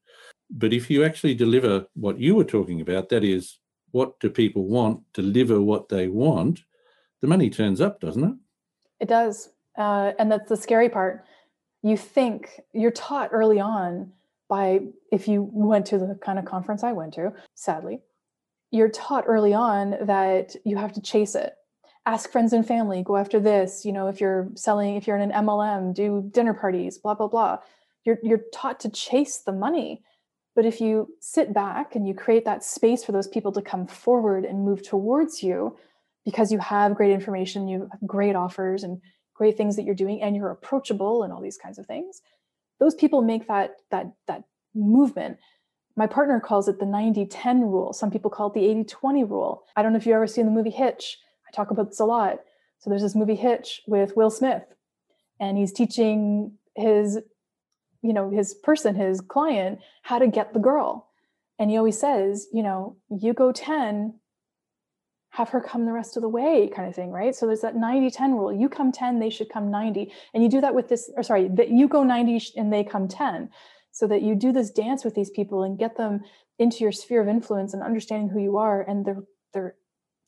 But 0.52 0.72
if 0.72 0.90
you 0.90 1.04
actually 1.04 1.34
deliver 1.34 1.88
what 1.96 2.20
you 2.20 2.36
were 2.36 2.44
talking 2.44 2.82
about, 2.82 3.10
that 3.10 3.24
is, 3.24 3.58
what 3.92 4.20
do 4.20 4.30
people 4.30 4.68
want, 4.68 5.02
deliver 5.14 5.60
what 5.60 5.90
they 5.90 6.08
want, 6.08 6.62
the 7.22 7.28
money 7.28 7.50
turns 7.50 7.82
up, 7.82 8.00
doesn't 8.00 8.24
it? 8.24 8.36
It 9.00 9.10
does. 9.10 9.50
Uh, 9.78 10.14
and 10.20 10.32
that's 10.32 10.50
the 10.50 10.58
scary 10.58 10.90
part. 10.90 11.26
You 11.82 11.98
think 11.98 12.62
you're 12.74 12.92
taught 12.92 13.30
early 13.32 13.60
on 13.60 14.12
by, 14.48 14.82
if 15.12 15.28
you 15.28 15.50
went 15.52 15.88
to 15.88 15.98
the 15.98 16.20
kind 16.22 16.38
of 16.38 16.46
conference 16.46 16.84
I 16.84 16.92
went 16.92 17.14
to, 17.16 17.34
sadly, 17.56 18.02
you're 18.72 18.90
taught 18.90 19.26
early 19.28 19.54
on 19.54 19.98
that 20.02 20.56
you 20.66 20.78
have 20.78 20.94
to 20.94 21.02
chase 21.02 21.34
it 21.34 21.54
ask 22.14 22.32
friends 22.32 22.54
and 22.54 22.66
family 22.66 23.04
go 23.04 23.16
after 23.18 23.40
this 23.40 23.86
you 23.86 23.92
know 23.92 24.08
if 24.08 24.20
you're 24.20 24.50
selling 24.56 24.96
if 24.96 25.06
you're 25.06 25.18
in 25.18 25.32
an 25.32 25.46
mlm 25.46 25.94
do 25.94 26.28
dinner 26.32 26.54
parties 26.54 26.98
blah 26.98 27.14
blah 27.14 27.28
blah. 27.28 27.58
You're 28.06 28.18
you're 28.24 28.42
taught 28.54 28.80
to 28.82 28.90
chase 28.90 29.40
the 29.40 29.52
money. 29.52 30.04
But 30.56 30.66
if 30.66 30.82
you 30.82 31.14
sit 31.20 31.54
back 31.54 31.96
and 31.96 32.08
you 32.08 32.14
create 32.14 32.46
that 32.46 32.64
space 32.64 33.04
for 33.04 33.12
those 33.12 33.28
people 33.28 33.52
to 33.54 33.62
come 33.62 33.86
forward 33.88 34.44
and 34.46 34.66
move 34.66 34.82
towards 34.84 35.44
you 35.44 35.78
because 36.26 36.52
you 36.52 36.60
have 36.60 36.96
great 36.96 37.12
information 37.12 37.68
you 37.68 37.88
have 37.92 38.06
great 38.06 38.36
offers 38.36 38.84
and 38.84 39.02
great 39.34 39.56
things 39.58 39.76
that 39.76 39.84
you're 39.84 39.96
doing 40.04 40.22
and 40.22 40.36
you're 40.36 40.52
approachable 40.52 41.24
and 41.24 41.32
all 41.32 41.42
these 41.42 41.58
kinds 41.58 41.78
of 41.80 41.86
things 41.86 42.22
those 42.80 42.96
people 42.96 43.22
make 43.22 43.48
that 43.48 43.76
that 43.92 44.06
that 44.28 44.44
movement. 44.74 45.38
My 45.96 46.08
partner 46.08 46.40
calls 46.40 46.68
it 46.68 46.80
the 46.80 46.86
90 46.86 47.26
10 47.26 47.62
rule. 47.62 47.94
Some 47.94 48.12
people 48.12 48.32
call 48.32 48.48
it 48.48 48.54
the 48.54 48.66
80 48.66 48.84
20 48.86 49.24
rule. 49.26 49.64
I 49.76 49.84
don't 49.84 49.92
know 49.94 49.98
if 49.98 50.06
you've 50.06 50.16
ever 50.16 50.28
seen 50.28 50.46
the 50.46 50.52
movie 50.52 50.70
hitch 50.70 51.18
I 51.50 51.56
talk 51.56 51.72
about 51.72 51.90
this 51.90 52.00
a 52.00 52.06
lot. 52.06 52.40
So 52.80 52.90
there's 52.90 53.02
this 53.02 53.16
movie 53.16 53.36
Hitch 53.36 53.82
with 53.88 54.16
Will 54.16 54.30
Smith, 54.30 54.64
and 55.40 55.58
he's 55.58 55.74
teaching 55.74 56.54
his, 56.76 57.20
you 58.02 58.14
know, 58.14 58.30
his 58.30 58.54
person, 58.54 58.96
his 58.96 59.20
client, 59.20 59.80
how 60.04 60.20
to 60.20 60.28
get 60.28 60.54
the 60.54 60.60
girl. 60.60 61.08
And 61.58 61.70
he 61.70 61.78
always 61.78 62.00
says, 62.00 62.48
you 62.54 62.64
know, 62.64 62.96
you 63.10 63.34
go 63.34 63.52
10, 63.52 64.14
have 65.32 65.50
her 65.50 65.62
come 65.62 65.86
the 65.86 65.92
rest 65.92 66.16
of 66.16 66.22
the 66.22 66.30
way, 66.30 66.70
kind 66.74 66.88
of 66.88 66.96
thing, 66.96 67.12
right? 67.12 67.36
So 67.36 67.46
there's 67.46 67.62
that 67.62 67.76
90 67.76 68.10
10 68.12 68.34
rule. 68.34 68.54
You 68.54 68.70
come 68.70 68.92
10, 68.92 69.20
they 69.20 69.30
should 69.30 69.50
come 69.50 69.70
90. 69.70 70.12
And 70.34 70.42
you 70.42 70.50
do 70.50 70.62
that 70.62 70.74
with 70.74 70.88
this, 70.88 71.12
or 71.18 71.24
sorry, 71.24 71.50
that 71.50 71.70
you 71.70 71.88
go 71.88 72.04
90 72.04 72.54
and 72.56 72.72
they 72.72 72.84
come 72.84 73.08
10. 73.08 73.50
So 73.92 74.08
that 74.08 74.22
you 74.22 74.36
do 74.36 74.54
this 74.54 74.70
dance 74.70 75.04
with 75.04 75.16
these 75.16 75.30
people 75.30 75.64
and 75.64 75.78
get 75.78 75.98
them 75.98 76.22
into 76.60 76.78
your 76.80 76.92
sphere 76.92 77.22
of 77.22 77.28
influence 77.28 77.74
and 77.74 77.84
understanding 77.84 78.30
who 78.30 78.40
you 78.40 78.58
are. 78.58 78.82
And 78.82 79.06
they're 79.06 79.24
they're 79.54 79.76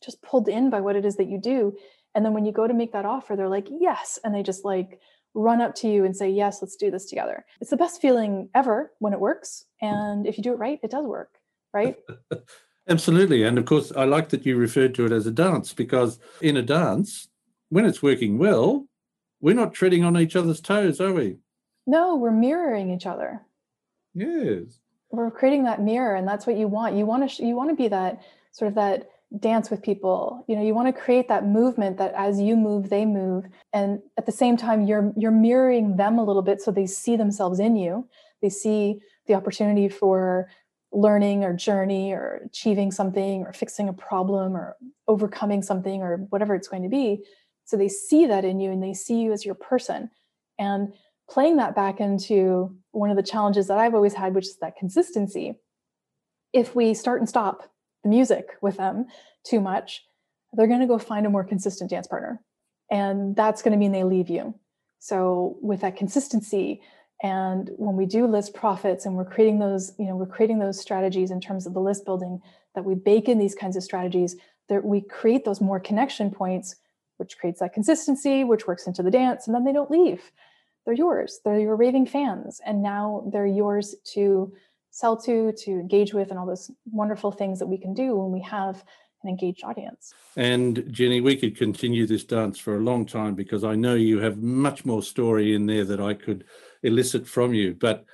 just 0.02 0.22
pulled 0.22 0.48
in 0.48 0.70
by 0.70 0.80
what 0.80 0.96
it 0.96 1.04
is 1.04 1.16
that 1.16 1.28
you 1.28 1.38
do. 1.38 1.76
And 2.14 2.24
then 2.24 2.34
when 2.34 2.44
you 2.44 2.52
go 2.52 2.66
to 2.66 2.74
make 2.74 2.92
that 2.92 3.06
offer 3.06 3.36
they're 3.36 3.48
like 3.48 3.68
yes. 3.70 4.18
And 4.24 4.34
they 4.34 4.42
just 4.42 4.64
like 4.64 5.00
run 5.34 5.62
up 5.62 5.74
to 5.74 5.88
you 5.88 6.04
and 6.04 6.14
say 6.16 6.28
yes 6.28 6.60
let's 6.60 6.76
do 6.76 6.90
this 6.90 7.06
together. 7.06 7.44
It's 7.60 7.70
the 7.70 7.76
best 7.76 8.00
feeling 8.00 8.48
ever 8.54 8.92
when 8.98 9.12
it 9.12 9.20
works. 9.20 9.64
And 9.80 10.26
if 10.26 10.36
you 10.36 10.44
do 10.44 10.52
it 10.52 10.58
right 10.58 10.80
it 10.82 10.90
does 10.90 11.06
work 11.06 11.38
right? 11.72 11.96
Absolutely. 12.88 13.42
And 13.44 13.58
of 13.58 13.64
course 13.64 13.92
i 13.92 14.04
like 14.04 14.30
that 14.30 14.46
you 14.46 14.56
referred 14.56 14.94
to 14.96 15.06
it 15.06 15.12
as 15.12 15.26
a 15.26 15.30
dance 15.30 15.72
because 15.72 16.18
in 16.40 16.56
a 16.56 16.62
dance 16.62 17.28
when 17.68 17.84
it's 17.84 18.02
working 18.02 18.38
well 18.38 18.86
we're 19.40 19.54
not 19.54 19.74
treading 19.74 20.04
on 20.04 20.16
each 20.16 20.36
other's 20.36 20.60
toes 20.60 21.00
are 21.00 21.12
we? 21.12 21.38
No 21.86 22.16
we're 22.16 22.30
mirroring 22.30 22.90
each 22.90 23.06
other. 23.06 23.40
Yes. 24.14 24.78
We're 25.10 25.30
creating 25.30 25.64
that 25.64 25.82
mirror 25.82 26.14
and 26.14 26.26
that's 26.26 26.46
what 26.46 26.56
you 26.56 26.68
want. 26.68 26.96
You 26.96 27.06
want 27.06 27.30
to 27.30 27.44
you 27.44 27.54
want 27.54 27.70
to 27.70 27.76
be 27.76 27.88
that 27.88 28.22
sort 28.52 28.68
of 28.68 28.74
that 28.74 29.08
dance 29.38 29.70
with 29.70 29.82
people. 29.82 30.44
You 30.48 30.56
know 30.56 30.62
you 30.62 30.74
want 30.74 30.94
to 30.94 31.00
create 31.00 31.28
that 31.28 31.46
movement 31.46 31.96
that 31.98 32.12
as 32.14 32.40
you 32.40 32.56
move 32.56 32.90
they 32.90 33.04
move. 33.04 33.46
And 33.72 34.00
at 34.18 34.26
the 34.26 34.32
same 34.32 34.56
time 34.56 34.82
you're 34.82 35.12
you're 35.16 35.30
mirroring 35.30 35.96
them 35.96 36.18
a 36.18 36.24
little 36.24 36.42
bit 36.42 36.60
so 36.60 36.70
they 36.70 36.86
see 36.86 37.16
themselves 37.16 37.58
in 37.58 37.76
you. 37.76 38.08
They 38.40 38.50
see 38.50 39.00
the 39.26 39.34
opportunity 39.34 39.88
for 39.88 40.48
learning 40.92 41.42
or 41.44 41.54
journey 41.54 42.12
or 42.12 42.42
achieving 42.44 42.90
something 42.90 43.44
or 43.44 43.52
fixing 43.52 43.88
a 43.88 43.94
problem 43.94 44.54
or 44.54 44.76
overcoming 45.08 45.62
something 45.62 46.02
or 46.02 46.18
whatever 46.28 46.54
it's 46.54 46.68
going 46.68 46.82
to 46.82 46.88
be. 46.88 47.24
So 47.64 47.76
they 47.76 47.88
see 47.88 48.26
that 48.26 48.44
in 48.44 48.60
you 48.60 48.70
and 48.70 48.82
they 48.82 48.92
see 48.92 49.20
you 49.20 49.32
as 49.32 49.44
your 49.44 49.54
person. 49.54 50.10
And 50.58 50.92
playing 51.30 51.56
that 51.56 51.74
back 51.74 52.00
into 52.00 52.76
one 52.90 53.10
of 53.10 53.16
the 53.16 53.22
challenges 53.22 53.68
that 53.68 53.78
I've 53.78 53.94
always 53.94 54.12
had 54.12 54.34
which 54.34 54.46
is 54.46 54.56
that 54.58 54.76
consistency 54.76 55.54
if 56.52 56.74
we 56.74 56.92
start 56.92 57.20
and 57.20 57.28
stop 57.28 57.71
the 58.02 58.08
music 58.08 58.50
with 58.60 58.76
them 58.76 59.06
too 59.44 59.60
much, 59.60 60.04
they're 60.52 60.66
going 60.66 60.80
to 60.80 60.86
go 60.86 60.98
find 60.98 61.26
a 61.26 61.30
more 61.30 61.44
consistent 61.44 61.90
dance 61.90 62.06
partner. 62.06 62.40
And 62.90 63.34
that's 63.34 63.62
going 63.62 63.72
to 63.72 63.78
mean 63.78 63.92
they 63.92 64.04
leave 64.04 64.28
you. 64.28 64.54
So 64.98 65.56
with 65.60 65.80
that 65.80 65.96
consistency, 65.96 66.82
and 67.22 67.70
when 67.76 67.96
we 67.96 68.04
do 68.04 68.26
list 68.26 68.52
profits 68.52 69.06
and 69.06 69.16
we're 69.16 69.24
creating 69.24 69.60
those, 69.60 69.92
you 69.98 70.06
know, 70.06 70.16
we're 70.16 70.26
creating 70.26 70.58
those 70.58 70.80
strategies 70.80 71.30
in 71.30 71.40
terms 71.40 71.66
of 71.66 71.74
the 71.74 71.80
list 71.80 72.04
building 72.04 72.42
that 72.74 72.84
we 72.84 72.94
bake 72.94 73.28
in 73.28 73.38
these 73.38 73.54
kinds 73.54 73.76
of 73.76 73.82
strategies, 73.82 74.36
that 74.68 74.84
we 74.84 75.00
create 75.00 75.44
those 75.44 75.60
more 75.60 75.78
connection 75.78 76.30
points, 76.30 76.76
which 77.18 77.38
creates 77.38 77.60
that 77.60 77.72
consistency, 77.72 78.42
which 78.42 78.66
works 78.66 78.86
into 78.86 79.02
the 79.02 79.10
dance, 79.10 79.46
and 79.46 79.54
then 79.54 79.64
they 79.64 79.72
don't 79.72 79.90
leave. 79.90 80.32
They're 80.84 80.94
yours. 80.94 81.40
They're 81.44 81.60
your 81.60 81.76
raving 81.76 82.06
fans. 82.06 82.60
And 82.66 82.82
now 82.82 83.28
they're 83.32 83.46
yours 83.46 83.94
to 84.14 84.52
sell 84.92 85.16
to, 85.16 85.52
to 85.52 85.70
engage 85.72 86.14
with, 86.14 86.30
and 86.30 86.38
all 86.38 86.46
those 86.46 86.70
wonderful 86.84 87.32
things 87.32 87.58
that 87.58 87.66
we 87.66 87.78
can 87.78 87.94
do 87.94 88.14
when 88.14 88.30
we 88.30 88.42
have 88.42 88.84
an 89.22 89.30
engaged 89.30 89.64
audience. 89.64 90.14
And 90.36 90.84
Jenny, 90.90 91.20
we 91.20 91.36
could 91.36 91.56
continue 91.56 92.06
this 92.06 92.24
dance 92.24 92.58
for 92.58 92.76
a 92.76 92.80
long 92.80 93.06
time 93.06 93.34
because 93.34 93.64
I 93.64 93.74
know 93.74 93.94
you 93.94 94.20
have 94.20 94.38
much 94.38 94.84
more 94.84 95.02
story 95.02 95.54
in 95.54 95.66
there 95.66 95.84
that 95.84 96.00
I 96.00 96.14
could 96.14 96.44
elicit 96.82 97.26
from 97.26 97.54
you, 97.54 97.74
but 97.74 98.04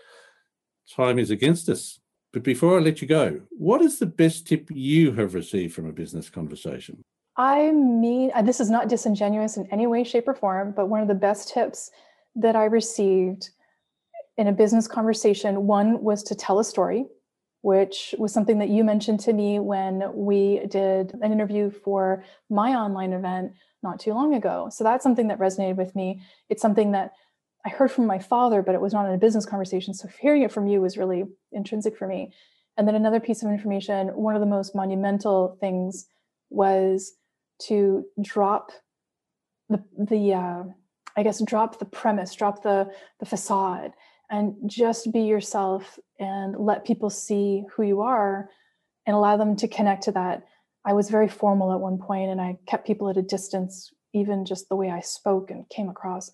time 0.95 1.19
is 1.19 1.31
against 1.31 1.69
us. 1.69 1.99
But 2.33 2.43
before 2.43 2.79
I 2.79 2.81
let 2.81 3.03
you 3.03 3.09
go, 3.09 3.41
what 3.51 3.83
is 3.83 3.99
the 3.99 4.07
best 4.07 4.47
tip 4.47 4.69
you 4.71 5.13
have 5.13 5.35
received 5.35 5.75
from 5.75 5.87
a 5.87 5.93
business 5.93 6.31
conversation? 6.31 7.03
I 7.37 7.71
mean, 7.71 8.31
this 8.45 8.61
is 8.61 8.69
not 8.69 8.89
disingenuous 8.89 9.57
in 9.57 9.67
any 9.73 9.87
way, 9.87 10.05
shape, 10.05 10.29
or 10.29 10.35
form, 10.35 10.73
but 10.77 10.89
one 10.89 11.01
of 11.01 11.09
the 11.09 11.15
best 11.15 11.49
tips 11.49 11.91
that 12.37 12.55
I 12.55 12.65
received 12.65 13.51
in 14.39 14.47
a 14.47 14.53
business 14.53 14.89
conversation. 14.89 15.67
One 15.67 16.03
was 16.03 16.23
to 16.25 16.35
tell 16.35 16.59
a 16.59 16.65
story, 16.65 17.05
which 17.63 18.15
was 18.19 18.33
something 18.33 18.59
that 18.61 18.69
you 18.71 18.85
mentioned 18.85 19.21
to 19.21 19.33
me 19.33 19.59
when 19.59 20.05
we 20.15 20.61
did 20.69 21.13
an 21.21 21.33
interview 21.33 21.71
for 21.71 22.25
my 22.49 22.75
online 22.75 23.13
event 23.13 23.53
not 23.83 24.01
too 24.01 24.15
long 24.15 24.35
ago. 24.35 24.69
So 24.73 24.85
that's 24.85 25.03
something 25.03 25.29
that 25.29 25.39
resonated 25.39 25.77
with 25.77 25.95
me. 25.95 26.23
It's 26.49 26.63
something 26.63 26.93
that 26.93 27.13
I 27.67 27.71
heard 27.71 27.91
from 27.91 28.07
my 28.07 28.19
father, 28.19 28.63
but 28.63 28.75
it 28.75 28.81
was 28.81 28.93
not 28.93 29.07
in 29.07 29.13
a 29.13 29.19
business 29.19 29.45
conversation. 29.45 29.93
So 29.93 30.09
hearing 30.21 30.43
it 30.43 30.53
from 30.53 30.69
you 30.69 30.81
was 30.81 30.97
really 30.97 31.25
intrinsic 31.53 31.99
for 31.99 32.07
me. 32.07 32.33
And 32.77 32.87
then 32.87 32.95
another 32.95 33.21
piece 33.21 33.43
of 33.43 33.51
information, 33.51 34.09
one 34.09 34.37
of 34.37 34.41
the 34.41 34.47
most 34.47 34.75
monumental 34.75 35.59
things 35.61 36.07
was 36.49 37.15
to 37.63 38.05
drop 38.23 38.71
the 39.69 39.83
the 39.99 40.33
uh, 40.33 40.63
I 41.17 41.23
guess 41.25 41.43
drop 41.43 41.81
the 41.81 41.85
premise, 41.85 42.35
drop 42.35 42.63
the 42.63 42.91
the 43.19 43.27
facade, 43.27 43.93
and 44.31 44.55
just 44.67 45.13
be 45.13 45.23
yourself 45.23 45.99
and 46.19 46.57
let 46.59 46.85
people 46.85 47.11
see 47.11 47.65
who 47.73 47.83
you 47.83 48.03
are 48.03 48.51
and 49.07 49.17
allow 49.17 49.37
them 49.37 49.57
to 49.57 49.69
connect 49.69 50.03
to 50.05 50.13
that. 50.13 50.45
I 50.85 50.93
was 50.93 51.11
very 51.11 51.29
formal 51.29 51.73
at 51.73 51.81
one 51.81 51.99
point 51.99 52.31
and 52.31 52.41
I 52.41 52.59
kept 52.67 52.87
people 52.87 53.09
at 53.09 53.17
a 53.17 53.23
distance, 53.23 53.93
even 54.13 54.45
just 54.45 54.69
the 54.69 54.77
way 54.77 54.91
I 54.91 55.01
spoke 55.01 55.51
and 55.51 55.69
came 55.69 55.89
across 55.89 56.31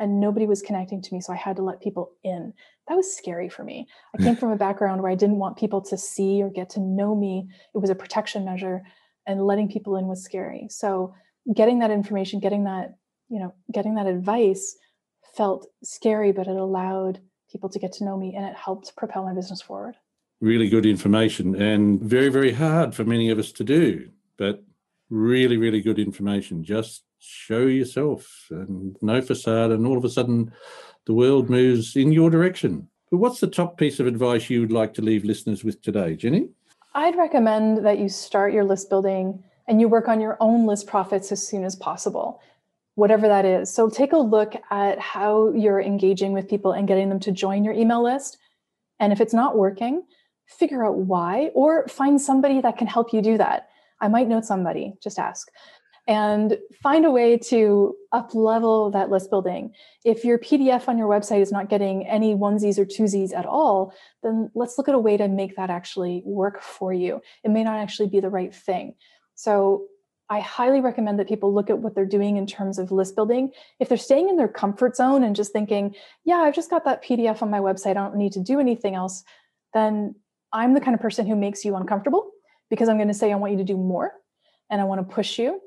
and 0.00 0.18
nobody 0.18 0.46
was 0.46 0.62
connecting 0.62 1.02
to 1.02 1.14
me 1.14 1.20
so 1.20 1.32
i 1.32 1.36
had 1.36 1.56
to 1.56 1.62
let 1.62 1.82
people 1.82 2.12
in. 2.24 2.52
That 2.88 2.96
was 2.96 3.14
scary 3.14 3.48
for 3.48 3.62
me. 3.62 3.86
I 4.18 4.22
came 4.22 4.34
from 4.40 4.50
a 4.50 4.56
background 4.56 5.02
where 5.02 5.12
i 5.12 5.14
didn't 5.14 5.38
want 5.38 5.58
people 5.58 5.82
to 5.82 5.96
see 5.96 6.42
or 6.42 6.50
get 6.50 6.70
to 6.70 6.80
know 6.80 7.14
me. 7.14 7.48
It 7.74 7.78
was 7.78 7.90
a 7.90 7.94
protection 7.94 8.44
measure 8.44 8.82
and 9.26 9.46
letting 9.46 9.70
people 9.70 9.96
in 9.96 10.06
was 10.06 10.24
scary. 10.24 10.66
So 10.70 11.14
getting 11.54 11.78
that 11.80 11.90
information 11.90 12.40
getting 12.40 12.64
that 12.64 12.94
you 13.28 13.38
know 13.38 13.54
getting 13.72 13.94
that 13.94 14.06
advice 14.06 14.76
felt 15.36 15.66
scary 15.82 16.32
but 16.32 16.48
it 16.48 16.56
allowed 16.56 17.20
people 17.50 17.68
to 17.68 17.78
get 17.78 17.92
to 17.92 18.04
know 18.04 18.16
me 18.16 18.34
and 18.34 18.44
it 18.44 18.54
helped 18.54 18.94
propel 18.96 19.24
my 19.24 19.34
business 19.34 19.60
forward 19.60 19.96
really 20.40 20.68
good 20.68 20.86
information 20.86 21.60
and 21.60 22.00
very 22.00 22.28
very 22.28 22.52
hard 22.52 22.94
for 22.94 23.04
many 23.04 23.30
of 23.30 23.38
us 23.38 23.52
to 23.52 23.64
do 23.64 24.08
but 24.36 24.62
really 25.10 25.56
really 25.56 25.80
good 25.80 25.98
information 25.98 26.64
just 26.64 27.04
show 27.20 27.66
yourself 27.66 28.46
and 28.50 28.96
no 29.02 29.20
facade, 29.22 29.70
and 29.70 29.86
all 29.86 29.98
of 29.98 30.04
a 30.04 30.08
sudden 30.08 30.52
the 31.06 31.14
world 31.14 31.48
moves 31.48 31.94
in 31.96 32.12
your 32.12 32.30
direction. 32.30 32.88
But 33.10 33.18
what's 33.18 33.40
the 33.40 33.46
top 33.46 33.76
piece 33.76 34.00
of 34.00 34.06
advice 34.06 34.50
you 34.50 34.60
would 34.60 34.72
like 34.72 34.94
to 34.94 35.02
leave 35.02 35.24
listeners 35.24 35.62
with 35.62 35.82
today, 35.82 36.16
Jenny? 36.16 36.48
I'd 36.94 37.16
recommend 37.16 37.84
that 37.84 37.98
you 37.98 38.08
start 38.08 38.52
your 38.52 38.64
list 38.64 38.88
building 38.88 39.44
and 39.68 39.80
you 39.80 39.88
work 39.88 40.08
on 40.08 40.20
your 40.20 40.36
own 40.40 40.66
list 40.66 40.86
profits 40.86 41.30
as 41.30 41.46
soon 41.46 41.64
as 41.64 41.76
possible, 41.76 42.40
whatever 42.94 43.28
that 43.28 43.44
is. 43.44 43.72
So 43.72 43.88
take 43.88 44.12
a 44.12 44.18
look 44.18 44.54
at 44.70 44.98
how 44.98 45.52
you're 45.52 45.80
engaging 45.80 46.32
with 46.32 46.48
people 46.48 46.72
and 46.72 46.88
getting 46.88 47.08
them 47.08 47.20
to 47.20 47.32
join 47.32 47.64
your 47.64 47.74
email 47.74 48.02
list. 48.02 48.38
And 48.98 49.12
if 49.12 49.20
it's 49.20 49.34
not 49.34 49.56
working, 49.56 50.04
figure 50.46 50.84
out 50.84 50.96
why 50.96 51.50
or 51.54 51.86
find 51.88 52.20
somebody 52.20 52.60
that 52.60 52.76
can 52.76 52.86
help 52.86 53.12
you 53.12 53.22
do 53.22 53.38
that. 53.38 53.68
I 54.00 54.08
might 54.08 54.28
know 54.28 54.40
somebody, 54.40 54.94
just 55.02 55.18
ask 55.18 55.48
and 56.10 56.58
find 56.82 57.04
a 57.04 57.10
way 57.10 57.38
to 57.38 57.94
up 58.10 58.34
level 58.34 58.90
that 58.90 59.10
list 59.10 59.30
building. 59.30 59.72
If 60.04 60.24
your 60.24 60.38
PDF 60.38 60.88
on 60.88 60.98
your 60.98 61.08
website 61.08 61.40
is 61.40 61.52
not 61.52 61.68
getting 61.68 62.04
any 62.04 62.34
onesies 62.34 62.78
or 62.78 62.84
twosies 62.84 63.32
at 63.32 63.46
all, 63.46 63.94
then 64.24 64.50
let's 64.56 64.76
look 64.76 64.88
at 64.88 64.94
a 64.96 64.98
way 64.98 65.16
to 65.16 65.28
make 65.28 65.54
that 65.54 65.70
actually 65.70 66.22
work 66.24 66.62
for 66.62 66.92
you. 66.92 67.20
It 67.44 67.50
may 67.50 67.62
not 67.62 67.78
actually 67.78 68.08
be 68.08 68.18
the 68.18 68.28
right 68.28 68.52
thing. 68.52 68.94
So 69.36 69.84
I 70.30 70.40
highly 70.40 70.80
recommend 70.80 71.18
that 71.18 71.28
people 71.28 71.52
look 71.52 71.70
at 71.70 71.80
what 71.80 71.94
they're 71.94 72.06
doing 72.06 72.36
in 72.36 72.46
terms 72.46 72.78
of 72.78 72.92
list 72.92 73.16
building. 73.16 73.50
If 73.80 73.88
they're 73.88 73.98
staying 73.98 74.28
in 74.28 74.36
their 74.36 74.48
comfort 74.48 74.96
zone 74.96 75.24
and 75.24 75.34
just 75.36 75.52
thinking, 75.52 75.94
yeah, 76.24 76.36
I've 76.36 76.54
just 76.54 76.70
got 76.70 76.84
that 76.84 77.04
PDF 77.04 77.42
on 77.42 77.50
my 77.50 77.58
website, 77.58 77.90
I 77.90 77.94
don't 77.94 78.16
need 78.16 78.32
to 78.32 78.40
do 78.40 78.60
anything 78.60 78.94
else, 78.94 79.24
then 79.74 80.14
I'm 80.52 80.74
the 80.74 80.80
kind 80.80 80.94
of 80.94 81.00
person 81.00 81.26
who 81.26 81.36
makes 81.36 81.64
you 81.64 81.76
uncomfortable 81.76 82.30
because 82.70 82.88
I'm 82.88 82.96
going 82.96 83.08
to 83.08 83.14
say, 83.14 83.32
I 83.32 83.36
want 83.36 83.52
you 83.52 83.58
to 83.58 83.64
do 83.64 83.76
more 83.76 84.12
and 84.70 84.80
I 84.80 84.84
want 84.84 85.06
to 85.06 85.14
push 85.14 85.38
you 85.38 85.60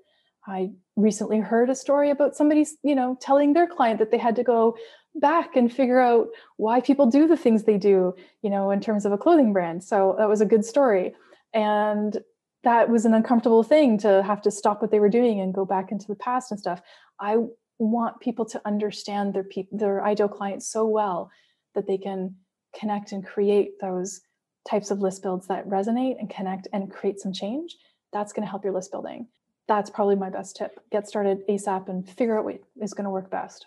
I 0.48 0.72
recently 0.96 1.40
heard 1.40 1.70
a 1.70 1.76
story 1.76 2.10
about 2.10 2.36
somebody, 2.36 2.66
you 2.84 2.96
know, 2.96 3.18
telling 3.22 3.54
their 3.54 3.68
client 3.68 4.00
that 4.00 4.12
they 4.12 4.18
had 4.18 4.36
to 4.36 4.44
go 4.44 4.78
back 5.16 5.56
and 5.56 5.72
figure 5.72 6.00
out 6.00 6.28
why 6.58 6.82
people 6.82 7.06
do 7.06 7.28
the 7.28 7.38
things 7.38 7.64
they 7.64 7.78
do, 7.78 8.16
you 8.42 8.50
know, 8.50 8.72
in 8.72 8.82
terms 8.82 9.06
of 9.06 9.12
a 9.12 9.18
clothing 9.18 9.54
brand. 9.54 9.84
So 9.84 10.16
that 10.18 10.28
was 10.28 10.42
a 10.42 10.46
good 10.46 10.66
story. 10.66 11.14
And 11.54 12.18
that 12.64 12.90
was 12.90 13.06
an 13.06 13.14
uncomfortable 13.14 13.64
thing 13.64 13.98
to 14.00 14.24
have 14.24 14.42
to 14.42 14.52
stop 14.52 14.82
what 14.82 14.92
they 14.92 15.00
were 15.00 15.10
doing 15.10 15.40
and 15.40 15.54
go 15.54 15.66
back 15.66 15.92
into 15.92 16.08
the 16.08 16.16
past 16.16 16.52
and 16.52 16.60
stuff. 16.60 16.82
I 17.20 17.38
want 17.80 18.20
people 18.20 18.46
to 18.46 18.62
understand 18.66 19.34
their 19.34 19.44
people 19.44 19.78
their 19.78 20.04
ideal 20.04 20.30
clients 20.30 20.68
so 20.68 20.86
well 20.86 21.30
that 21.76 21.88
they 21.88 21.98
can 21.98 22.36
connect 22.78 23.12
and 23.12 23.26
create 23.26 23.80
those 23.82 24.22
types 24.70 24.92
of 24.92 25.00
list 25.00 25.22
builds 25.22 25.48
that 25.48 25.68
resonate 25.68 26.16
and 26.20 26.30
connect 26.30 26.68
and 26.72 26.92
create 26.92 27.20
some 27.20 27.34
change. 27.34 27.76
That's 28.14 28.32
going 28.32 28.46
to 28.46 28.50
help 28.50 28.64
your 28.64 28.74
list 28.74 28.92
building 28.92 29.28
that's 29.68 29.90
probably 29.90 30.16
my 30.16 30.30
best 30.30 30.56
tip. 30.56 30.80
Get 30.92 31.08
started 31.08 31.48
ASAP 31.48 31.88
and 31.90 32.08
figure 32.08 32.38
out 32.38 32.46
what 32.46 32.60
is 32.82 32.94
going 32.94 33.06
to 33.06 33.12
work 33.12 33.30
best. 33.30 33.66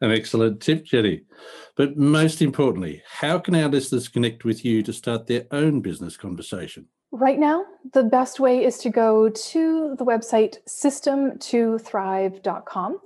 An 0.00 0.10
excellent 0.10 0.60
tip, 0.60 0.84
Jenny. 0.84 1.22
But 1.76 1.96
most 1.96 2.42
importantly, 2.42 3.02
how 3.08 3.38
can 3.38 3.54
our 3.54 3.68
listeners 3.68 4.08
connect 4.08 4.44
with 4.44 4.64
you 4.64 4.82
to 4.82 4.92
start 4.92 5.26
their 5.26 5.46
own 5.50 5.80
business 5.80 6.16
conversation? 6.16 6.86
Right 7.12 7.38
now, 7.38 7.64
the 7.92 8.02
best 8.02 8.40
way 8.40 8.64
is 8.64 8.78
to 8.78 8.90
go 8.90 9.28
to 9.28 9.94
the 9.96 10.04
website 10.04 10.56
system2thrive.com. 10.68 12.98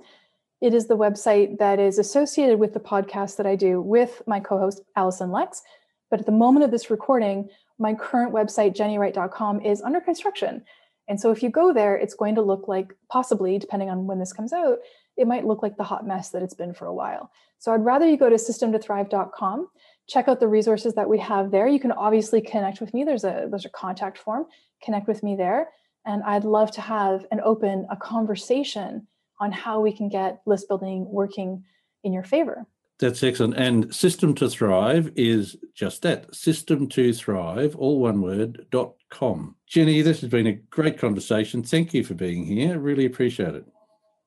It 0.61 0.73
is 0.73 0.87
the 0.87 0.97
website 0.97 1.59
that 1.59 1.79
is 1.79 1.99
associated 1.99 2.59
with 2.59 2.73
the 2.73 2.79
podcast 2.79 3.37
that 3.37 3.45
I 3.45 3.55
do 3.55 3.81
with 3.81 4.23
my 4.25 4.39
co 4.39 4.57
host, 4.57 4.81
Allison 4.95 5.31
Lex. 5.31 5.61
But 6.09 6.19
at 6.19 6.25
the 6.25 6.31
moment 6.31 6.65
of 6.65 6.71
this 6.71 6.89
recording, 6.89 7.49
my 7.77 7.93
current 7.93 8.33
website, 8.33 8.75
jennywright.com, 8.75 9.61
is 9.61 9.81
under 9.81 10.01
construction. 10.01 10.63
And 11.07 11.19
so 11.19 11.31
if 11.31 11.41
you 11.41 11.49
go 11.49 11.73
there, 11.73 11.95
it's 11.95 12.13
going 12.13 12.35
to 12.35 12.41
look 12.41 12.67
like 12.67 12.93
possibly, 13.09 13.57
depending 13.57 13.89
on 13.89 14.05
when 14.05 14.19
this 14.19 14.33
comes 14.33 14.53
out, 14.53 14.79
it 15.19 15.27
might 15.27 15.45
look 15.45 15.61
like 15.61 15.77
the 15.77 15.83
hot 15.83 16.07
mess 16.07 16.29
that 16.29 16.41
it's 16.41 16.53
been 16.53 16.73
for 16.73 16.85
a 16.85 16.93
while. 16.93 17.31
So 17.59 17.73
I'd 17.73 17.83
rather 17.83 18.07
you 18.07 18.17
go 18.17 18.29
to 18.29 18.37
system2thrive.com, 18.37 19.67
check 20.07 20.27
out 20.27 20.39
the 20.39 20.47
resources 20.47 20.95
that 20.95 21.09
we 21.09 21.19
have 21.19 21.51
there. 21.51 21.67
You 21.67 21.79
can 21.79 21.91
obviously 21.91 22.41
connect 22.41 22.79
with 22.79 22.93
me. 22.93 23.03
There's 23.03 23.25
a 23.25 23.47
there's 23.49 23.65
a 23.65 23.69
contact 23.69 24.17
form. 24.17 24.45
Connect 24.81 25.07
with 25.07 25.21
me 25.21 25.35
there. 25.35 25.69
And 26.05 26.23
I'd 26.23 26.45
love 26.45 26.71
to 26.71 26.81
have 26.81 27.25
and 27.31 27.41
open 27.41 27.85
a 27.91 27.97
conversation 27.97 29.05
on 29.39 29.51
how 29.51 29.81
we 29.81 29.91
can 29.91 30.07
get 30.09 30.41
list 30.45 30.67
building 30.69 31.05
working 31.09 31.63
in 32.03 32.13
your 32.13 32.23
favor. 32.23 32.65
That's 32.99 33.23
excellent. 33.23 33.55
And 33.55 33.93
System 33.93 34.33
to 34.35 34.49
Thrive 34.49 35.11
is 35.15 35.57
just 35.73 36.01
that 36.01 36.33
System 36.35 36.87
to 36.89 37.13
Thrive, 37.13 37.75
all 37.75 37.99
one 37.99 38.21
word, 38.21 38.67
dot 38.71 38.93
com. 39.09 39.55
Jenny, 39.67 40.01
this 40.01 40.21
has 40.21 40.29
been 40.29 40.47
a 40.47 40.53
great 40.53 40.97
conversation. 40.97 41.63
Thank 41.63 41.93
you 41.93 42.03
for 42.03 42.13
being 42.13 42.45
here. 42.45 42.79
Really 42.79 43.05
appreciate 43.05 43.55
it. 43.55 43.65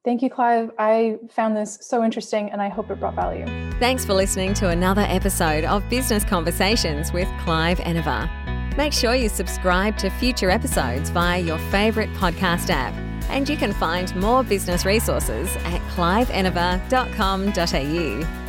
Thank 0.05 0.23
you, 0.23 0.31
Clive. 0.31 0.73
I 0.79 1.19
found 1.31 1.57
this 1.57 1.79
so 1.81 2.03
interesting 2.03 2.51
and 2.51 2.61
I 2.61 2.69
hope 2.69 2.91
it 2.91 2.99
brought 2.99 3.15
value. 3.15 3.47
Thanks 3.79 4.05
for 4.05 4.15
listening 4.15 4.53
to 4.55 4.69
another 4.69 5.03
episode 5.03 5.63
of 5.65 5.89
Business 5.89 6.25
Conversations 6.25 7.13
with 7.13 7.29
Clive 7.45 7.79
Enever. 7.81 8.29
Make 8.77 8.93
sure 8.93 9.15
you 9.15 9.29
subscribe 9.29 9.97
to 9.99 10.11
future 10.11 10.51
episodes 10.51 11.11
via 11.11 11.41
your 11.41 11.59
favourite 11.71 12.11
podcast 12.15 12.69
app. 12.71 12.93
And 13.31 13.49
you 13.49 13.57
can 13.57 13.73
find 13.73 14.13
more 14.17 14.43
business 14.43 14.85
resources 14.85 15.55
at 15.57 15.81
cliveenever.com.au. 15.95 18.42